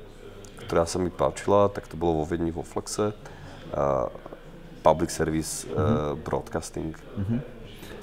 ktorá 0.63 0.87
sa 0.87 0.95
mi 0.95 1.11
páčila, 1.11 1.67
tak 1.67 1.91
to 1.91 1.99
bolo 1.99 2.23
vo 2.23 2.25
Viedni 2.25 2.55
vo 2.55 2.63
Flexe. 2.63 3.11
Uh, 3.75 4.07
public 4.79 5.11
Service 5.11 5.67
mm-hmm. 5.67 5.75
uh, 5.75 6.13
Broadcasting. 6.15 6.95
Mm-hmm. 6.95 7.54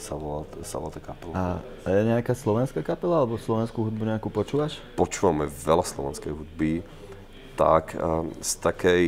Sa 0.02 0.18
volá, 0.18 0.42
sa 0.66 0.82
volá 0.82 0.90
tá 0.90 0.98
kapela. 0.98 1.62
A 1.86 1.86
je 1.86 2.02
nejaká 2.10 2.34
slovenská 2.34 2.82
kapela, 2.82 3.22
alebo 3.22 3.38
slovenskú 3.38 3.86
hudbu 3.86 4.02
nejakú 4.02 4.34
počúvaš? 4.34 4.82
Počúvame 4.98 5.46
veľa 5.46 5.86
slovenskej 5.86 6.34
hudby 6.34 6.82
tak 7.54 7.94
z 8.42 8.52
takej 8.58 9.02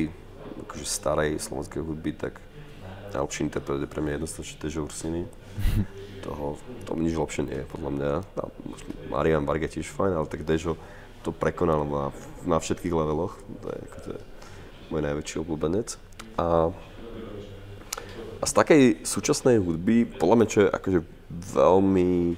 akože 0.68 0.86
starej 0.86 1.30
slovenskej 1.42 1.82
hudby, 1.82 2.14
tak 2.14 2.38
najlepší 3.10 3.46
interpret 3.46 3.82
je 3.82 3.90
pre 3.90 4.00
mňa 4.02 4.22
jednoznačne 4.22 4.56
Težo 4.62 4.86
Ursiny. 4.86 5.22
Toho, 6.24 6.56
to 6.88 6.96
nič 6.96 7.14
lepšie 7.18 7.42
nie 7.44 7.58
je, 7.62 7.66
podľa 7.68 7.90
mňa. 7.90 8.10
Marian 9.12 9.44
Varga 9.44 9.68
tiež 9.68 9.90
fajn, 9.92 10.12
ale 10.16 10.26
tak 10.30 10.46
Dežo 10.46 10.78
to 11.20 11.32
prekonal 11.32 11.84
na, 11.84 12.04
na 12.48 12.56
všetkých 12.60 12.94
leveloch. 12.94 13.36
To 13.64 13.66
je, 13.68 13.78
ako 13.90 13.98
to 14.00 14.08
je 14.16 14.20
môj 14.92 15.02
najväčší 15.04 15.36
obľúbenec. 15.44 15.88
A, 16.40 16.72
a 18.44 18.46
z 18.46 18.52
takej 18.60 18.82
súčasnej 19.08 19.56
hudby, 19.56 20.04
podľa 20.04 20.36
mňa, 20.36 20.48
čo 20.52 20.58
je 20.60 20.68
akože 20.68 21.00
veľmi 21.56 22.36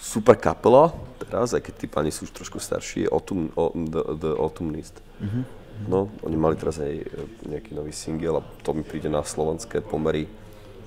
super 0.00 0.32
kapela, 0.32 0.96
teraz, 1.20 1.52
aj 1.52 1.60
keď 1.60 1.74
tí 1.76 1.86
pani 1.92 2.08
sú 2.08 2.24
už 2.24 2.32
trošku 2.32 2.56
starší, 2.56 3.04
je 3.04 3.12
Autumn, 3.12 3.52
o, 3.52 3.76
the, 3.76 4.00
the 4.16 4.32
Autumnist. 4.32 4.96
Mm-hmm. 5.20 5.44
No, 5.92 6.08
oni 6.24 6.36
mali 6.40 6.56
teraz 6.56 6.80
aj 6.80 6.88
e, 6.88 7.04
nejaký 7.52 7.76
nový 7.76 7.92
single 7.92 8.40
a 8.40 8.46
to 8.64 8.72
mi 8.72 8.80
príde 8.80 9.12
na 9.12 9.20
slovenské 9.20 9.84
pomery 9.84 10.24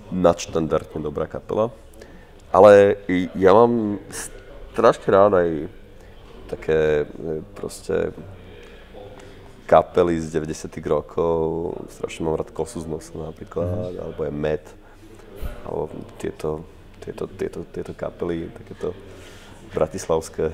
nadštandardne 0.09 1.05
dobrá 1.05 1.29
kapela. 1.29 1.69
Ale 2.49 2.97
ja 3.37 3.53
mám 3.53 4.01
strašne 4.73 5.13
rád 5.13 5.31
aj 5.37 5.49
také 6.49 7.05
e, 7.05 7.45
proste 7.53 8.17
kapely 9.69 10.17
z 10.17 10.33
90 10.33 10.73
rokov, 10.89 11.37
strašne 11.93 12.25
mám 12.25 12.41
rád 12.41 12.49
Kosu 12.49 12.81
z 12.81 12.89
nosa 12.89 13.13
napríklad, 13.13 13.93
mm. 13.93 14.01
alebo 14.01 14.21
je 14.25 14.33
Met, 14.33 14.65
alebo 15.61 15.93
tieto, 16.17 16.65
tieto, 16.97 17.29
tieto, 17.29 17.59
tieto 17.69 17.93
kapely, 17.93 18.49
takéto 18.49 18.97
bratislavské. 19.69 20.49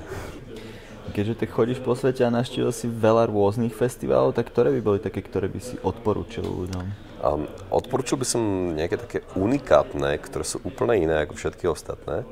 Keďže 1.15 1.47
tak 1.47 1.55
chodíš 1.55 1.79
po 1.79 1.95
svete 1.95 2.27
a 2.27 2.33
naštívil 2.33 2.75
si 2.75 2.91
veľa 2.91 3.31
rôznych 3.31 3.71
festivalov, 3.71 4.35
tak 4.35 4.51
ktoré 4.51 4.75
by 4.75 4.81
boli 4.83 4.99
také, 4.99 5.23
ktoré 5.23 5.47
by 5.47 5.61
si 5.63 5.79
odporúčil 5.79 6.43
ľuďom? 6.43 6.85
Um, 7.23 7.47
odporúčil 7.71 8.19
by 8.19 8.27
som 8.27 8.41
nejaké 8.75 8.99
také 8.99 9.19
unikátne, 9.37 10.17
ktoré 10.19 10.43
sú 10.43 10.59
úplne 10.67 10.99
iné 10.99 11.23
ako 11.23 11.39
všetky 11.39 11.71
ostatné. 11.71 12.27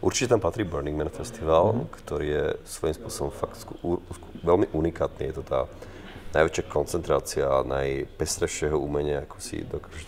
Určite 0.00 0.32
tam 0.32 0.40
patrí 0.40 0.64
Burning 0.64 0.96
Man 0.96 1.12
Festival, 1.12 1.74
mm-hmm. 1.74 1.90
ktorý 2.00 2.26
je 2.28 2.44
svojím 2.64 2.96
spôsobom 2.96 3.32
fakt 3.34 3.60
sku- 3.60 3.80
u- 3.84 4.02
veľmi 4.40 4.72
unikátny. 4.72 5.28
Je 5.28 5.36
to 5.40 5.44
tá 5.44 5.60
najväčšia 6.34 6.64
koncentrácia 6.66 7.46
najpestrejšieho 7.46 8.74
umenia, 8.74 9.22
ako 9.22 9.36
si 9.38 9.62
dokážeš, 9.62 10.04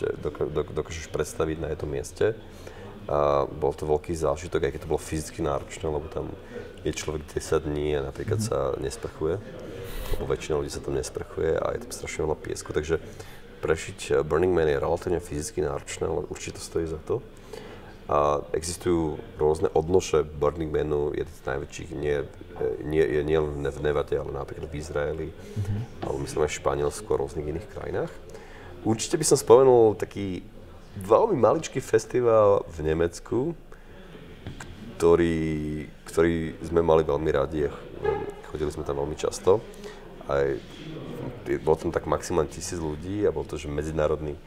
dokážeš 0.75 1.07
predstaviť 1.15 1.57
na 1.63 1.69
jednom 1.73 1.91
mieste. 1.91 2.35
A 3.07 3.47
bol 3.47 3.71
to 3.71 3.87
veľký 3.87 4.11
zážitok, 4.19 4.67
aj 4.67 4.73
keď 4.75 4.81
to 4.83 4.91
bolo 4.91 4.99
fyzicky 4.99 5.39
náročné, 5.39 5.87
lebo 5.87 6.11
tam 6.11 6.35
je 6.83 6.91
človek 6.91 7.23
10 7.39 7.71
dní 7.71 7.95
a 7.95 8.03
napríklad 8.03 8.43
sa 8.43 8.75
nesprchuje, 8.83 9.39
lebo 10.19 10.25
väčšina 10.27 10.59
ľudí 10.59 10.75
sa 10.75 10.83
tam 10.83 10.99
nesprchuje 10.99 11.55
a 11.55 11.67
je 11.79 11.87
tam 11.87 11.93
strašne 11.95 12.27
veľa 12.27 12.39
piesku, 12.43 12.75
takže 12.75 12.99
prešiť 13.63 14.27
Burning 14.27 14.51
Man 14.51 14.67
je 14.67 14.83
relatívne 14.83 15.23
fyzicky 15.23 15.63
náročné, 15.63 16.11
ale 16.11 16.27
určite 16.27 16.59
to 16.59 16.67
stojí 16.67 16.91
za 16.91 16.99
to. 17.07 17.23
A 18.07 18.39
existujú 18.55 19.19
rôzne 19.35 19.67
odnoše 19.75 20.23
Burning 20.23 20.71
Manu, 20.71 21.11
jeden 21.11 21.35
z 21.35 21.43
najväčších 21.43 21.91
nie, 21.91 22.23
nie, 22.87 23.03
nie 23.03 23.35
len 23.35 23.67
v 23.67 23.81
Nevade, 23.83 24.15
ale 24.15 24.31
napríklad 24.31 24.71
v 24.71 24.79
Izraeli, 24.79 25.29
mm-hmm. 25.35 26.07
alebo 26.07 26.23
myslím 26.23 26.47
aj 26.47 26.51
v 26.55 26.59
Španielsku 26.63 27.09
a 27.11 27.19
rôznych 27.19 27.51
iných 27.51 27.67
krajinách. 27.75 28.13
Určite 28.87 29.19
by 29.19 29.27
som 29.27 29.35
spomenul 29.43 29.99
taký 29.99 30.47
veľmi 31.03 31.35
maličký 31.35 31.83
festival 31.83 32.63
v 32.71 32.79
Nemecku, 32.87 33.59
ktorý, 34.97 35.91
ktorý 36.07 36.63
sme 36.63 36.87
mali 36.87 37.03
veľmi 37.03 37.31
radi. 37.35 37.67
Chodili 38.55 38.71
sme 38.71 38.87
tam 38.87 39.03
veľmi 39.03 39.19
často. 39.19 39.59
Aj, 40.31 40.55
bol 41.59 41.75
tam 41.75 41.91
tak 41.91 42.07
maximálne 42.07 42.55
tisíc 42.55 42.79
ľudí 42.79 43.27
a 43.27 43.35
bol 43.35 43.43
to 43.43 43.59
že 43.59 43.67
medzinárodný 43.67 44.39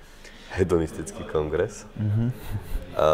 hedonistický 0.56 1.28
kongres. 1.28 1.84
Mm-hmm. 2.00 2.30
A 3.00 3.08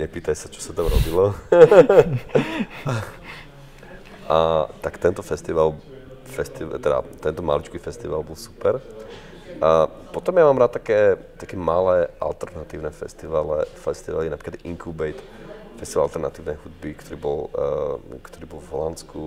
nepýtaj 0.00 0.32
sa, 0.32 0.48
čo 0.48 0.64
sa 0.64 0.72
tam 0.72 0.88
robilo. 0.88 1.36
a 4.32 4.38
tak 4.80 4.96
tento 4.96 5.20
festival, 5.20 5.76
festival 6.24 6.80
teda 6.80 7.04
tento 7.20 7.44
maličký 7.44 7.76
festival 7.76 8.24
bol 8.24 8.36
super. 8.36 8.80
A 9.62 9.86
potom 9.86 10.34
ja 10.34 10.48
mám 10.48 10.58
rád 10.58 10.80
také, 10.82 11.14
také 11.38 11.54
malé 11.54 12.10
alternatívne 12.18 12.90
festivály, 12.90 13.68
festivaly, 13.78 14.26
napríklad 14.32 14.58
Incubate, 14.66 15.22
festival 15.78 16.10
alternatívnej 16.10 16.58
hudby, 16.58 16.90
ktorý 16.98 17.16
bol, 17.20 17.38
uh, 17.54 17.96
ktorý 18.24 18.44
bol 18.50 18.60
v 18.64 18.70
Holandsku. 18.74 19.22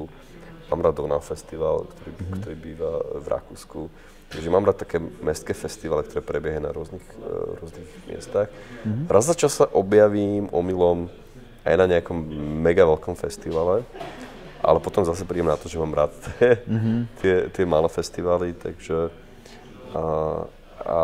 Mám 0.68 0.84
rád 0.84 1.00
Donau 1.00 1.24
festival, 1.24 1.88
ktorý, 1.96 2.12
mm-hmm. 2.12 2.36
ktorý 2.44 2.56
býva 2.60 2.92
v 3.24 3.26
Rakúsku. 3.32 3.82
Takže 4.28 4.52
mám 4.52 4.68
rád 4.68 4.84
také 4.84 5.00
mestské 5.00 5.56
festivaly, 5.56 6.04
ktoré 6.04 6.20
prebiehajú 6.20 6.64
na 6.64 6.72
rôznych, 6.76 7.06
uh, 7.24 7.56
rôznych 7.64 7.90
miestach. 8.12 8.52
Mm-hmm. 8.84 9.08
Raz 9.08 9.24
za 9.24 9.36
čas 9.40 9.56
sa 9.56 9.66
objavím 9.72 10.52
omylom 10.52 11.08
aj 11.64 11.76
na 11.80 11.86
nejakom 11.88 12.16
mega 12.60 12.84
veľkom 12.84 13.16
festivale, 13.16 13.88
ale 14.60 14.78
potom 14.84 15.08
zase 15.08 15.24
prídem 15.24 15.48
na 15.48 15.56
to, 15.56 15.72
že 15.72 15.80
mám 15.80 15.96
rád 15.96 16.12
tie, 16.36 16.60
mm-hmm. 16.60 17.00
tie, 17.24 17.36
tie 17.56 17.64
malé 17.64 17.88
festivaly, 17.88 18.52
takže 18.52 19.16
a, 19.96 20.04
a 20.84 20.98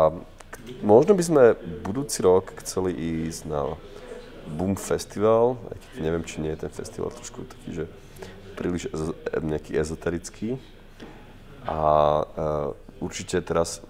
možno 0.84 1.16
by 1.16 1.24
sme 1.24 1.42
budúci 1.80 2.20
rok 2.20 2.52
chceli 2.60 2.92
ísť 2.92 3.48
na 3.48 3.72
Boom 4.44 4.76
Festival, 4.76 5.56
aj 5.72 5.76
keď 5.80 5.90
neviem, 6.04 6.24
či 6.28 6.44
nie 6.44 6.52
je 6.52 6.68
ten 6.68 6.72
festival 6.72 7.08
trošku 7.08 7.48
taký, 7.48 7.68
že 7.72 7.84
príliš 8.54 8.92
ezo, 8.92 9.16
nejaký 9.40 9.72
ezoterický. 9.80 10.60
A 11.64 11.80
uh, 12.20 12.76
určite 13.04 13.44
teraz, 13.44 13.84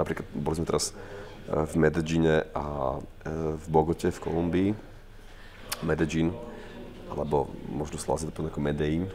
napríklad 0.00 0.24
boli 0.32 0.56
sme 0.56 0.64
teraz 0.64 0.96
v 1.44 1.74
Medellíne 1.76 2.48
a 2.56 2.96
v 3.60 3.66
Bogote 3.68 4.08
v 4.08 4.22
Kolumbii. 4.22 4.70
Medellín, 5.84 6.32
alebo 7.08 7.48
možno 7.68 7.96
Slávia 7.96 8.32
to 8.32 8.44
ako 8.44 8.60
Medellín, 8.60 9.08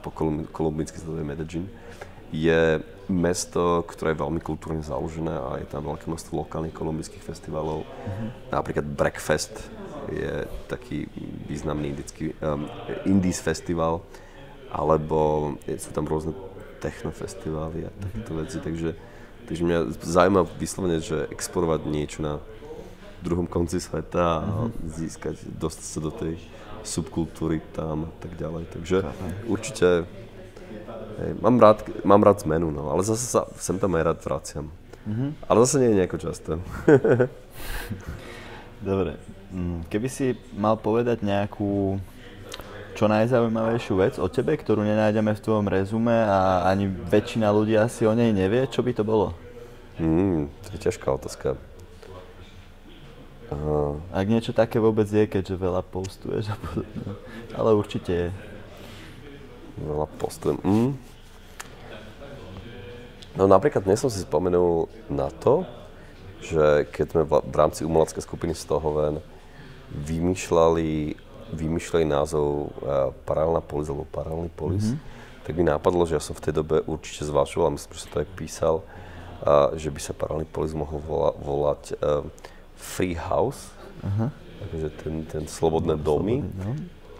po 0.00 0.08
kolumbínsky 0.52 0.96
sa 0.96 1.08
to 1.08 1.20
je 1.20 1.26
Medellín, 1.26 1.68
je 2.34 2.82
mesto, 3.06 3.86
ktoré 3.86 4.16
je 4.16 4.22
veľmi 4.24 4.40
kultúrne 4.42 4.82
založené 4.82 5.30
a 5.30 5.62
je 5.62 5.66
tam 5.70 5.86
veľké 5.86 6.10
množstvo 6.10 6.42
lokálnych 6.42 6.74
kolumbijských 6.74 7.22
festivalov. 7.22 7.86
Mm-hmm. 7.86 8.28
Napríklad 8.50 8.86
Breakfast 8.86 9.54
je 10.10 10.46
taký 10.66 11.06
významný 11.46 11.94
indický, 11.94 12.34
um, 12.42 12.66
Indies 13.06 13.38
festival, 13.38 14.02
alebo 14.74 15.54
sú 15.66 15.90
tam 15.94 16.08
rôzne 16.08 16.34
technofestivály 16.78 17.88
a 17.88 17.90
takéto 18.00 18.32
veci, 18.36 18.58
takže, 18.60 18.90
takže 19.48 19.62
mňa 19.64 19.78
zaujíma 20.00 20.42
vyslovene, 20.60 20.98
že 21.00 21.26
exporovať 21.32 21.80
niečo 21.88 22.20
na 22.20 22.34
druhom 23.24 23.48
konci 23.48 23.80
sveta 23.80 24.22
a 24.22 24.40
mm-hmm. 24.44 24.86
získať, 24.86 25.36
dostať 25.56 25.86
sa 25.86 26.00
do 26.04 26.12
tej 26.12 26.34
subkultúry 26.86 27.58
tam 27.74 28.06
a 28.06 28.12
tak 28.22 28.38
ďalej. 28.38 28.70
Takže 28.70 28.96
určite 29.50 30.06
hej, 31.18 31.30
mám, 31.42 31.58
rád, 31.58 31.82
mám 32.06 32.22
rád 32.22 32.46
zmenu, 32.46 32.70
no, 32.70 32.92
ale 32.94 33.02
zase 33.02 33.26
sa 33.26 33.48
sem 33.58 33.80
tam 33.80 33.98
aj 33.98 34.02
rád 34.14 34.18
vraciam. 34.22 34.66
Mm-hmm. 35.06 35.30
Ale 35.46 35.58
zase 35.66 35.76
nie 35.82 35.90
je 35.90 35.98
nejako 36.02 36.18
často. 36.18 36.50
Dobre. 38.90 39.18
Mm, 39.54 39.86
keby 39.86 40.08
si 40.10 40.34
mal 40.54 40.74
povedať 40.74 41.22
nejakú 41.22 42.02
čo 42.96 43.12
najzaujímavejšiu 43.12 43.94
vec 44.00 44.14
o 44.16 44.24
tebe, 44.24 44.56
ktorú 44.56 44.80
nenájdeme 44.80 45.36
v 45.36 45.44
tvojom 45.44 45.68
rezume 45.68 46.16
a 46.16 46.64
ani 46.64 46.88
väčšina 46.88 47.52
ľudí 47.52 47.76
asi 47.76 48.08
o 48.08 48.16
nej 48.16 48.32
nevie, 48.32 48.64
čo 48.72 48.80
by 48.80 48.96
to 48.96 49.04
bolo? 49.04 49.36
Mm, 50.00 50.48
to 50.64 50.68
je 50.72 50.80
ťažká 50.88 51.12
otázka. 51.12 51.60
Uh, 53.52 54.00
Ak 54.10 54.26
niečo 54.26 54.56
také 54.56 54.80
vôbec 54.80 55.06
je, 55.06 55.28
keďže 55.28 55.60
veľa 55.60 55.84
postuješ 55.84 56.50
a 56.50 56.56
podobne. 56.56 57.14
Ale 57.52 57.76
určite 57.76 58.10
je. 58.10 58.28
Veľa 59.76 60.08
postujem. 60.16 60.56
Mm. 60.64 60.90
No 63.36 63.44
napríklad 63.44 63.84
dnes 63.84 64.00
som 64.00 64.08
si 64.08 64.24
spomenul 64.24 64.88
na 65.12 65.28
to, 65.28 65.68
že 66.40 66.88
keď 66.88 67.06
sme 67.12 67.22
v 67.28 67.56
rámci 67.56 67.84
umeleckej 67.84 68.24
skupiny 68.24 68.56
Stohoven 68.56 69.20
vymýšľali, 69.92 71.25
vymýšľali 71.54 72.06
názov 72.08 72.46
uh, 72.46 73.14
Paralelná 73.22 73.62
polis 73.62 73.86
alebo 73.86 74.08
Paralelný 74.10 74.50
polis, 74.50 74.94
mm-hmm. 74.94 75.42
tak 75.46 75.52
mi 75.54 75.62
nápadlo, 75.62 76.02
že 76.06 76.18
ja 76.18 76.22
som 76.22 76.34
v 76.34 76.42
tej 76.42 76.54
dobe 76.58 76.82
určite 76.86 77.22
zvažoval, 77.26 77.74
myslím, 77.74 77.92
že 77.94 78.02
som 78.02 78.10
to 78.10 78.22
aj 78.22 78.28
písal, 78.34 78.74
uh, 78.82 79.70
že 79.78 79.90
by 79.94 80.00
sa 80.02 80.12
Paralelný 80.16 80.48
polis 80.50 80.74
mohol 80.74 80.98
vola, 81.02 81.30
volať 81.38 81.82
uh, 82.02 82.26
Free 82.74 83.14
House, 83.14 83.70
uh-huh. 84.02 84.28
takže 84.66 84.88
ten, 85.00 85.14
ten 85.24 85.44
slobodné 85.46 85.96
domy, 85.96 86.44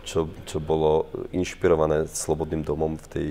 čo, 0.06 0.30
čo 0.46 0.62
bolo 0.62 1.10
inšpirované 1.34 2.06
slobodným 2.06 2.62
domom 2.62 2.94
v 2.94 3.06
tej 3.10 3.28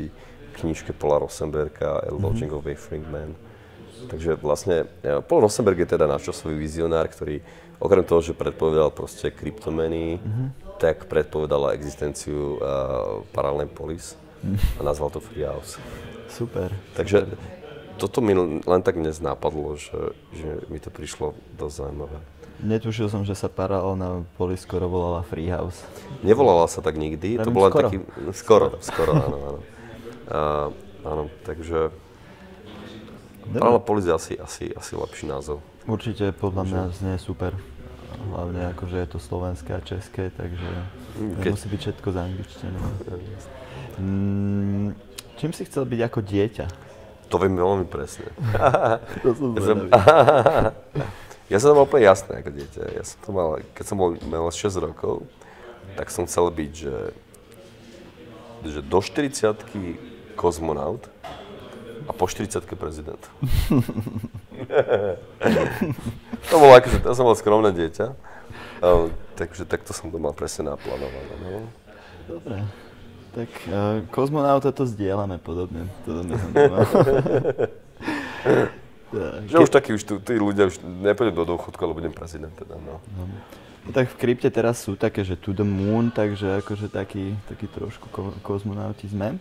knižke 0.60 0.96
Paula 0.96 1.24
Rosenberga 1.24 2.04
A 2.04 2.12
Lodging 2.12 2.52
uh-huh. 2.52 2.60
of 2.60 2.68
Wayfaring 2.68 3.06
Man. 3.08 3.32
Takže 4.06 4.36
vlastne 4.38 4.86
Paul 5.26 5.48
Rosenberg 5.48 5.80
je 5.82 5.96
teda 5.96 6.06
náš 6.06 6.28
časový 6.28 6.60
vizionár, 6.60 7.08
ktorý 7.08 7.40
okrem 7.80 8.04
toho, 8.04 8.22
že 8.22 8.38
predpovedal 8.38 8.92
proste 8.92 9.32
kryptomeny, 9.32 10.20
uh-huh. 10.20 10.48
Tak 10.86 11.10
predpovedal 11.10 11.74
aj 11.74 11.82
existenciu 11.82 12.62
uh, 12.62 13.26
paralelnej 13.34 13.74
polis 13.74 14.14
a 14.78 14.82
nazval 14.86 15.10
to 15.10 15.18
Free 15.18 15.42
House. 15.42 15.82
Super. 16.30 16.70
Takže 16.94 17.26
toto 17.98 18.22
mi 18.22 18.38
len 18.62 18.82
tak 18.86 19.02
dnes 19.02 19.18
napadlo, 19.18 19.74
že, 19.82 20.14
že 20.38 20.62
mi 20.70 20.78
to 20.78 20.94
prišlo 20.94 21.34
dosť 21.58 21.74
zaujímavé. 21.74 22.18
Netušil 22.62 23.10
som, 23.10 23.26
že 23.26 23.34
sa 23.34 23.50
paralelná 23.50 24.24
poli 24.38 24.56
skoro 24.56 24.86
volala 24.86 25.26
Freehouse. 25.26 25.82
Nevolala 26.22 26.70
sa 26.70 26.86
tak 26.86 26.96
nikdy, 26.96 27.42
Pravím 27.42 27.48
to 27.50 27.52
bolo 27.52 27.68
skoro. 27.68 27.88
taký... 27.90 27.98
Skoro, 28.32 28.68
skoro, 28.80 29.12
áno, 29.18 29.38
áno. 29.42 29.60
A, 30.30 30.40
áno, 31.02 31.24
takže... 31.44 31.90
Paralelná 33.52 33.82
polis 33.82 34.06
je 34.06 34.14
asi, 34.14 34.34
asi, 34.38 34.66
asi 34.72 34.92
lepší 34.96 35.26
názov. 35.28 35.60
Určite, 35.86 36.32
podľa 36.32 36.64
mňa 36.66 36.82
znie 36.96 37.16
super. 37.18 37.58
Hlavne 38.16 38.72
akože 38.76 38.98
je 38.98 39.08
to 39.08 39.20
slovenské 39.20 39.72
a 39.76 39.82
české, 39.82 40.32
takže 40.32 40.70
Keď... 41.42 41.52
musí 41.52 41.68
byť 41.70 41.80
všetko 41.80 42.08
za 42.12 42.22
angličtinu. 42.24 42.80
Mm, 44.00 44.96
čím 45.38 45.52
si 45.54 45.64
chcel 45.68 45.84
byť 45.86 46.00
ako 46.08 46.20
dieťa? 46.24 46.66
To 47.30 47.36
viem 47.42 47.56
veľmi 47.58 47.86
presne. 47.90 48.30
to 49.26 49.34
som 49.34 49.50
ja, 49.56 49.62
som, 49.66 49.78
ja 51.54 51.58
som 51.58 51.70
mal 51.74 51.84
úplne 51.88 52.06
jasné 52.06 52.34
ako 52.44 52.52
dieťa. 52.54 52.82
Ja 52.96 53.04
som 53.04 53.18
to 53.24 53.30
mal, 53.34 53.50
keď 53.74 53.86
som 53.88 53.98
bol, 53.98 54.10
mal 54.30 54.46
6 54.48 54.72
rokov, 54.80 55.26
tak 55.96 56.12
som 56.12 56.28
chcel 56.28 56.52
byť, 56.52 56.72
že, 56.72 56.98
že 58.68 58.80
do 58.84 59.00
40 59.00 59.56
kozmonaut 60.36 61.08
a 62.06 62.14
po 62.14 62.30
40 62.30 62.62
prezident. 62.78 63.20
to 66.50 66.56
bolo 66.56 66.74
akože, 66.78 67.02
ja 67.02 67.14
som 67.18 67.26
bol 67.26 67.38
skromné 67.38 67.74
dieťa. 67.74 68.14
Um, 68.84 69.10
takže 69.36 69.66
takto 69.66 69.94
som 69.96 70.12
to 70.14 70.20
mal 70.22 70.34
presne 70.38 70.70
naplánované. 70.70 71.34
No. 71.42 71.66
Dobre. 72.30 72.64
Tak 73.36 73.50
uh, 73.68 74.00
kozmonauta 74.14 74.72
to 74.72 74.86
zdieľame 74.88 75.38
podobne. 75.42 75.90
To 76.08 76.24
Že 79.48 79.64
už 79.64 79.72
takí 79.72 79.96
už 79.96 80.04
tí 80.04 80.36
ľudia 80.36 80.68
už 80.68 80.84
nepôjdem 80.84 81.36
do 81.36 81.46
dôchodku, 81.56 81.80
ale 81.80 81.96
budem 81.96 82.12
prezident 82.12 82.52
teda, 82.52 82.76
no. 82.76 83.00
no. 83.16 83.24
No 83.86 83.94
tak 83.94 84.10
v 84.10 84.18
krypte 84.18 84.50
teraz 84.50 84.82
sú 84.82 84.98
také, 84.98 85.22
že 85.22 85.38
to 85.38 85.54
the 85.54 85.62
moon, 85.62 86.10
takže 86.10 86.58
akože 86.66 86.90
taký, 86.90 87.38
taký 87.46 87.70
trošku 87.70 88.10
ko- 88.10 88.34
kozmonauti 88.42 89.06
sme. 89.06 89.38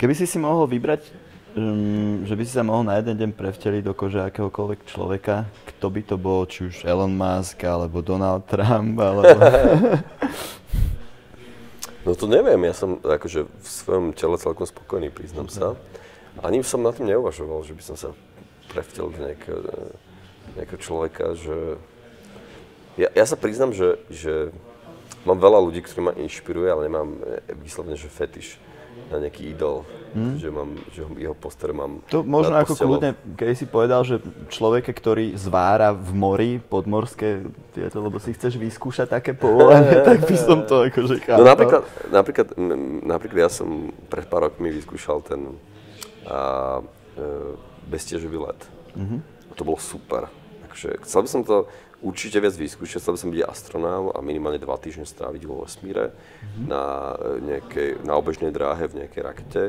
Keby 0.00 0.16
si 0.16 0.24
si 0.24 0.40
mohol 0.40 0.64
vybrať, 0.64 1.12
um, 1.56 2.22
že 2.28 2.36
by 2.36 2.42
si 2.44 2.52
sa 2.52 2.62
mohol 2.62 2.84
na 2.84 3.00
jeden 3.00 3.16
deň 3.16 3.30
prevteliť 3.32 3.82
do 3.82 3.96
kože 3.96 4.20
akéhokoľvek 4.28 4.80
človeka, 4.86 5.48
kto 5.74 5.86
by 5.88 6.00
to 6.04 6.16
bol, 6.20 6.44
či 6.44 6.68
už 6.68 6.84
Elon 6.84 7.16
Musk, 7.16 7.64
alebo 7.64 8.04
Donald 8.04 8.44
Trump, 8.46 9.00
alebo... 9.00 9.34
No 12.06 12.14
to 12.14 12.30
neviem, 12.30 12.62
ja 12.62 12.70
som 12.70 13.02
akože 13.02 13.50
v 13.50 13.66
svojom 13.66 14.14
tele 14.14 14.38
celkom 14.38 14.62
spokojný, 14.62 15.10
priznám 15.10 15.50
sa. 15.50 15.74
Ani 16.38 16.62
som 16.62 16.78
na 16.78 16.94
tým 16.94 17.10
neuvažoval, 17.10 17.66
že 17.66 17.74
by 17.74 17.82
som 17.82 17.96
sa 17.98 18.14
prevtel 18.70 19.10
do 19.10 19.18
nejakého, 19.18 19.58
nejakého 20.54 20.78
človeka, 20.78 21.34
že... 21.34 21.82
Ja, 22.94 23.10
ja 23.10 23.26
sa 23.26 23.34
priznám, 23.34 23.74
že, 23.74 23.98
že 24.06 24.54
mám 25.26 25.42
veľa 25.42 25.58
ľudí, 25.58 25.82
ktorí 25.82 26.00
ma 26.06 26.14
inšpiruje, 26.14 26.68
ale 26.70 26.86
nemám 26.86 27.10
vyslovene, 27.58 27.98
že 27.98 28.06
fetiš 28.06 28.54
na 29.06 29.22
nejaký 29.22 29.54
idol, 29.54 29.86
hmm. 30.14 30.34
že, 30.40 30.48
mám, 30.50 30.70
že 30.90 31.06
jeho 31.20 31.36
poster 31.36 31.70
mám 31.70 32.02
To 32.10 32.26
možno 32.26 32.58
ako 32.58 32.74
kľudne, 32.74 33.14
keď 33.38 33.46
si 33.54 33.66
povedal, 33.68 34.00
že 34.02 34.18
človeka, 34.50 34.90
ktorý 34.90 35.36
zvára 35.38 35.94
v 35.94 36.10
mori 36.10 36.52
podmorské 36.58 37.46
tieto, 37.76 38.02
lebo 38.02 38.18
si 38.18 38.34
chceš 38.34 38.58
vyskúšať 38.58 39.06
také 39.20 39.30
povolenie, 39.36 40.02
tak 40.08 40.26
by 40.26 40.36
som 40.36 40.66
to 40.66 40.90
akože 40.90 41.22
chápal. 41.22 41.38
No 41.38 41.46
napríklad, 41.46 41.82
napríklad, 42.10 42.46
napríklad 43.06 43.38
ja 43.46 43.50
som 43.52 43.94
pred 44.10 44.26
pár 44.26 44.50
rokmi 44.50 44.74
vyskúšal 44.74 45.22
ten 45.22 45.54
a, 46.26 46.82
e, 47.14 47.22
beztiežový 47.86 48.38
let. 48.42 48.60
Mm-hmm. 48.98 49.20
To 49.54 49.62
bolo 49.62 49.78
super. 49.78 50.26
Takže 50.76 51.08
chcel 51.08 51.20
by 51.24 51.28
som 51.32 51.40
to 51.40 51.56
určite 52.04 52.36
viac 52.36 52.52
vyskúšať, 52.52 53.00
chcel 53.00 53.16
by 53.16 53.20
som 53.24 53.32
byť 53.32 53.48
astronaut 53.48 54.12
a 54.12 54.20
minimálne 54.20 54.60
dva 54.60 54.76
týždne 54.76 55.08
stráviť 55.08 55.48
vo 55.48 55.64
vesmíre 55.64 56.12
mm-hmm. 56.12 56.64
na, 56.68 56.84
e, 57.16 57.32
nejakej, 57.40 57.88
na 58.04 58.12
obežnej 58.20 58.52
dráhe 58.52 58.84
v 58.84 59.00
nejakej 59.00 59.22
rakete 59.24 59.62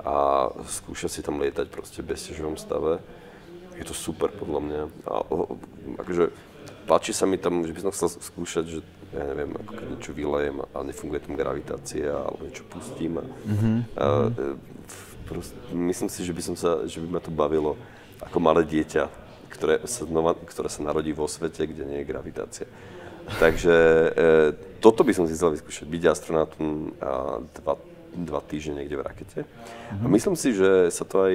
a 0.00 0.48
skúšať 0.64 1.10
si 1.12 1.20
tam 1.20 1.36
lietať 1.44 1.68
proste 1.68 2.00
v 2.00 2.16
beztiežovom 2.16 2.56
stave. 2.56 2.96
Je 3.76 3.84
to 3.84 3.92
super 3.92 4.32
podľa 4.32 4.60
mňa. 4.64 4.82
A, 5.04 5.14
akože, 6.00 6.32
páči 6.88 7.12
sa 7.12 7.28
mi 7.28 7.36
tam, 7.36 7.68
že 7.68 7.76
by 7.76 7.84
som 7.84 7.92
chcel 7.92 8.08
skúšať, 8.16 8.64
že 8.64 8.80
ja 9.12 9.28
neviem, 9.28 9.52
ako 9.52 9.72
keď 9.76 9.86
niečo 9.92 10.12
vylejem 10.16 10.56
a 10.64 10.78
nefunguje 10.80 11.20
tam 11.28 11.36
gravitácia, 11.36 12.08
alebo 12.08 12.48
niečo 12.48 12.64
pustím. 12.72 13.20
A, 13.20 13.24
mm-hmm. 13.28 13.76
a, 14.00 14.06
e, 14.32 14.56
proste, 15.28 15.60
myslím 15.76 16.08
si, 16.08 16.24
že 16.24 16.32
by, 16.32 16.40
som 16.40 16.56
sa, 16.56 16.88
že 16.88 17.04
by 17.04 17.08
ma 17.12 17.20
to 17.20 17.28
bavilo 17.28 17.76
ako 18.24 18.40
malé 18.40 18.64
dieťa 18.64 19.27
ktoré 19.48 19.82
sa, 19.88 20.04
ktoré 20.46 20.68
sa 20.68 20.80
narodí 20.84 21.10
vo 21.16 21.26
svete, 21.26 21.64
kde 21.66 21.84
nie 21.88 21.98
je 22.04 22.08
gravitácia. 22.08 22.68
Takže 23.36 23.74
e, 23.76 24.10
toto 24.80 25.04
by 25.04 25.12
som 25.12 25.28
si 25.28 25.36
chcel 25.36 25.52
vyskúšať, 25.52 25.84
byť 25.84 26.02
astronautom 26.08 26.96
a 26.96 27.44
dva, 27.60 27.74
dva 28.16 28.40
týždne 28.40 28.80
niekde 28.80 28.96
v 28.96 29.04
rakete. 29.04 29.38
Mm-hmm. 29.44 30.00
A 30.00 30.06
mhm. 30.08 30.12
myslím 30.16 30.34
si, 30.36 30.56
že 30.56 30.88
sa 30.88 31.04
to 31.04 31.28
aj 31.28 31.34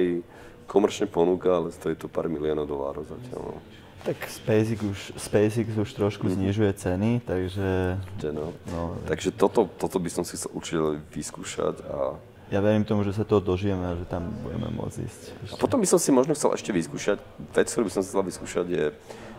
komerčne 0.66 1.06
ponúka, 1.06 1.54
ale 1.54 1.70
stojí 1.70 1.94
to 1.94 2.10
pár 2.10 2.26
miliónov 2.26 2.66
dolárov 2.66 3.06
zatiaľ. 3.06 3.54
No. 3.54 3.58
Tak 4.04 4.20
SpaceX 4.28 4.78
už, 4.84 5.00
SpaceX 5.16 5.66
už 5.80 5.90
trošku 5.96 6.28
mm-hmm. 6.28 6.40
znižuje 6.44 6.72
ceny, 6.76 7.10
takže... 7.24 7.96
No. 8.36 8.52
No, 8.68 9.00
takže 9.08 9.32
toto, 9.32 9.64
toto 9.64 9.96
by 9.96 10.10
som 10.12 10.28
si 10.28 10.36
chcel 10.36 10.52
určite 10.52 11.00
vyskúšať 11.08 11.80
a 11.88 12.20
ja 12.52 12.60
verím 12.60 12.84
tomu, 12.84 13.08
že 13.08 13.16
sa 13.16 13.24
toho 13.24 13.40
dožijeme 13.40 13.82
a 13.82 13.96
že 13.96 14.04
tam 14.04 14.28
budeme 14.44 14.68
môcť 14.68 14.98
ísť. 15.00 15.22
A 15.52 15.56
potom 15.56 15.80
by 15.80 15.88
som 15.88 15.96
si 15.96 16.12
možno 16.12 16.36
chcel 16.36 16.52
ešte 16.52 16.76
vyskúšať, 16.76 17.18
vec, 17.56 17.66
ktorú 17.72 17.88
by 17.88 17.92
som 17.92 18.02
chcel 18.04 18.20
vyskúšať 18.20 18.66
je, 18.68 18.84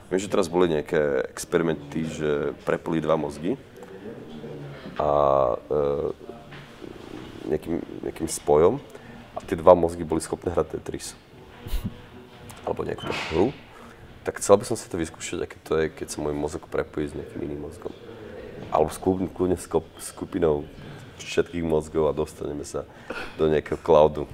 viem, 0.10 0.22
že 0.22 0.32
teraz 0.32 0.50
boli 0.50 0.74
nejaké 0.74 1.30
experimenty, 1.30 2.10
že 2.10 2.58
prepli 2.66 2.98
dva 2.98 3.14
mozgy 3.14 3.58
a 4.98 5.10
e, 5.54 5.78
nejakým, 7.46 7.76
nejakým 8.10 8.30
spojom 8.30 8.82
a 9.38 9.40
tie 9.46 9.58
dva 9.60 9.78
mozgy 9.78 10.02
boli 10.02 10.24
schopné 10.24 10.50
hrať 10.50 10.78
Tetris. 10.80 11.14
Alebo 12.66 12.82
nejakú 12.82 13.06
hru. 13.30 13.54
Tak 14.26 14.42
chcel 14.42 14.58
by 14.58 14.66
som 14.66 14.74
si 14.74 14.90
to 14.90 14.98
vyskúšať, 14.98 15.46
aké 15.46 15.62
to 15.62 15.78
je, 15.78 15.94
keď 15.94 16.08
sa 16.10 16.18
môj 16.26 16.34
mozog 16.34 16.66
prepojí 16.66 17.06
s 17.06 17.14
nejakým 17.14 17.46
iným 17.46 17.70
mozgom. 17.70 17.94
Alebo 18.74 18.90
s 18.90 18.98
skupinou 20.02 20.66
všetkých 21.22 21.64
mozgov 21.64 22.10
a 22.10 22.14
dostaneme 22.16 22.68
sa 22.68 22.84
do 23.40 23.48
nejakého 23.48 23.80
cloudu. 23.80 24.28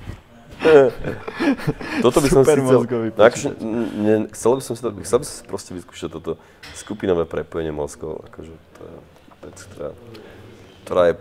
toto 2.06 2.22
by 2.22 2.30
som 2.30 2.46
si 2.46 2.54
chcel, 2.54 2.86
no, 2.86 3.18
akože, 3.18 3.50
ne, 3.98 4.16
chcel 4.30 4.52
by 4.58 4.62
som 4.62 4.74
si 4.78 4.82
to, 4.86 4.90
chcel 5.02 5.18
by 5.18 5.26
som 5.26 5.36
si 5.42 5.44
proste 5.50 5.72
vyskúšať 5.74 6.10
toto 6.14 6.38
skupinové 6.78 7.26
prepojenie 7.26 7.74
mozgov, 7.74 8.22
akože 8.30 8.54
to 8.78 8.82
je 8.86 8.98
vec, 9.42 9.58
ktorá, 9.58 9.90
ktorá 10.86 11.04
je, 11.10 11.14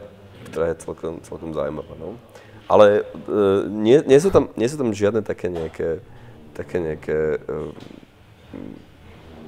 ktorá 0.53 0.65
je 0.69 0.77
celkom, 0.85 1.15
celkom 1.25 1.51
zaujímavá, 1.57 1.95
no. 1.97 2.21
Ale 2.69 3.03
uh, 3.03 3.65
nie, 3.67 4.05
nie, 4.05 4.21
sú 4.21 4.29
tam, 4.29 4.53
nie 4.61 4.69
sú 4.69 4.77
tam 4.77 4.93
žiadne 4.93 5.25
také 5.25 5.49
nejaké, 5.49 6.05
také 6.53 6.77
nejaké 6.79 7.41
uh, 7.41 7.73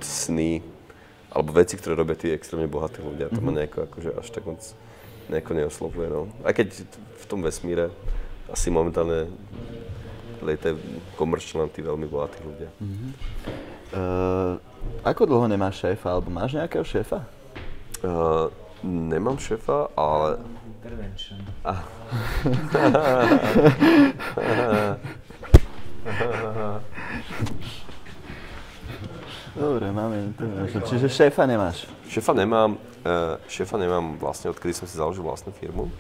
sny, 0.01 0.65
alebo 1.29 1.53
veci, 1.53 1.77
ktoré 1.77 2.01
robia 2.01 2.17
tí 2.17 2.33
extrémne 2.33 2.69
bohatí 2.69 3.01
ľudia. 3.01 3.33
To 3.33 3.41
ma 3.41 3.53
mhm. 3.53 3.57
nejako 3.61 3.79
akože 3.89 4.11
až 4.17 4.27
tak 4.33 4.45
moc 4.49 4.61
nejako 5.31 5.55
neoslovuje. 5.55 6.09
No. 6.11 6.29
Aj 6.43 6.55
keď 6.55 6.69
v 6.93 7.25
tom 7.29 7.43
vesmíre 7.43 7.91
asi 8.51 8.71
momentálne 8.71 9.27
lietajú 10.43 10.77
komerčne 11.15 11.69
tí 11.71 11.83
veľmi 11.83 12.07
bohatí 12.11 12.43
ľudia. 12.43 12.71
Mm-hmm. 12.83 13.13
Uh, 13.93 14.57
ako 15.07 15.27
dlho 15.29 15.47
nemáš 15.47 15.77
šéfa, 15.87 16.11
alebo 16.19 16.31
máš 16.35 16.59
nejakého 16.59 16.83
šéfa? 16.83 17.23
Uh, 18.03 18.51
nemám 18.83 19.39
šéfa, 19.39 19.87
ale... 19.95 20.43
Intervention. 20.83 21.39
Ah. 21.63 21.83
Dobre, 29.53 29.93
máme 29.93 30.33
intervention. 30.33 30.81
Čiže 30.81 31.13
šéfa 31.13 31.45
nemáš? 31.45 31.85
Šéfa 32.09 32.33
nemám, 32.33 32.81
uh, 33.05 33.37
šéfa 33.45 33.77
nemám 33.77 34.17
vlastne, 34.17 34.49
odkedy 34.49 34.73
som 34.73 34.89
si 34.89 34.97
založil 34.97 35.21
vlastnú 35.21 35.53
firmu. 35.53 35.93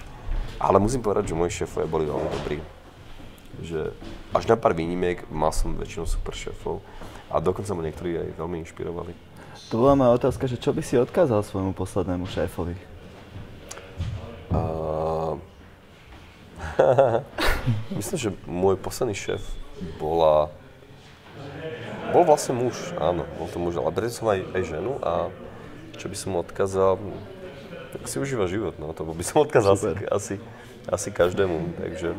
Ale 0.57 0.80
musím 0.80 1.05
povedať, 1.05 1.32
že 1.32 1.36
moji 1.36 1.53
šéfovia 1.61 1.84
boli 1.84 2.09
veľmi 2.09 2.28
dobrí. 2.32 2.59
Že 3.61 3.92
až 4.32 4.44
na 4.48 4.57
pár 4.57 4.72
výnimiek 4.72 5.28
mal 5.28 5.53
som 5.53 5.76
väčšinou 5.76 6.09
super 6.09 6.32
šéfov 6.32 6.80
a 7.28 7.36
dokonca 7.44 7.76
ma 7.76 7.84
niektorí 7.84 8.16
aj 8.16 8.28
veľmi 8.40 8.57
inšpirovali. 8.64 9.12
To 9.68 9.84
bola 9.84 10.00
moja 10.00 10.16
otázka, 10.16 10.48
že 10.48 10.57
čo 10.57 10.72
by 10.72 10.80
si 10.80 10.96
odkázal 10.96 11.44
svojmu 11.44 11.76
poslednému 11.76 12.24
šéfovi? 12.24 12.76
Uh, 14.48 15.36
myslím, 18.00 18.16
že 18.16 18.30
môj 18.48 18.80
posledný 18.80 19.12
šéf 19.12 19.44
bola... 20.00 20.48
Bol 22.11 22.26
vlastne 22.26 22.59
muž, 22.59 22.74
áno, 22.98 23.22
bol 23.38 23.46
to 23.46 23.62
muž, 23.62 23.78
ale 23.78 23.94
preto 23.94 24.18
som 24.18 24.26
aj, 24.34 24.42
aj 24.50 24.62
ženu 24.66 24.98
a 24.98 25.30
čo 25.94 26.11
by 26.11 26.16
som 26.18 26.34
odkázal, 26.34 26.98
tak 27.94 28.03
si 28.11 28.18
užíva 28.18 28.50
život, 28.50 28.74
no, 28.82 28.90
to 28.90 29.07
by 29.07 29.22
som 29.22 29.46
odkázal 29.46 29.78
asi, 29.78 29.88
asi, 30.11 30.34
asi 30.90 31.09
každému, 31.14 31.78
takže... 31.78 32.18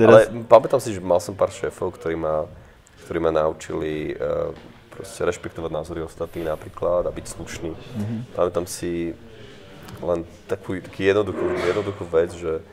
Teraz... 0.00 0.32
Ale 0.32 0.48
pamätám 0.48 0.80
si, 0.80 0.96
že 0.96 1.04
mal 1.04 1.20
som 1.20 1.36
pár 1.36 1.52
šéfov, 1.52 1.94
ktorí 1.94 2.18
ma, 2.18 2.48
ktorí 3.06 3.18
ma 3.22 3.30
naučili 3.30 4.16
uh, 4.16 4.50
proste 4.90 5.22
rešpektovať 5.28 5.70
názory 5.70 6.00
ostatných 6.02 6.48
napríklad 6.48 7.06
a 7.06 7.12
byť 7.12 7.26
slušný. 7.28 7.70
Mm-hmm. 7.70 8.18
Pamätám 8.34 8.66
si 8.66 9.12
len 10.02 10.26
takú, 10.50 10.80
taký 10.80 11.12
jednoduchú, 11.12 11.44
jednoduchú 11.62 12.04
vec, 12.08 12.34
že 12.34 12.64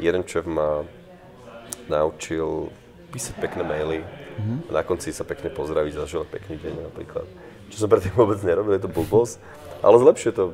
jeden 0.00 0.24
šéf 0.26 0.48
ma 0.48 0.82
naučil 1.86 2.72
písať 3.14 3.38
pekné 3.38 3.62
maily 3.62 3.98
mm-hmm. 4.36 4.72
na 4.72 4.82
konci 4.84 5.10
sa 5.10 5.24
pekne 5.24 5.48
pozdraviť, 5.50 5.92
zaželať 5.96 6.28
pekný 6.28 6.56
deň 6.60 6.74
napríklad. 6.92 7.26
Čo 7.72 7.76
som 7.84 7.88
predtým 7.90 8.14
vôbec 8.14 8.38
nerobil, 8.44 8.76
je 8.76 8.84
to 8.86 8.92
blbosť, 8.92 9.40
ale 9.82 9.96
zlepšuje 9.98 10.32
to 10.36 10.44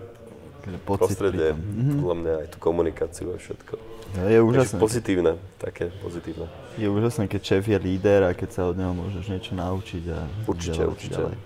prostredie, 0.87 1.53
mm-hmm. 1.53 1.99
podľa 1.99 2.17
mňa 2.23 2.35
aj 2.47 2.49
tú 2.55 2.59
komunikáciu 2.63 3.35
a 3.35 3.37
všetko. 3.37 3.75
No, 4.13 4.29
je 4.29 4.39
úžasné. 4.45 4.77
Takže 4.77 4.85
pozitívne, 4.85 5.33
také 5.57 5.85
pozitívne. 6.05 6.47
Je 6.77 6.87
úžasné, 6.87 7.27
keď 7.27 7.41
šéf 7.43 7.65
je 7.65 7.79
líder 7.81 8.21
a 8.29 8.31
keď 8.37 8.49
sa 8.53 8.63
od 8.69 8.77
neho 8.77 8.93
môžeš 8.93 9.25
niečo 9.27 9.53
naučiť 9.57 10.05
a 10.13 10.19
Určite, 10.45 10.83
určite. 10.85 11.19
Ďalej. 11.19 11.37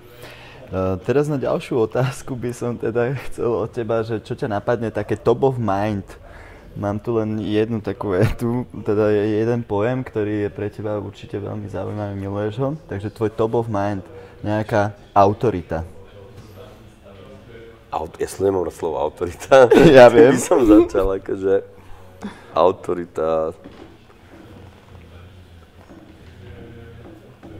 Uh, 0.66 0.98
teraz 1.06 1.30
na 1.30 1.38
ďalšiu 1.38 1.78
otázku 1.78 2.34
by 2.34 2.50
som 2.50 2.74
teda 2.74 3.14
chcel 3.30 3.54
od 3.54 3.70
teba, 3.70 4.02
že 4.02 4.18
čo 4.18 4.34
ťa 4.34 4.50
napadne 4.50 4.90
také 4.90 5.14
top 5.14 5.46
of 5.46 5.56
mind. 5.56 6.04
Mám 6.76 7.00
tu 7.00 7.16
len 7.16 7.40
jednu 7.40 7.80
takú 7.80 8.12
vetu, 8.12 8.68
teda 8.84 9.08
je 9.08 9.40
jeden 9.40 9.64
pojem, 9.64 10.04
ktorý 10.04 10.44
je 10.44 10.50
pre 10.52 10.68
teba 10.68 11.00
určite 11.00 11.40
veľmi 11.40 11.72
zaujímavý, 11.72 12.12
miluješ 12.12 12.54
ho. 12.60 12.68
Takže 12.84 13.08
tvoj 13.16 13.32
top 13.32 13.56
of 13.56 13.72
mind, 13.72 14.04
nejaká 14.44 14.92
autorita 15.16 15.88
aut- 17.96 18.18
ja 18.20 18.28
nemám 18.44 18.68
rád 18.68 18.76
slovo 18.76 18.96
autorita. 19.00 19.68
Ja 19.96 20.12
viem. 20.12 20.36
by 20.36 20.40
som 20.40 20.60
začal, 20.62 21.16
akože 21.16 21.64
autorita... 22.52 23.56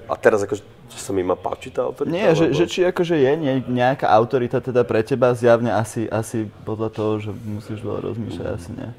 A 0.07 0.15
teraz 0.15 0.39
akože, 0.47 0.63
že 0.63 1.01
sa 1.03 1.11
mi 1.11 1.27
má 1.27 1.35
páčiť 1.35 1.73
tá 1.75 1.83
autorita? 1.83 2.15
Nie, 2.15 2.31
že, 2.31 2.55
že 2.55 2.71
či 2.71 2.87
akože 2.87 3.19
je 3.19 3.31
nejaká 3.67 4.07
autorita 4.07 4.63
teda 4.63 4.87
pre 4.87 5.03
teba 5.03 5.35
zjavne 5.35 5.75
asi, 5.75 6.07
asi 6.07 6.47
podľa 6.63 6.95
toho, 6.95 7.13
že 7.19 7.31
musíš 7.35 7.83
veľa 7.83 8.15
rozmýšľať, 8.15 8.47
asi 8.55 8.71
nie. 8.71 8.91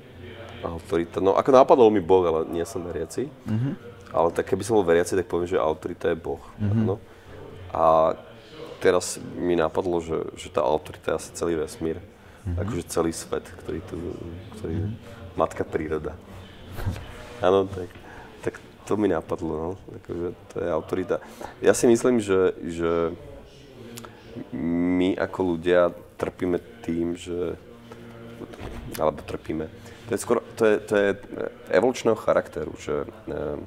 Autorita, 0.66 1.22
no 1.22 1.38
ako 1.38 1.50
nápadol 1.54 1.94
mi 1.94 2.02
Boh, 2.02 2.26
ale 2.26 2.50
nie 2.50 2.66
som 2.66 2.82
veriaci. 2.82 3.30
Mm-hmm. 3.30 3.74
Ale 4.10 4.30
tak 4.34 4.50
keby 4.50 4.64
som 4.64 4.80
bol 4.80 4.88
veriaci, 4.88 5.14
tak 5.14 5.30
poviem, 5.30 5.52
že 5.52 5.60
autorita 5.60 6.10
je 6.10 6.18
Boh. 6.18 6.42
Mm-hmm. 6.58 6.84
No. 6.88 6.98
A 7.70 8.16
teraz 8.82 9.22
mi 9.38 9.54
napadlo, 9.54 10.02
že, 10.02 10.18
že 10.34 10.48
tá 10.50 10.66
autorita 10.66 11.14
je 11.14 11.18
asi 11.20 11.30
celý 11.38 11.54
vesmír. 11.60 12.02
Mm-hmm. 12.02 12.62
Akože 12.64 12.84
celý 12.90 13.12
svet, 13.14 13.46
ktorý 13.66 13.80
tu, 13.86 13.96
ktorý 14.58 14.76
mm-hmm. 14.82 14.96
matka 15.38 15.64
príroda. 15.68 16.18
Áno, 17.46 17.70
tak, 17.70 17.90
tak 18.42 18.54
to 18.88 18.94
mi 18.98 19.12
napadlo, 19.12 19.54
no. 19.54 19.72
Akože 20.02 20.28
to 20.54 20.56
je 20.64 20.70
autorita. 20.72 21.16
Ja 21.62 21.78
si 21.78 21.86
myslím, 21.86 22.18
že, 22.18 22.56
že 22.66 22.92
my 24.58 25.18
ako 25.18 25.40
ľudia 25.58 25.94
trpíme 26.18 26.58
tým, 26.82 27.14
že 27.18 27.58
alebo 28.98 29.22
trpíme. 29.26 29.70
To 30.08 30.16
je, 30.16 30.20
skoro, 30.20 30.40
to 30.56 30.64
je, 30.64 30.76
to 30.88 30.94
je 30.96 31.10
evolučného 31.76 32.16
charakteru, 32.16 32.72
že 32.80 33.04
eh, 33.04 33.60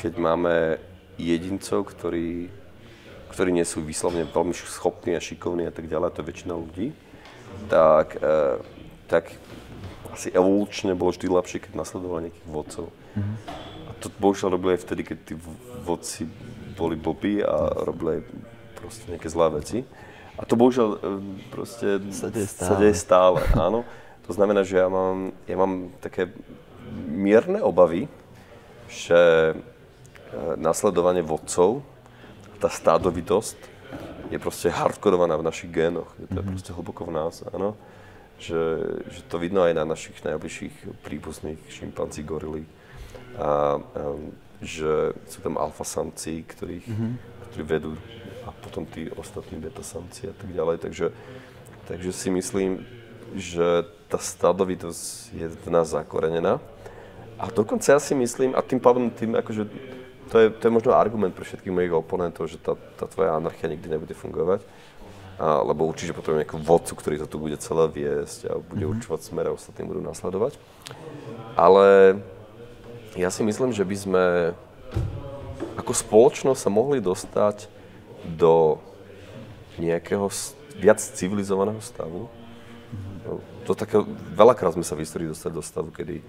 keď 0.00 0.12
máme 0.16 0.80
jedincov, 1.20 1.92
ktorí 1.92 2.48
ktorí 3.30 3.54
nie 3.54 3.62
sú 3.62 3.80
vyslovne 3.80 4.26
veľmi 4.26 4.50
schopní 4.52 5.14
a 5.14 5.22
šikovní 5.22 5.70
a 5.70 5.72
tak 5.72 5.86
ďalej, 5.86 6.10
to 6.12 6.20
je 6.20 6.28
väčšina 6.34 6.54
ľudí, 6.58 6.90
tak, 7.70 8.18
e, 8.18 8.58
tak 9.06 9.30
asi 10.10 10.34
evolučne 10.34 10.98
bolo 10.98 11.14
vždy 11.14 11.30
lepšie, 11.30 11.62
keď 11.62 11.72
nasledovali 11.78 12.28
nejakých 12.28 12.48
vodcov. 12.50 12.86
Mm-hmm. 12.90 13.36
A 13.86 13.90
to 14.02 14.06
bohužiaľ 14.18 14.58
robili 14.58 14.74
aj 14.74 14.82
vtedy, 14.82 15.02
keď 15.06 15.18
tí 15.22 15.34
vodci 15.86 16.26
boli 16.74 16.98
blbí 16.98 17.46
a 17.46 17.86
robili 17.86 18.18
aj 18.18 18.22
proste 18.82 19.04
nejaké 19.06 19.28
zlé 19.30 19.46
veci. 19.62 19.78
A 20.34 20.42
to 20.42 20.58
bohužiaľ 20.58 20.88
proste 21.54 22.02
sa 22.10 22.32
deje 22.32 22.48
stále. 22.50 22.66
Sa 22.66 22.74
deje 22.82 22.96
stále 22.98 23.38
áno. 23.54 23.86
To 24.30 24.38
znamená, 24.38 24.62
že 24.62 24.78
ja 24.78 24.86
mám, 24.86 25.34
ja 25.50 25.58
mám 25.58 25.90
také 25.98 26.30
mierne 27.10 27.58
obavy, 27.66 28.06
že 28.86 29.18
e, 29.50 29.54
nasledovanie 30.54 31.18
vodcov 31.18 31.82
tá 32.62 32.70
stádovitosť 32.70 33.58
je 34.30 34.38
proste 34.38 34.70
hardkorovaná 34.70 35.34
v 35.34 35.50
našich 35.50 35.74
génoch. 35.74 36.14
Je 36.14 36.30
to 36.30 36.38
mm-hmm. 36.38 36.46
proste 36.46 36.70
hlboko 36.70 37.10
v 37.10 37.12
nás, 37.18 37.42
áno. 37.50 37.74
Že, 38.38 38.62
že 39.10 39.20
to 39.26 39.42
vidno 39.42 39.66
aj 39.66 39.74
na 39.74 39.82
našich 39.82 40.22
najbližších 40.22 41.02
príbuzných 41.02 41.58
šimpanzí, 41.66 42.22
gorily. 42.22 42.62
A, 43.34 43.42
a 43.42 44.14
že 44.62 45.10
sú 45.26 45.42
tam 45.42 45.58
alfa 45.58 45.82
samci, 45.82 46.46
ktorých, 46.46 46.86
mm-hmm. 46.86 47.12
ktorí 47.50 47.64
vedú 47.66 47.98
a 48.46 48.54
potom 48.54 48.86
tí 48.86 49.10
ostatní 49.10 49.58
beta 49.58 49.82
samci 49.82 50.30
a 50.30 50.34
tak 50.38 50.54
ďalej. 50.54 50.86
Takže, 50.86 51.06
takže 51.90 52.10
si 52.14 52.30
myslím, 52.30 52.86
že 53.34 53.98
tá 54.10 54.18
stádovitosť 54.18 55.30
je 55.38 55.46
v 55.46 55.68
nás 55.70 55.94
zakorenená. 55.94 56.58
A 57.38 57.48
dokonca 57.48 57.86
ja 57.94 58.02
si 58.02 58.12
myslím, 58.18 58.52
a 58.52 58.60
tým 58.60 58.82
pádom 58.82 59.08
tým 59.08 59.38
akože 59.38 59.70
to 60.30 60.36
je, 60.38 60.46
to 60.50 60.62
je 60.66 60.76
možno 60.76 60.94
argument 60.94 61.34
pre 61.34 61.42
všetkých 61.42 61.74
mojich 61.74 61.94
oponentov, 61.94 62.46
že 62.46 62.58
tá, 62.58 62.78
tá 62.98 63.10
tvoja 63.10 63.34
anarchia 63.34 63.66
nikdy 63.66 63.86
nebude 63.90 64.14
fungovať. 64.14 64.62
a, 65.42 65.62
lebo 65.66 65.86
určite 65.86 66.14
potrebujeme 66.14 66.46
nejakú 66.46 66.58
vodcu, 66.62 66.92
ktorý 66.94 67.16
to 67.22 67.26
tu 67.26 67.38
bude 67.42 67.58
celé 67.58 67.88
viesť 67.90 68.46
a 68.46 68.52
bude 68.58 68.82
mm-hmm. 68.82 68.94
určovať 68.98 69.20
smer 69.26 69.44
a 69.50 69.56
ostatní 69.56 69.88
budú 69.88 70.02
nasledovať. 70.04 70.54
Ale 71.58 72.18
ja 73.18 73.30
si 73.30 73.42
myslím, 73.42 73.74
že 73.74 73.82
by 73.82 73.96
sme 73.96 74.24
ako 75.74 75.92
spoločnosť 75.96 76.60
sa 76.62 76.70
mohli 76.70 77.02
dostať 77.02 77.66
do 78.22 78.78
nejakého 79.80 80.30
viac 80.78 81.00
civilizovaného 81.00 81.80
stavu. 81.82 82.30
To 83.68 83.72
také, 83.76 84.00
veľakrát 84.34 84.74
sme 84.74 84.84
sa 84.86 84.98
v 84.98 85.04
histórii 85.06 85.28
dostali 85.30 85.54
do 85.54 85.62
stavu, 85.62 85.92
kedy 85.94 86.24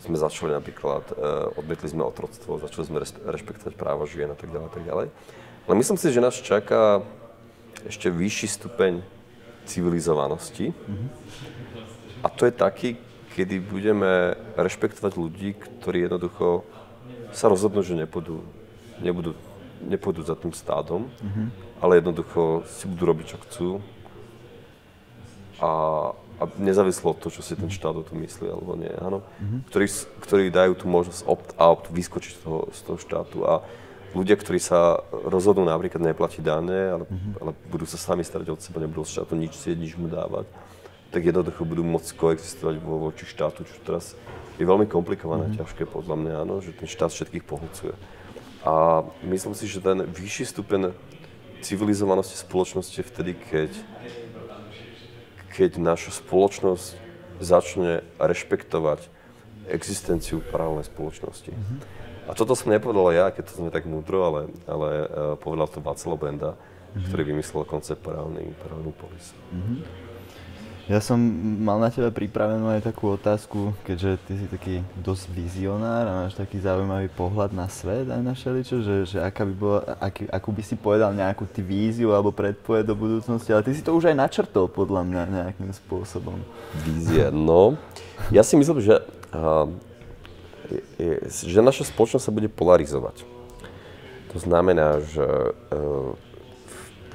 sme 0.00 0.16
začali 0.16 0.56
napríklad, 0.56 1.04
uh, 1.12 1.52
odmietli 1.60 1.92
sme 1.92 2.02
otroctvo, 2.08 2.56
začali 2.56 2.84
sme 2.88 2.98
rešpektovať 3.04 3.76
práva 3.76 4.08
žien 4.08 4.32
a 4.32 4.38
tak 4.38 4.48
ďalej 4.48 4.66
a 4.66 4.72
tak 4.72 4.84
ďalej. 4.88 5.06
Ale 5.68 5.74
myslím 5.76 5.98
si, 6.00 6.08
že 6.08 6.24
nás 6.24 6.34
čaká 6.40 7.04
ešte 7.84 8.08
vyšší 8.08 8.48
stupeň 8.48 9.04
civilizovanosti. 9.68 10.72
Mm-hmm. 10.72 11.08
A 12.24 12.28
to 12.28 12.48
je 12.48 12.52
taký, 12.52 12.88
kedy 13.36 13.60
budeme 13.60 14.34
rešpektovať 14.56 15.12
ľudí, 15.16 15.56
ktorí 15.56 16.08
jednoducho 16.08 16.64
sa 17.30 17.46
rozhodnú, 17.48 17.80
že 17.80 17.94
nepôjdu, 17.94 18.42
nebudú, 18.98 19.38
nepôjdu 19.80 20.26
za 20.26 20.34
tým 20.34 20.50
stádom, 20.50 21.06
mm-hmm. 21.06 21.46
ale 21.80 22.02
jednoducho 22.02 22.66
si 22.66 22.84
budú 22.90 23.02
robiť, 23.14 23.26
čo 23.30 23.38
chcú. 23.46 23.68
A, 25.60 25.70
a 26.40 26.42
nezávislo 26.56 27.12
od 27.12 27.20
toho, 27.20 27.32
čo 27.36 27.44
si 27.44 27.52
ten 27.52 27.68
štát 27.68 27.92
o 27.92 28.04
tom 28.04 28.16
myslí 28.24 28.48
alebo 28.48 28.72
nie, 28.80 28.88
áno. 28.96 29.20
Mm-hmm. 29.20 29.60
Ktorí, 29.68 29.86
ktorí 30.24 30.44
dajú 30.48 30.72
tú 30.72 30.88
možnosť 30.88 31.22
opt-out, 31.28 31.92
vyskočiť 31.92 32.32
z 32.32 32.40
toho, 32.40 32.58
z 32.72 32.80
toho 32.80 32.98
štátu 32.98 33.38
a 33.44 33.60
ľudia, 34.16 34.40
ktorí 34.40 34.56
sa 34.56 35.04
rozhodnú 35.12 35.68
napríklad 35.68 36.00
neplatiť 36.00 36.42
dane, 36.42 36.80
ale, 36.96 37.04
mm-hmm. 37.04 37.32
ale 37.44 37.50
budú 37.68 37.84
sa 37.84 38.00
sami 38.00 38.24
starať 38.24 38.56
od 38.56 38.60
seba, 38.64 38.80
nebudú 38.80 39.04
z 39.04 39.20
štátu 39.20 39.36
nič 39.36 39.52
sieť, 39.54 39.76
nič 39.76 39.94
mu 40.00 40.08
dávať, 40.08 40.48
tak 41.12 41.28
jednoducho 41.28 41.62
budú 41.68 41.84
môcť 41.84 42.10
koexistovať 42.16 42.74
vo 42.80 43.12
voči 43.12 43.28
štátu, 43.28 43.68
čo 43.68 43.76
teraz 43.84 44.16
je 44.56 44.64
veľmi 44.64 44.88
komplikované, 44.88 45.52
mm-hmm. 45.52 45.60
ťažké 45.60 45.84
podľa 45.92 46.16
mňa, 46.16 46.34
áno, 46.48 46.64
že 46.64 46.72
ten 46.72 46.88
štát 46.88 47.12
všetkých 47.12 47.44
pohľcuje. 47.44 47.94
A 48.64 49.04
myslím 49.24 49.56
si, 49.56 49.64
že 49.64 49.80
ten 49.80 50.04
vyšší 50.04 50.56
stupeň 50.56 50.92
civilizovanosti 51.60 52.36
spoločnosti 52.36 53.00
je 53.00 53.04
vtedy, 53.04 53.32
keď 53.36 53.70
keď 55.50 55.82
naša 55.82 56.14
spoločnosť 56.22 56.96
začne 57.40 58.06
rešpektovať 58.20 59.08
existenciu 59.70 60.44
paralelnej 60.50 60.86
spoločnosti. 60.86 61.52
Mm-hmm. 61.54 61.78
A 62.28 62.36
toto 62.36 62.54
som 62.54 62.70
nepovedal 62.70 63.10
ja, 63.10 63.26
keď 63.34 63.50
to 63.50 63.52
sme 63.58 63.70
tak 63.74 63.88
múdro, 63.88 64.22
ale, 64.22 64.40
ale 64.68 64.90
uh, 65.04 65.06
povedal 65.40 65.66
to 65.66 65.82
Václav 65.82 66.18
Benda, 66.20 66.50
mm-hmm. 66.54 67.04
ktorý 67.10 67.22
vymyslel 67.34 67.62
koncept 67.66 68.02
paralelný, 68.04 68.54
paralelný 68.60 68.92
polis. 68.94 69.34
Mm-hmm. 69.50 70.09
Ja 70.90 70.98
som 70.98 71.22
mal 71.62 71.78
na 71.78 71.86
teba 71.86 72.10
pripravenú 72.10 72.66
aj 72.66 72.82
takú 72.82 73.14
otázku, 73.14 73.78
keďže 73.86 74.10
ty 74.26 74.32
si 74.34 74.46
taký 74.50 74.74
dosť 74.98 75.30
vizionár 75.30 76.02
a 76.02 76.26
máš 76.26 76.34
taký 76.34 76.58
zaujímavý 76.58 77.06
pohľad 77.14 77.54
na 77.54 77.70
svet 77.70 78.10
aj 78.10 78.18
na 78.18 78.34
šeličo, 78.34 78.82
že, 78.82 79.06
že 79.06 79.22
aká 79.22 79.46
by 79.46 79.54
bola, 79.54 79.86
aký, 80.02 80.26
akú 80.26 80.50
by 80.50 80.66
si 80.66 80.74
povedal 80.74 81.14
nejakú 81.14 81.46
ty 81.46 81.62
víziu 81.62 82.10
alebo 82.10 82.34
predpoveď 82.34 82.90
do 82.90 82.98
budúcnosti, 82.98 83.54
ale 83.54 83.62
ty 83.62 83.70
si 83.70 83.86
to 83.86 83.94
už 83.94 84.10
aj 84.10 84.18
načrtol 84.18 84.66
podľa 84.66 85.06
mňa 85.06 85.22
nejakým 85.30 85.70
spôsobom. 85.78 86.42
Vízia, 86.82 87.30
no. 87.30 87.78
Ja 88.34 88.42
si 88.42 88.58
myslím, 88.58 88.82
že, 88.82 88.98
uh, 89.30 89.70
že 91.30 91.62
naša 91.62 91.86
spoločnosť 91.86 92.26
sa 92.26 92.34
bude 92.34 92.50
polarizovať. 92.50 93.22
To 94.34 94.42
znamená, 94.42 94.98
že 95.06 95.22
uh, 95.22 96.18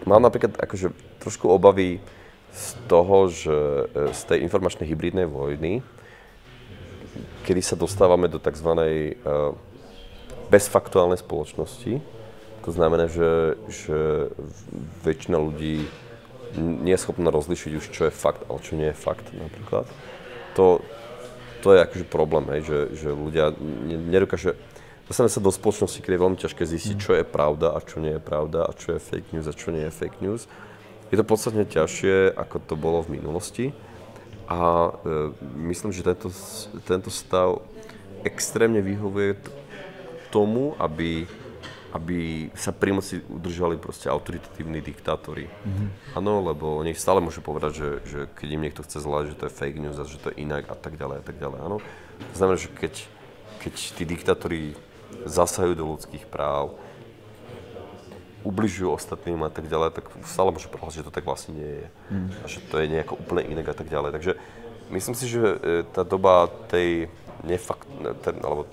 mám 0.08 0.24
napríklad 0.24 0.64
akože 0.64 0.96
trošku 1.20 1.52
obavy 1.52 2.00
z 2.56 2.68
toho, 2.88 3.28
že 3.28 3.58
e, 3.92 4.16
z 4.16 4.22
tej 4.32 4.40
informačnej 4.48 4.88
hybridnej 4.88 5.28
vojny, 5.28 5.84
kedy 7.44 7.62
sa 7.62 7.76
dostávame 7.76 8.32
do 8.32 8.40
tzv. 8.40 8.72
E, 8.80 9.14
bezfaktuálnej 10.48 11.20
spoločnosti, 11.20 12.00
to 12.64 12.70
znamená, 12.72 13.12
že, 13.12 13.60
že 13.70 14.30
väčšina 15.06 15.38
ľudí 15.38 15.86
nie 16.58 16.94
je 16.96 17.04
schopná 17.04 17.30
rozlišiť 17.30 17.72
už, 17.78 17.86
čo 17.92 18.08
je 18.08 18.14
fakt 18.14 18.48
a 18.48 18.58
čo 18.58 18.80
nie 18.80 18.90
je 18.90 18.98
fakt 18.98 19.28
napríklad. 19.36 19.86
To, 20.56 20.80
to 21.60 21.76
je 21.76 21.84
akože 21.84 22.06
problém, 22.08 22.48
hej, 22.56 22.62
že, 22.66 22.80
že 23.06 23.10
ľudia 23.12 23.52
nedokáže... 23.86 24.56
Dostaneme 25.06 25.30
sa 25.30 25.44
do 25.44 25.54
spoločnosti, 25.54 26.02
kde 26.02 26.18
je 26.18 26.24
veľmi 26.24 26.40
ťažké 26.40 26.64
zistiť, 26.66 26.96
čo 26.98 27.12
je 27.14 27.28
pravda 27.28 27.78
a 27.78 27.84
čo 27.84 28.02
nie 28.02 28.18
je 28.18 28.22
pravda 28.24 28.66
a 28.66 28.72
čo 28.74 28.98
je 28.98 29.04
fake 29.04 29.38
news 29.38 29.46
a 29.46 29.54
čo 29.54 29.70
nie 29.70 29.86
je 29.86 29.94
fake 29.94 30.24
news 30.24 30.50
je 31.14 31.18
to 31.18 31.26
podstatne 31.26 31.66
ťažšie, 31.66 32.34
ako 32.34 32.58
to 32.66 32.76
bolo 32.76 33.06
v 33.06 33.22
minulosti. 33.22 33.66
A 34.46 34.90
e, 34.90 35.34
myslím, 35.70 35.90
že 35.90 36.06
tento, 36.06 36.30
tento 36.86 37.10
stav 37.10 37.66
extrémne 38.22 38.82
vyhovuje 38.82 39.38
tomu, 40.30 40.74
aby, 40.82 41.26
aby 41.94 42.50
sa 42.58 42.74
pri 42.74 42.94
moci 42.94 43.22
udržali 43.26 43.78
proste 43.78 44.10
autoritatívni 44.10 44.82
diktátori. 44.82 45.50
Áno, 46.14 46.42
mm-hmm. 46.42 46.50
lebo 46.52 46.66
oni 46.82 46.94
stále 46.98 47.22
môžu 47.22 47.42
povedať, 47.42 47.72
že, 47.74 47.90
že 48.06 48.20
keď 48.34 48.48
im 48.54 48.64
niekto 48.66 48.86
chce 48.86 49.02
zlať, 49.02 49.34
že 49.34 49.38
to 49.38 49.46
je 49.50 49.58
fake 49.58 49.82
news 49.82 49.98
a 49.98 50.06
že 50.06 50.22
to 50.22 50.30
je 50.34 50.42
inak 50.42 50.70
a 50.70 50.78
tak 50.78 50.98
ďalej 50.98 51.22
a 51.22 51.24
tak 51.26 51.38
ďalej. 51.38 51.60
Áno. 51.62 51.78
To 52.34 52.36
znamená, 52.36 52.58
že 52.58 52.70
keď, 52.74 52.94
keď 53.62 53.74
tí 53.98 54.04
diktátori 54.06 54.62
zasahujú 55.26 55.74
do 55.74 55.86
ľudských 55.96 56.26
práv, 56.30 56.78
ubližujú 58.46 58.94
ostatným 58.94 59.42
a 59.42 59.50
tak 59.50 59.66
ďalej, 59.66 59.98
tak 59.98 60.06
stále 60.30 60.54
môžu 60.54 60.70
prohlásiť, 60.70 61.02
že 61.02 61.08
to 61.10 61.16
tak 61.18 61.26
vlastne 61.26 61.58
nie 61.58 61.72
je. 61.82 61.88
Mm. 62.14 62.28
A 62.30 62.46
že 62.46 62.60
to 62.70 62.78
je 62.78 62.92
nejako 62.94 63.18
úplne 63.18 63.44
inak 63.50 63.74
a 63.74 63.76
tak 63.76 63.90
ďalej. 63.90 64.14
Takže 64.14 64.32
myslím 64.94 65.16
si, 65.18 65.26
že 65.26 65.42
e, 65.42 65.58
tá 65.90 66.06
doba 66.06 66.48
tej 66.70 67.10
nefakt, 67.42 67.90
ten, 68.22 68.38
alebo 68.46 68.70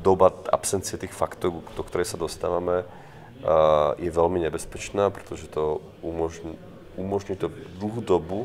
doba 0.00 0.30
absencie 0.54 0.94
tých 0.94 1.10
faktov, 1.10 1.66
do 1.74 1.82
ktorej 1.82 2.06
sa 2.06 2.18
dostávame, 2.20 2.86
uh, 2.86 3.92
je 3.98 4.06
veľmi 4.06 4.38
nebezpečná, 4.46 5.10
pretože 5.10 5.50
to 5.50 5.82
umožní, 6.00 6.54
umožní 6.94 7.34
to 7.34 7.50
dlhú 7.82 8.00
dobu 8.00 8.38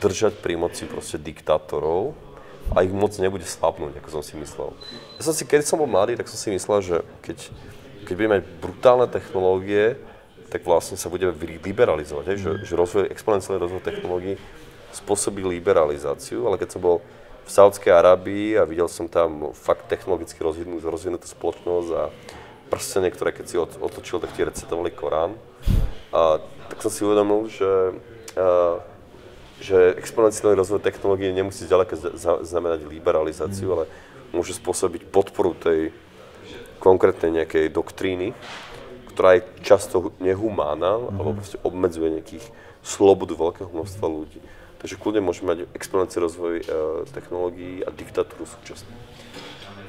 držať 0.00 0.40
pri 0.40 0.56
moci 0.56 0.88
proste 0.88 1.20
diktátorov 1.20 2.16
a 2.72 2.86
ich 2.86 2.94
moc 2.94 3.12
nebude 3.18 3.44
slabnúť, 3.44 4.00
ako 4.00 4.08
som 4.08 4.22
si 4.22 4.38
myslel. 4.38 4.72
Ja 5.18 5.22
som 5.26 5.34
si, 5.34 5.44
keď 5.44 5.66
som 5.66 5.82
bol 5.82 5.90
mladý, 5.90 6.16
tak 6.16 6.30
som 6.30 6.38
si 6.38 6.48
myslel, 6.54 6.78
že 6.80 6.96
keď 7.20 7.52
keď 8.04 8.14
budeme 8.14 8.34
mať 8.38 8.44
brutálne 8.60 9.06
technológie, 9.08 9.96
tak 10.52 10.68
vlastne 10.68 11.00
sa 11.00 11.08
budeme 11.08 11.32
liberalizovať, 11.38 12.36
že, 12.36 12.50
že 12.68 12.74
rozvoj, 12.76 13.08
exponenciálny 13.08 13.56
rozvoj 13.56 13.82
technológií 13.82 14.36
spôsobí 14.92 15.40
liberalizáciu, 15.40 16.44
ale 16.44 16.60
keď 16.60 16.76
som 16.76 16.84
bol 16.84 17.00
v 17.42 17.50
Saudskej 17.50 17.90
Arábii 17.90 18.60
a 18.60 18.68
videl 18.68 18.86
som 18.86 19.08
tam 19.08 19.50
fakt 19.56 19.88
technologicky 19.88 20.38
rozvinutú, 20.44 20.84
rozvinutú 20.86 21.26
spoločnosť 21.26 21.88
a 21.96 22.02
prstenie, 22.68 23.08
ktoré 23.08 23.32
keď 23.32 23.44
si 23.48 23.56
otočil, 23.58 24.20
tak 24.20 24.36
ti 24.36 24.44
recitovali 24.44 24.92
Korán, 24.92 25.34
a, 26.12 26.38
tak 26.68 26.78
som 26.84 26.92
si 26.92 27.02
uvedomil, 27.02 27.48
že, 27.48 27.96
a, 28.36 28.78
že 29.58 29.96
exponenciálny 29.96 30.52
rozvoj 30.52 30.84
technológie 30.84 31.32
nemusí 31.32 31.64
ďaleko 31.64 31.96
znamenať 32.44 32.84
liberalizáciu, 32.84 33.72
ale 33.72 33.84
môže 34.32 34.56
spôsobiť 34.56 35.08
podporu 35.08 35.56
tej 35.56 35.92
konkrétnej 36.82 37.30
nejakej 37.42 37.70
doktríny, 37.70 38.34
ktorá 39.14 39.38
je 39.38 39.46
často 39.62 40.10
nehumánna, 40.18 40.98
mm-hmm. 40.98 41.16
alebo 41.22 41.38
proste 41.38 41.62
obmedzuje 41.62 42.18
nejakých 42.18 42.44
slobodu 42.82 43.38
veľkého 43.38 43.70
množstva 43.70 44.06
ľudí. 44.10 44.42
Takže 44.82 44.98
kľudne 44.98 45.22
môžeme 45.22 45.54
mať 45.54 45.70
exponenciálny 45.78 46.26
rozvoj 46.26 46.54
e, 46.58 46.64
technológií 47.14 47.86
a 47.86 47.94
diktatúru 47.94 48.42
súčasne. 48.50 48.90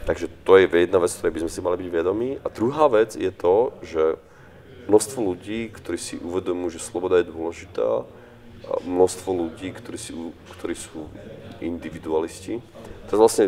Takže 0.05 0.29
to 0.45 0.59
je 0.61 0.69
jedna 0.69 1.01
vec, 1.01 1.09
ktorej 1.09 1.33
by 1.33 1.41
sme 1.41 1.51
si 1.51 1.65
mali 1.65 1.75
byť 1.81 1.89
vedomí. 1.89 2.29
A 2.45 2.47
druhá 2.53 2.85
vec 2.93 3.17
je 3.17 3.31
to, 3.33 3.73
že 3.81 4.21
množstvo 4.85 5.19
ľudí, 5.33 5.73
ktorí 5.73 5.97
si 5.97 6.21
uvedomujú, 6.21 6.77
že 6.77 6.85
sloboda 6.85 7.17
je 7.23 7.31
dôležitá, 7.31 8.05
a 8.63 8.79
množstvo 8.87 9.29
ľudí, 9.35 9.75
ktorí, 9.75 9.99
si, 9.99 10.15
ktorí 10.59 10.75
sú 10.77 11.11
individualisti. 11.59 12.63
To 13.07 13.11
je 13.11 13.19
vlastne 13.19 13.45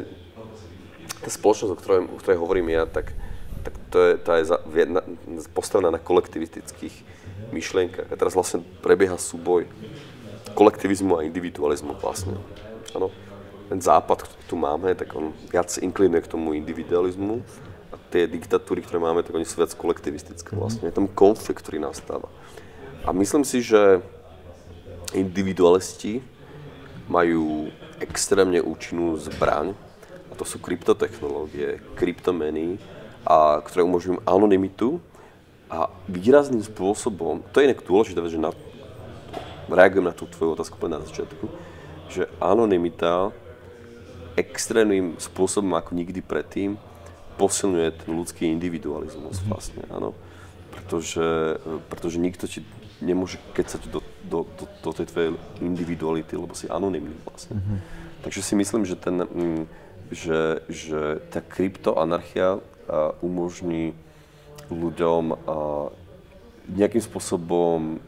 tá 1.24 1.30
spoločnosť, 1.32 1.72
o 1.72 1.80
ktorej, 1.80 2.00
o 2.12 2.18
ktorej 2.20 2.40
hovorím 2.44 2.76
ja, 2.76 2.84
tak 2.84 3.16
tak 3.66 3.74
to 3.90 3.98
je, 3.98 4.12
tá 4.22 4.38
je 4.38 4.46
za, 4.54 4.58
na, 4.86 5.02
postavená 5.58 5.90
na 5.90 5.98
kolektivistických 5.98 6.94
myšlienkach. 7.50 8.14
A 8.14 8.16
teraz 8.16 8.38
vlastne 8.38 8.62
prebieha 8.86 9.18
súboj 9.18 9.66
kolektivizmu 10.54 11.18
a 11.18 11.26
individualizmu 11.26 11.98
vlastne. 11.98 12.38
Ano. 12.94 13.10
Ten 13.66 13.82
západ, 13.82 14.24
ktorý 14.30 14.44
tu 14.46 14.56
máme, 14.56 14.94
tak 14.94 15.10
on 15.18 15.34
viac 15.50 15.74
inklinuje 15.82 16.22
k 16.22 16.32
tomu 16.32 16.54
individualizmu 16.54 17.42
a 17.90 17.96
tie 18.14 18.30
diktatúry, 18.30 18.86
ktoré 18.86 19.02
máme, 19.02 19.26
tak 19.26 19.34
oni 19.34 19.44
sú 19.44 19.58
viac 19.58 19.74
kolektivistické 19.74 20.54
vlastne. 20.54 20.86
Je 20.86 20.96
tam 20.96 21.10
konflikt, 21.10 21.66
ktorý 21.66 21.82
nastáva. 21.82 22.30
A 23.02 23.10
myslím 23.12 23.42
si, 23.42 23.66
že 23.66 24.06
individualisti 25.18 26.22
majú 27.10 27.70
extrémne 28.02 28.62
účinnú 28.62 29.18
zbraň, 29.18 29.74
a 30.30 30.34
to 30.34 30.44
sú 30.44 30.58
kryptotechnológie, 30.60 31.80
kryptomeny, 31.96 32.82
a 33.26 33.60
ktoré 33.66 33.82
umožňujú 33.82 34.22
anonymitu 34.24 35.02
a 35.68 35.90
výrazným 36.06 36.62
spôsobom, 36.62 37.42
to 37.50 37.60
je 37.60 37.74
inak 37.74 37.82
dôležité, 37.82 38.22
že 38.30 38.38
na 38.38 38.54
reagujem 39.70 40.06
na 40.06 40.14
tú 40.14 40.30
tvoju 40.30 40.54
otázku 40.54 40.78
na 40.86 41.02
začiatku, 41.02 41.50
že 42.14 42.30
anonimita 42.38 43.34
extrémnym 44.38 45.18
spôsobom 45.18 45.74
ako 45.74 45.98
nikdy 45.98 46.22
predtým 46.22 46.78
posilňuje 47.42 47.90
ten 48.06 48.12
ľudský 48.14 48.48
individualizmus 48.48 49.42
mm-hmm. 49.42 49.52
vlastne, 49.52 49.82
áno. 49.90 50.14
Pretože, 50.72 51.58
pretože 51.88 52.20
nikto 52.20 52.46
ti 52.52 52.62
nemôže 53.00 53.40
kecať 53.56 53.88
do, 53.90 54.00
do, 54.28 54.44
do, 54.44 54.64
do 54.84 54.92
tej 54.92 55.08
tvojej 55.08 55.32
individuality, 55.64 56.36
lebo 56.36 56.52
si 56.56 56.68
anonimný 56.68 57.16
vlastne. 57.24 57.60
Mm-hmm. 57.60 57.80
Takže 58.28 58.42
si 58.44 58.54
myslím, 58.60 58.84
že, 58.84 58.96
ten, 59.00 59.24
mm, 59.24 59.64
že, 60.12 60.40
že 60.68 61.02
tá 61.32 61.40
kryptoanarchia 61.40 62.60
umožní 63.22 63.98
ľuďom 64.70 65.24
nejakým 66.70 67.04
spôsobom 67.04 68.02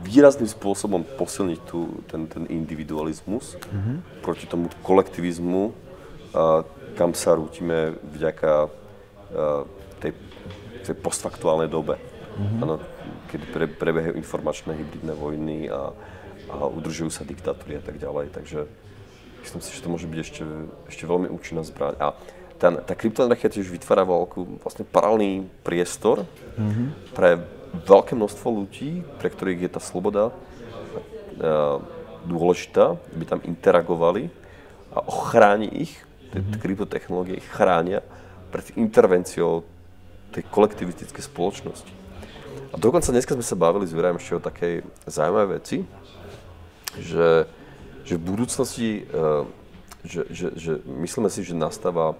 výrazným 0.00 0.48
spôsobom 0.48 1.04
posilniť 1.04 1.60
tu, 1.68 2.02
ten, 2.10 2.26
ten 2.26 2.44
individualizmus 2.50 3.54
mm-hmm. 3.54 3.96
proti 4.24 4.44
tomu 4.48 4.72
kolektivizmu, 4.82 5.70
a, 5.70 6.64
kam 6.98 7.14
sa 7.14 7.36
rútime 7.38 7.94
vďaka 8.10 8.50
a, 8.50 8.68
tej, 10.02 10.12
tej 10.82 10.94
postfaktuálnej 10.98 11.70
dobe. 11.70 11.96
Mm-hmm. 12.00 12.62
Ano, 12.64 12.74
keď 13.30 13.40
pre, 13.54 13.64
prebiehajú 13.70 14.14
informačné 14.18 14.74
hybridné 14.74 15.14
vojny 15.14 15.58
a, 15.70 15.94
a 16.50 16.54
udržujú 16.66 17.12
sa 17.12 17.22
diktatúry 17.22 17.78
a 17.78 17.82
tak 17.84 18.00
ďalej. 18.00 18.34
Takže 18.34 18.66
myslím 19.42 19.60
si, 19.64 19.74
že 19.74 19.82
to 19.82 19.92
môže 19.92 20.06
byť 20.06 20.18
ešte, 20.20 20.42
ešte 20.88 21.04
veľmi 21.08 21.28
účinná 21.32 21.64
zbraň. 21.64 21.94
A 22.00 22.06
tá, 22.60 22.68
tá 22.84 22.92
kryptoanarchia 22.92 23.48
tiež 23.48 23.72
vytvára 23.72 24.04
veľkú, 24.04 24.60
vlastne 24.60 24.84
paralelný 24.84 25.48
priestor 25.64 26.28
mm-hmm. 26.60 27.16
pre 27.16 27.40
veľké 27.88 28.12
množstvo 28.18 28.48
ľudí, 28.52 29.00
pre 29.16 29.32
ktorých 29.32 29.64
je 29.64 29.70
tá 29.72 29.80
sloboda 29.80 30.34
dôležitá, 32.28 33.00
aby 33.16 33.24
tam 33.24 33.40
interagovali 33.40 34.28
a 34.92 35.00
ochráni 35.08 35.72
ich, 35.72 35.92
mm-hmm. 35.96 36.60
kryptotechnológie 36.60 37.40
ich 37.40 37.48
chránia 37.48 38.04
pred 38.52 38.76
intervenciou 38.76 39.64
tej 40.34 40.44
kolektivistickej 40.52 41.24
spoločnosti. 41.24 41.92
A 42.70 42.76
dokonca 42.78 43.10
dneska 43.10 43.34
sme 43.34 43.46
sa 43.46 43.58
bavili 43.58 43.88
s 43.88 43.94
Virajem 43.96 44.20
ešte 44.20 44.36
o 44.36 44.42
takej 44.42 44.74
zaujímavej 45.08 45.50
veci, 45.58 45.78
že, 46.98 47.46
že 48.04 48.14
v 48.16 48.22
budúcnosti, 48.22 48.88
že, 50.04 50.22
že, 50.30 50.46
že 50.56 50.72
myslíme 50.84 51.28
si, 51.28 51.44
že 51.44 51.54
nastáva 51.56 52.16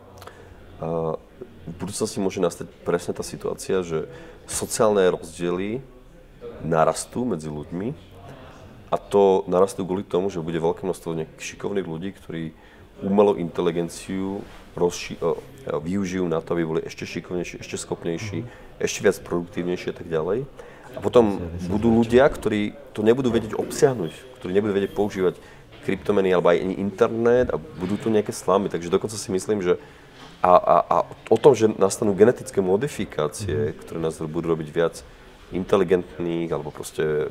v 0.81 1.75
budúcnosti 1.77 2.19
môže 2.19 2.41
nastať 2.41 2.67
presne 2.83 3.13
tá 3.13 3.23
situácia, 3.23 3.85
že 3.85 4.09
sociálne 4.49 5.05
rozdiely 5.13 5.85
narastú 6.65 7.29
medzi 7.29 7.53
ľuďmi 7.53 7.93
a 8.91 8.97
to 8.99 9.47
narastú 9.47 9.87
kvôli 9.87 10.03
tomu, 10.03 10.33
že 10.33 10.43
bude 10.43 10.59
veľké 10.59 10.83
množstvo 10.83 11.15
nejakých 11.15 11.47
šikovných 11.55 11.87
ľudí, 11.87 12.11
ktorí 12.17 12.45
umelú 13.01 13.39
inteligenciu 13.39 14.45
rozši- 14.77 15.21
využijú 15.69 16.27
na 16.29 16.43
to, 16.43 16.53
aby 16.57 16.63
boli 16.67 16.81
ešte 16.85 17.07
šikovnejší, 17.07 17.63
ešte 17.63 17.77
schopnejší, 17.81 18.39
mm-hmm. 18.45 18.83
ešte 18.83 19.01
viac 19.01 19.17
produktívnejší 19.25 19.87
a 19.93 19.97
tak 19.97 20.09
ďalej. 20.11 20.45
A 20.91 20.99
potom 20.99 21.39
budú 21.71 22.03
ľudia, 22.03 22.27
ktorí 22.27 22.75
to 22.91 23.07
nebudú 23.07 23.31
vedieť 23.31 23.55
obsiahnuť, 23.55 24.43
ktorí 24.43 24.51
nebudú 24.51 24.75
vedieť 24.75 24.93
používať 24.93 25.39
kryptomeny 25.91 26.31
alebo 26.31 26.55
aj 26.55 26.63
internet 26.79 27.51
a 27.51 27.59
budú 27.59 27.99
tu 27.99 28.15
nejaké 28.15 28.31
slamy. 28.31 28.71
Takže 28.71 28.87
dokonca 28.87 29.19
si 29.19 29.27
myslím, 29.35 29.59
že 29.59 29.75
a, 30.39 30.55
a, 30.55 30.77
a 30.87 30.97
o 31.29 31.37
tom, 31.37 31.53
že 31.53 31.67
nastanú 31.75 32.15
genetické 32.15 32.63
modifikácie, 32.63 33.75
mm-hmm. 33.75 33.79
ktoré 33.83 33.99
nás 33.99 34.23
budú 34.23 34.55
robiť 34.55 34.69
viac 34.71 35.03
inteligentných 35.51 36.49
alebo 36.55 36.71
proste 36.71 37.27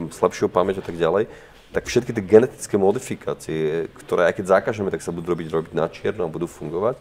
s 0.00 0.18
lepšou 0.18 0.48
pamäťou 0.48 0.80
a 0.80 0.88
tak 0.88 0.96
ďalej, 0.96 1.28
tak 1.68 1.84
všetky 1.84 2.16
tie 2.16 2.24
genetické 2.24 2.80
modifikácie, 2.80 3.92
ktoré 4.00 4.32
aj 4.32 4.40
keď 4.40 4.44
zakážeme, 4.56 4.88
tak 4.88 5.04
sa 5.04 5.12
budú 5.12 5.36
robiť, 5.36 5.52
robiť 5.52 5.72
na 5.76 5.84
čierno 5.92 6.24
a 6.24 6.32
budú 6.32 6.48
fungovať, 6.48 6.96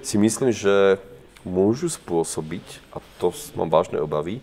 si 0.00 0.16
myslím, 0.16 0.56
že 0.56 0.96
môžu 1.44 1.92
spôsobiť, 1.92 2.64
a 2.96 3.04
to 3.20 3.30
mám 3.54 3.68
vážne 3.68 4.00
obavy, 4.00 4.40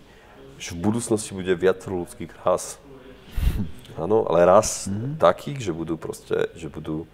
že 0.62 0.78
v 0.78 0.88
budúcnosti 0.88 1.34
bude 1.34 1.50
viac 1.58 1.82
ľudských 1.82 2.30
ras. 2.46 2.78
Áno, 3.94 4.26
ale 4.26 4.42
raz 4.42 4.90
mm-hmm. 4.90 5.22
takých, 5.22 5.70
že 5.70 5.72
budú 5.72 5.94
proste, 5.94 6.50
že 6.58 6.66
budú 6.66 7.06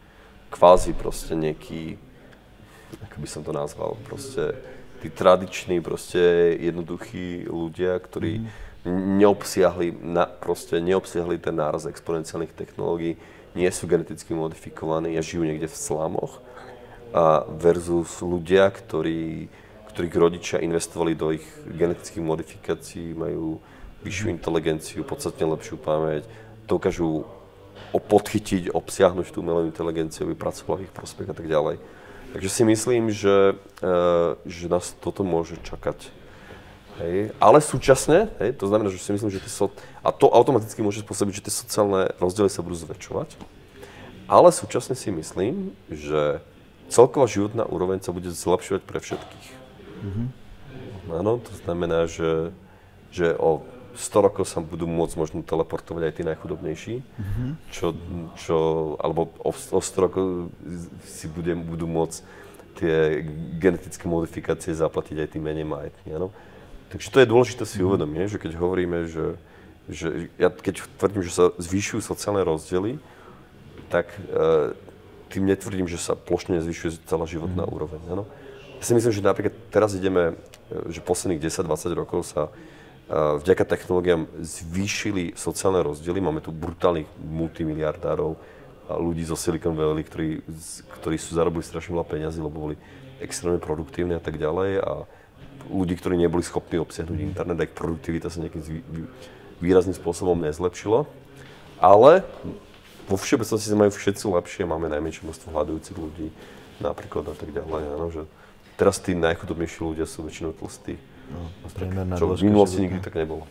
kvázi 0.49 0.97
proste 0.97 1.37
nejaký 1.37 2.01
ako 2.99 3.17
by 3.23 3.29
som 3.29 3.43
to 3.47 3.53
nazval, 3.55 3.95
proste 4.03 4.59
tí 5.01 5.09
tradiční, 5.09 5.79
proste 5.79 6.19
jednoduchí 6.59 7.47
ľudia, 7.47 7.97
ktorí 8.03 8.43
mm. 8.43 8.49
neobsiahli, 9.23 9.95
na, 10.03 10.27
proste 10.27 10.83
neobsiahli 10.83 11.39
ten 11.39 11.55
náraz 11.55 11.87
exponenciálnych 11.87 12.53
technológií, 12.53 13.17
nie 13.55 13.71
sú 13.71 13.87
geneticky 13.87 14.35
modifikovaní 14.35 15.19
a 15.19 15.23
žijú 15.25 15.43
niekde 15.43 15.67
v 15.67 15.77
slamoch 15.77 16.39
a 17.11 17.43
versus 17.51 18.23
ľudia, 18.23 18.71
ktorí, 18.71 19.51
ktorých 19.91 20.15
rodičia 20.15 20.63
investovali 20.63 21.19
do 21.19 21.35
ich 21.35 21.47
genetických 21.67 22.23
modifikácií, 22.23 23.11
majú 23.19 23.59
vyššiu 24.07 24.27
inteligenciu, 24.31 25.03
podstatne 25.03 25.51
lepšiu 25.51 25.75
pamäť, 25.83 26.23
dokážu 26.71 27.27
podchytiť, 27.91 28.71
obsiahnuť 28.71 29.35
tú 29.35 29.43
umelú 29.43 29.67
inteligenciu, 29.67 30.31
aby 30.31 30.39
pracovali 30.39 30.87
v 30.87 30.87
ich 30.87 30.95
prospech 30.95 31.27
a 31.27 31.35
tak 31.35 31.51
ďalej. 31.51 31.83
Takže 32.31 32.47
si 32.47 32.63
myslím, 32.63 33.11
že, 33.11 33.59
uh, 33.83 34.39
že 34.47 34.71
nás 34.71 34.95
toto 35.03 35.27
môže 35.27 35.59
čakať. 35.67 35.99
Hej. 37.03 37.35
Ale 37.43 37.59
súčasne, 37.59 38.31
hej, 38.39 38.55
to 38.55 38.69
znamená, 38.71 38.93
že 38.93 39.03
si 39.03 39.11
myslím, 39.11 39.33
že 39.33 39.43
tie 39.43 39.51
so, 39.51 39.73
a 40.05 40.15
to 40.15 40.31
automaticky 40.31 40.85
môže 40.85 41.03
spôsobiť, 41.03 41.43
že 41.43 41.45
tie 41.49 41.55
sociálne 41.67 42.13
rozdiely 42.23 42.53
sa 42.53 42.63
budú 42.63 42.77
zväčšovať. 42.79 43.35
Ale 44.31 44.55
súčasne 44.55 44.95
si 44.95 45.11
myslím, 45.11 45.75
že 45.91 46.39
celková 46.87 47.27
životná 47.27 47.67
úroveň 47.67 47.99
sa 48.05 48.15
bude 48.15 48.31
zlepšovať 48.31 48.83
pre 48.87 49.03
všetkých. 49.03 49.47
Mm-hmm. 50.07 50.27
Áno, 51.19 51.43
to 51.43 51.53
znamená, 51.67 52.07
že, 52.07 52.55
že 53.11 53.35
o 53.35 53.67
100 54.01 54.27
rokov 54.27 54.49
sa 54.49 54.65
budú 54.65 54.89
môcť 54.89 55.15
možno 55.21 55.45
teleportovať 55.45 56.03
aj 56.09 56.15
tí 56.17 56.23
najchudobnejší, 56.25 56.95
mm-hmm. 57.05 57.51
čo, 57.69 57.93
čo, 58.41 58.57
alebo 58.97 59.29
o, 59.45 59.53
o 59.53 59.81
100 59.85 60.05
rokov 60.09 60.49
si 61.05 61.29
bude, 61.29 61.53
budú 61.53 61.85
môcť 61.85 62.19
tie 62.81 63.21
genetické 63.61 64.09
modifikácie 64.09 64.73
zaplatiť 64.73 65.21
aj 65.21 65.29
tí 65.37 65.39
menej 65.39 65.69
majetní. 65.69 66.17
Áno? 66.17 66.33
Takže 66.89 67.13
to 67.13 67.21
je 67.21 67.29
dôležité 67.29 67.63
si 67.69 67.77
mm-hmm. 67.77 67.89
uvedomiť, 67.93 68.29
že 68.33 68.39
keď 68.41 68.53
hovoríme, 68.57 68.99
že, 69.05 69.27
že 69.93 70.33
ja 70.41 70.49
keď 70.49 70.89
tvrdím, 70.97 71.23
že 71.23 71.37
sa 71.37 71.45
zvýšujú 71.61 72.01
sociálne 72.01 72.41
rozdiely, 72.41 72.97
tak 73.93 74.09
e, 74.17 74.73
tým 75.29 75.45
netvrdím, 75.45 75.87
že 75.87 76.01
sa 76.01 76.17
plošne 76.17 76.59
zvyšuje 76.65 77.05
celá 77.05 77.29
životná 77.29 77.69
mm-hmm. 77.69 77.77
úroveň. 77.77 78.01
Áno? 78.09 78.25
Ja 78.81 78.85
si 78.89 78.97
myslím, 78.97 79.13
že 79.13 79.21
napríklad 79.21 79.55
teraz 79.69 79.93
ideme, 79.93 80.41
e, 80.73 80.89
že 80.89 81.05
posledných 81.05 81.43
10-20 81.53 82.01
rokov 82.01 82.25
sa 82.25 82.49
vďaka 83.11 83.67
technológiám 83.67 84.31
zvýšili 84.39 85.35
sociálne 85.35 85.83
rozdiely. 85.83 86.23
Máme 86.23 86.39
tu 86.39 86.55
brutálnych 86.55 87.11
multimiliardárov, 87.19 88.39
ľudí 88.91 89.27
zo 89.27 89.35
Silicon 89.35 89.75
Valley, 89.75 90.07
ktorí, 90.07 90.43
ktorí 90.99 91.17
sú 91.19 91.35
zarobili 91.35 91.63
strašne 91.67 91.95
veľa 91.99 92.07
peniazy, 92.07 92.39
lebo 92.39 92.71
boli 92.71 92.77
extrémne 93.19 93.59
produktívni 93.59 94.15
a 94.15 94.23
tak 94.23 94.39
ďalej. 94.39 94.83
A 94.83 95.07
ľudí, 95.71 95.99
ktorí 95.99 96.19
neboli 96.19 96.47
schopní 96.47 96.79
obsiahnuť 96.79 97.19
internet, 97.19 97.59
aj 97.59 97.75
produktivita 97.75 98.31
sa 98.31 98.43
nejakým 98.43 98.63
výrazným 99.59 99.95
spôsobom 99.95 100.39
nezlepšila. 100.39 101.07
Ale 101.83 102.23
vo 103.11 103.17
všeobecnosti 103.19 103.67
sa 103.67 103.79
majú 103.79 103.91
všetci 103.91 104.25
lepšie, 104.27 104.63
máme 104.71 104.87
najmenšie 104.87 105.27
množstvo 105.27 105.51
hľadujúcich 105.51 105.97
ľudí 105.99 106.29
napríklad 106.79 107.27
a 107.31 107.35
tak 107.35 107.51
ďalej. 107.51 107.83
Áno, 107.95 108.07
že 108.15 108.23
teraz 108.79 109.03
tí 109.03 109.19
najchudobnejší 109.19 109.79
ľudia 109.83 110.07
sú 110.07 110.23
väčšinou 110.23 110.55
tlstí. 110.55 110.95
No, 111.31 111.49
priemerná 111.71 112.15
čo 112.19 112.27
v 112.35 112.43
minulosti 112.45 112.83
nikdy 112.83 113.01
tak 113.01 113.15
nebolo. 113.15 113.47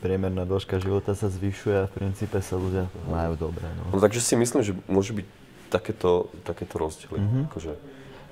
Priemerná 0.00 0.46
dĺžka 0.46 0.78
života 0.78 1.18
sa 1.18 1.26
zvyšuje 1.26 1.74
a 1.74 1.84
v 1.90 1.92
princípe 1.92 2.38
sa 2.38 2.54
ľudia 2.54 2.86
majú 3.10 3.34
dobre. 3.50 3.66
No. 3.66 3.96
no 3.96 3.98
takže 3.98 4.22
si 4.22 4.38
myslím, 4.38 4.62
že 4.62 4.72
môže 4.86 5.10
byť 5.16 5.26
takéto, 5.72 6.30
takéto 6.46 6.78
rozdiely. 6.78 7.18
Mm-hmm. 7.18 7.42
Akože, 7.50 7.72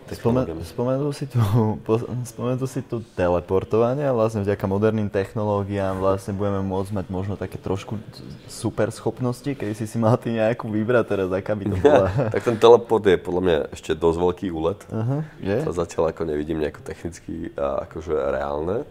Spomen, 0.05 0.45
spomenul, 0.69 1.17
si 1.17 1.25
tu, 1.25 1.41
po, 1.87 1.97
spomenul 2.29 2.69
si 2.69 2.85
tu 2.85 3.01
teleportovanie 3.17 4.05
a 4.05 4.13
vlastne 4.13 4.45
vďaka 4.45 4.65
moderným 4.69 5.09
technológiám 5.09 5.97
vlastne 5.97 6.37
budeme 6.37 6.61
môcť 6.61 6.91
mať 6.93 7.07
možno 7.09 7.35
také 7.41 7.57
trošku 7.57 7.97
super 8.45 8.93
schopnosti, 8.93 9.49
keď 9.49 9.73
si 9.73 9.89
si 9.89 9.97
mal 9.97 10.21
ty 10.21 10.37
nejakú 10.37 10.69
vybrať 10.69 11.05
teraz, 11.09 11.29
aká 11.33 11.57
by 11.57 11.65
to 11.73 11.77
bola. 11.81 12.09
tak 12.37 12.45
ten 12.45 12.57
teleport 12.61 13.01
je 13.01 13.17
podľa 13.17 13.43
mňa 13.49 13.59
ešte 13.73 13.97
dosť 13.97 14.19
veľký 14.21 14.47
úlet. 14.53 14.81
Uh-huh, 14.93 15.25
je? 15.41 15.59
To 15.65 15.73
zatiaľ 15.73 16.13
ako 16.13 16.23
nevidím 16.29 16.61
nejako 16.61 16.85
technicky 16.85 17.49
a 17.57 17.89
akože 17.89 18.13
reálne. 18.13 18.85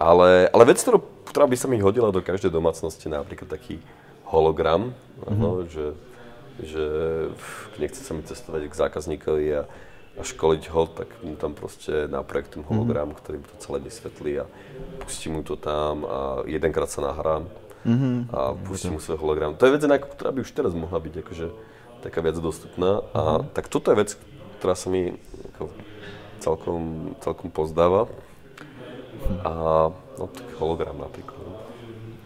Ale, 0.00 0.48
ale 0.48 0.62
vec, 0.64 0.80
ktorú, 0.80 1.04
ktorá 1.28 1.44
by 1.44 1.56
sa 1.60 1.68
mi 1.68 1.76
hodila 1.84 2.08
do 2.08 2.24
každej 2.24 2.48
domácnosti, 2.48 3.12
napríklad 3.12 3.52
taký 3.52 3.76
hologram, 4.24 4.96
uh-huh. 5.20 5.36
no, 5.36 5.68
že, 5.68 5.92
že 6.64 6.84
nechce 7.76 8.00
sa 8.00 8.16
mi 8.16 8.24
cestovať 8.24 8.72
k 8.72 8.74
zákazníkovi 8.74 9.46
a 9.52 9.62
a 10.14 10.22
školiť 10.22 10.64
ho, 10.70 10.82
tak 10.86 11.10
mu 11.26 11.34
tam 11.34 11.58
proste 11.58 12.06
naprojektujem 12.06 12.62
hologram, 12.70 13.10
mm-hmm. 13.10 13.20
ktorý 13.22 13.36
mu 13.42 13.46
to 13.50 13.56
celé 13.58 13.78
vysvetlí 13.82 14.32
a 14.42 14.46
pustím 15.02 15.38
mu 15.38 15.42
to 15.42 15.58
tam 15.58 16.06
a 16.06 16.46
jedenkrát 16.46 16.86
sa 16.86 17.02
nahrám 17.02 17.50
mm-hmm. 17.82 18.16
a 18.30 18.54
pustím 18.62 18.94
mu 18.94 19.00
svoj 19.02 19.18
hologram. 19.18 19.58
To 19.58 19.66
je 19.66 19.74
vec, 19.74 19.82
ktorá 19.82 20.30
by 20.30 20.40
už 20.46 20.50
teraz 20.54 20.72
mohla 20.72 20.98
byť 21.02 21.14
akože 21.18 21.46
taká 22.06 22.18
viac 22.22 22.38
dostupná. 22.38 23.02
A 23.10 23.42
mm-hmm. 23.42 23.50
tak 23.58 23.66
toto 23.66 23.90
je 23.90 23.96
vec, 23.98 24.10
ktorá 24.62 24.74
sa 24.78 24.86
mi 24.86 25.18
ako, 25.54 25.74
celkom, 26.38 26.82
celkom 27.18 27.48
pozdáva. 27.50 28.06
A 29.42 29.52
no 29.90 30.24
tak 30.30 30.46
hologram 30.62 30.94
napríklad. 30.94 31.42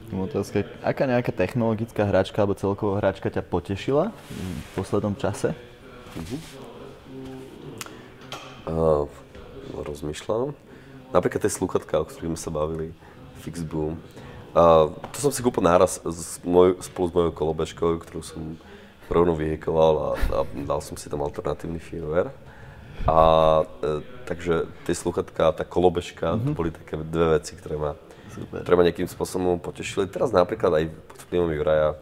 Otázka, 0.09 0.65
aká 0.81 1.05
nejaká 1.05 1.37
technologická 1.37 2.09
hračka 2.09 2.41
alebo 2.41 2.57
celková 2.57 2.97
hračka 3.05 3.29
ťa 3.29 3.45
potešila 3.45 4.09
v 4.09 4.69
poslednom 4.73 5.13
čase? 5.13 5.53
Uh-huh. 6.17 6.68
Uh, 8.69 9.09
rozmýšľam. 9.73 10.53
Napríklad 11.09 11.41
tie 11.41 11.53
sluchatka, 11.53 12.05
o 12.05 12.05
ktorých 12.05 12.37
sme 12.37 12.41
sa 12.41 12.53
bavili, 12.53 12.93
Fixboom. 13.41 13.97
Uh, 14.53 14.93
to 15.17 15.25
som 15.25 15.33
si 15.33 15.41
kúpil 15.41 15.65
náraz 15.65 16.05
s 16.05 16.37
moj, 16.45 16.77
spolu 16.85 17.07
s 17.09 17.13
mojou 17.17 17.33
kolobežkou, 17.33 18.05
ktorú 18.05 18.21
som 18.21 18.61
rovno 19.09 19.33
vyhekoval 19.33 19.95
a, 19.97 20.09
a 20.37 20.41
dal 20.69 20.85
som 20.85 21.01
si 21.01 21.09
tam 21.09 21.25
alternatívny 21.25 21.81
firmware. 21.81 22.29
A 23.09 23.19
e, 23.81 24.05
takže 24.29 24.69
tie 24.85 24.93
sluchatka, 24.93 25.57
tá 25.57 25.65
kolobežka, 25.65 26.35
mm-hmm. 26.35 26.45
to 26.45 26.51
boli 26.53 26.71
také 26.75 27.01
dve 27.01 27.41
veci, 27.41 27.57
ktoré 27.57 27.81
ma 27.81 27.93
Super. 28.29 28.63
ktoré 28.63 28.75
ma 28.77 28.85
nejakým 28.85 29.09
spôsobom 29.09 29.57
potešili. 29.59 30.07
Teraz 30.07 30.31
napríklad 30.31 30.73
aj 30.77 30.85
pod 31.09 31.19
vplyvom 31.27 31.51
Juraja 31.57 31.97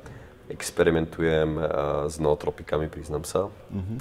experimentujem 0.50 1.58
uh, 1.58 2.06
s 2.10 2.18
nootropikami, 2.18 2.90
priznám 2.90 3.26
sa. 3.26 3.50
Uh-huh. 3.50 3.98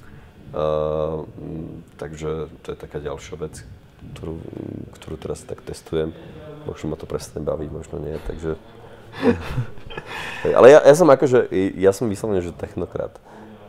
Uh, 0.54 1.26
takže 1.98 2.52
to 2.62 2.68
je 2.74 2.78
taká 2.78 3.02
ďalšia 3.02 3.36
vec, 3.42 3.66
ktorú, 4.14 4.38
ktorú 5.00 5.16
teraz 5.18 5.42
tak 5.44 5.66
testujem. 5.66 6.14
Možno 6.66 6.94
ma 6.94 6.98
to 6.98 7.10
prestane 7.10 7.46
baviť, 7.46 7.70
možno 7.70 8.02
nie, 8.02 8.18
takže... 8.26 8.58
Ale 10.58 10.68
ja, 10.70 10.80
ja 10.84 10.96
som 10.96 11.08
akože, 11.08 11.50
ja 11.80 11.92
som 11.96 12.12
vyslovene, 12.12 12.44
že 12.44 12.52
technokrat. 12.52 13.18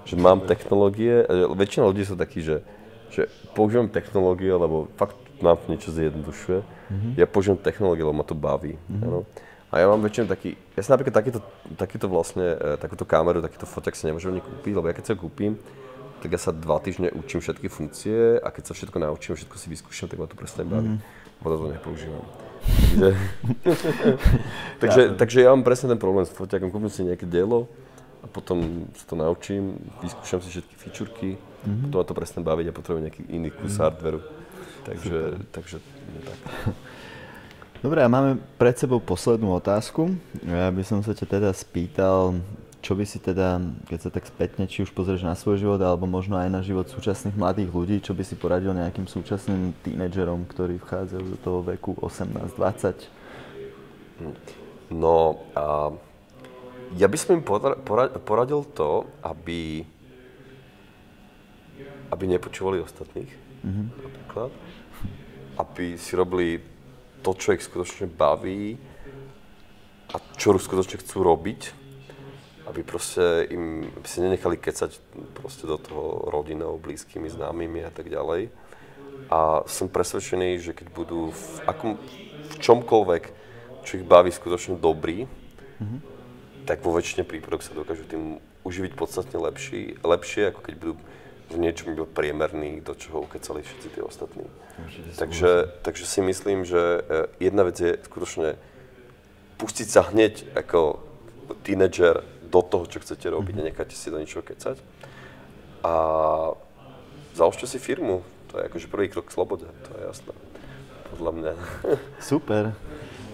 Že 0.07 0.19
mám 0.19 0.45
technológie, 0.45 1.23
väčšina 1.55 1.87
ľudí 1.87 2.07
sú 2.07 2.15
takí, 2.15 2.43
že, 2.43 2.63
že 3.11 3.31
používam 3.55 3.91
technológie, 3.91 4.51
lebo 4.51 4.91
fakt 4.99 5.19
nám 5.43 5.61
to 5.61 5.67
niečo 5.69 5.91
zjednodušuje. 5.93 6.61
Mm-hmm. 6.63 7.13
Ja 7.19 7.27
používam 7.29 7.61
technológie, 7.61 8.05
lebo 8.07 8.17
ma 8.17 8.25
to 8.25 8.39
baví. 8.39 8.79
Mm-hmm. 8.89 9.27
A 9.75 9.83
ja 9.83 9.87
mám 9.91 10.01
väčšinou 10.01 10.31
taký, 10.31 10.55
ja 10.79 10.81
si 10.81 10.89
napríklad 10.95 11.15
takýto, 11.15 11.41
takýto 11.75 12.07
vlastne, 12.07 12.55
e, 12.55 12.79
takúto 12.79 13.03
kameru, 13.03 13.43
takýto 13.43 13.67
foťak 13.67 13.99
si 13.99 14.07
nemôžem 14.07 14.39
ani 14.39 14.41
kúpiť, 14.41 14.73
lebo 14.73 14.87
ja 14.87 14.95
keď 14.95 15.19
ho 15.19 15.27
kúpim, 15.27 15.59
tak 16.27 16.35
ja 16.35 16.43
sa 16.43 16.51
dva 16.51 16.83
týždne 16.83 17.15
učím 17.15 17.39
všetky 17.39 17.71
funkcie 17.71 18.43
a 18.43 18.51
keď 18.51 18.67
sa 18.67 18.73
všetko 18.75 18.99
naučím, 18.99 19.39
všetko 19.39 19.55
si 19.63 19.71
vyskúšam, 19.71 20.11
tak 20.11 20.19
ma 20.19 20.27
to 20.27 20.35
prestane 20.35 20.67
baviť. 20.67 20.99
Mm-hmm. 20.99 21.39
Potom 21.39 21.57
to 21.63 21.67
nepoužívam. 21.71 22.27
Takže, 22.67 23.11
takže, 24.83 25.03
takže 25.15 25.39
ja 25.47 25.55
mám 25.55 25.63
presne 25.63 25.95
ten 25.95 26.03
problém 26.03 26.27
s 26.27 26.35
foťakom, 26.35 26.75
kúpim 26.75 26.91
si 26.91 27.07
nejaké 27.07 27.31
dielo 27.31 27.71
a 28.19 28.27
potom 28.27 28.91
sa 28.99 29.07
to 29.07 29.15
naučím, 29.15 29.79
vyskúšam 30.03 30.43
si 30.43 30.51
všetky 30.51 30.75
fičurky, 30.75 31.29
mm-hmm. 31.39 31.95
potom 31.95 31.97
ma 32.03 32.07
to 32.11 32.19
prestane 32.19 32.43
baviť 32.43 32.67
a 32.67 32.75
potrebujem 32.75 33.07
nejaký 33.07 33.23
iný 33.31 33.55
kus 33.55 33.79
mm-hmm. 33.79 33.87
hardwareu. 33.87 34.23
Takže, 34.83 35.19
takže 35.55 35.77
no 36.11 36.19
tak. 36.27 36.39
Dobre, 37.87 38.03
a 38.03 38.11
máme 38.11 38.43
pred 38.59 38.75
sebou 38.75 38.99
poslednú 38.99 39.55
otázku. 39.55 40.11
Ja 40.43 40.75
by 40.75 40.83
som 40.83 41.07
sa 41.07 41.15
ťa 41.15 41.39
teda 41.39 41.51
spýtal, 41.55 42.43
čo 42.87 42.95
by 42.95 43.03
si 43.03 43.19
teda, 43.19 43.59
keď 43.91 43.99
sa 43.99 44.15
tak 44.15 44.31
spätne, 44.31 44.71
či 44.71 44.87
už 44.87 44.95
pozrieš 44.95 45.27
na 45.27 45.35
svoj 45.35 45.59
život, 45.59 45.83
alebo 45.83 46.07
možno 46.07 46.39
aj 46.39 46.47
na 46.47 46.63
život 46.63 46.87
súčasných 46.87 47.35
mladých 47.35 47.75
ľudí, 47.75 47.99
čo 47.99 48.15
by 48.15 48.23
si 48.23 48.39
poradil 48.39 48.71
nejakým 48.79 49.11
súčasným 49.11 49.75
tínedžerom, 49.83 50.47
ktorí 50.47 50.79
vchádzajú 50.79 51.25
do 51.35 51.39
toho 51.43 51.67
veku 51.67 51.99
18-20? 51.99 53.11
No, 54.95 55.43
a 55.59 55.91
ja 56.95 57.11
by 57.11 57.17
som 57.19 57.35
im 57.35 57.43
poradil 58.23 58.63
to, 58.71 59.11
aby, 59.27 59.83
aby 62.15 62.25
nepočúvali 62.31 62.79
ostatných, 62.79 63.35
mm-hmm. 63.67 63.87
napríklad 63.99 64.55
aby 65.57 65.97
si 65.97 66.13
robili 66.15 66.61
to, 67.25 67.33
čo 67.35 67.57
ich 67.57 67.65
skutočne 67.65 68.07
baví 68.13 68.77
a 70.13 70.21
čo 70.37 70.55
skutočne 70.55 71.01
chcú 71.01 71.25
robiť, 71.25 71.86
aby 72.67 72.83
proste 72.83 73.47
im, 73.51 73.87
aby 73.95 74.07
si 74.07 74.19
nenechali 74.19 74.59
kecať 74.59 74.99
proste 75.39 75.71
do 75.71 75.79
toho 75.79 76.31
rodinou, 76.31 76.79
blízkymi, 76.83 77.31
známymi 77.31 77.87
a 77.87 77.93
tak 77.95 78.11
ďalej. 78.11 78.51
A 79.31 79.63
som 79.71 79.87
presvedčený, 79.87 80.59
že 80.61 80.73
keď 80.75 80.87
budú 80.91 81.31
v, 81.31 81.47
akom, 81.67 81.99
v 82.51 82.55
čomkoľvek, 82.59 83.25
čo 83.87 84.03
ich 84.03 84.07
baví 84.07 84.35
skutočne 84.35 84.83
dobrý, 84.83 85.25
mm-hmm. 85.27 86.01
tak 86.67 86.83
vo 86.83 86.95
väčšine 86.95 87.23
prípadoch 87.23 87.63
sa 87.63 87.75
dokážu 87.75 88.03
tým 88.07 88.43
uživiť 88.67 88.93
podstatne 88.99 89.39
lepší, 89.39 89.95
lepšie, 90.03 90.51
ako 90.51 90.61
keď 90.67 90.75
budú 90.75 90.95
v 91.47 91.57
niečom 91.63 91.95
iba 91.95 92.03
priemerný, 92.03 92.83
do 92.83 92.99
čoho 92.99 93.23
ukecali 93.23 93.63
všetci 93.63 93.89
tí 93.95 94.01
ostatní. 94.03 94.43
Takže, 95.15 95.71
takže 95.87 96.05
si 96.05 96.21
myslím, 96.21 96.67
že 96.67 96.83
eh, 97.01 97.31
jedna 97.39 97.63
vec 97.63 97.79
je 97.79 97.95
skutočne 98.03 98.59
pustiť 99.57 99.89
sa 99.89 100.11
hneď 100.11 100.59
ako 100.59 101.01
tínedžer 101.63 102.27
do 102.57 102.65
toho, 102.65 102.85
čo 102.89 103.05
chcete 103.05 103.29
robiť 103.29 103.61
mm-hmm. 103.61 103.69
a 103.69 103.69
necháte 103.69 103.93
si 103.93 104.09
do 104.09 104.17
ničoho 104.17 104.41
kecať. 104.41 104.81
A 105.85 105.93
založte 107.37 107.69
si 107.69 107.77
firmu. 107.77 108.25
To 108.53 108.59
je 108.59 108.73
akože 108.73 108.89
prvý 108.89 109.13
krok 109.13 109.29
k 109.29 109.35
slobode, 109.37 109.69
to 109.69 109.91
je 110.01 110.03
jasné. 110.09 110.33
Podľa 111.13 111.33
mňa. 111.37 111.53
Super. 112.33 112.73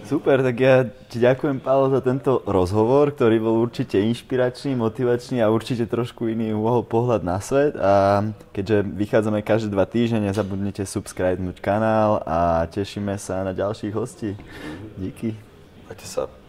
Super, 0.03 0.43
tak 0.43 0.59
ja 0.59 0.83
ti 0.83 1.15
ďakujem, 1.15 1.63
Paolo, 1.63 1.87
za 1.87 2.03
tento 2.03 2.43
rozhovor, 2.43 3.15
ktorý 3.15 3.39
bol 3.39 3.63
určite 3.63 4.03
inšpiračný, 4.03 4.75
motivačný 4.75 5.39
a 5.39 5.47
určite 5.47 5.87
trošku 5.87 6.27
iný 6.27 6.51
uhol 6.51 6.83
pohľad 6.83 7.23
na 7.23 7.39
svet. 7.39 7.79
A 7.79 8.19
keďže 8.51 8.83
vychádzame 8.83 9.39
každé 9.39 9.71
dva 9.71 9.87
týždne, 9.87 10.27
nezabudnite 10.27 10.83
subscribenúť 10.83 11.63
kanál 11.63 12.19
a 12.27 12.67
tešíme 12.67 13.15
sa 13.15 13.47
na 13.47 13.55
ďalších 13.55 13.95
hostí. 13.95 14.35
Díky. 14.99 15.39
Majte 15.87 16.03
sa. 16.03 16.42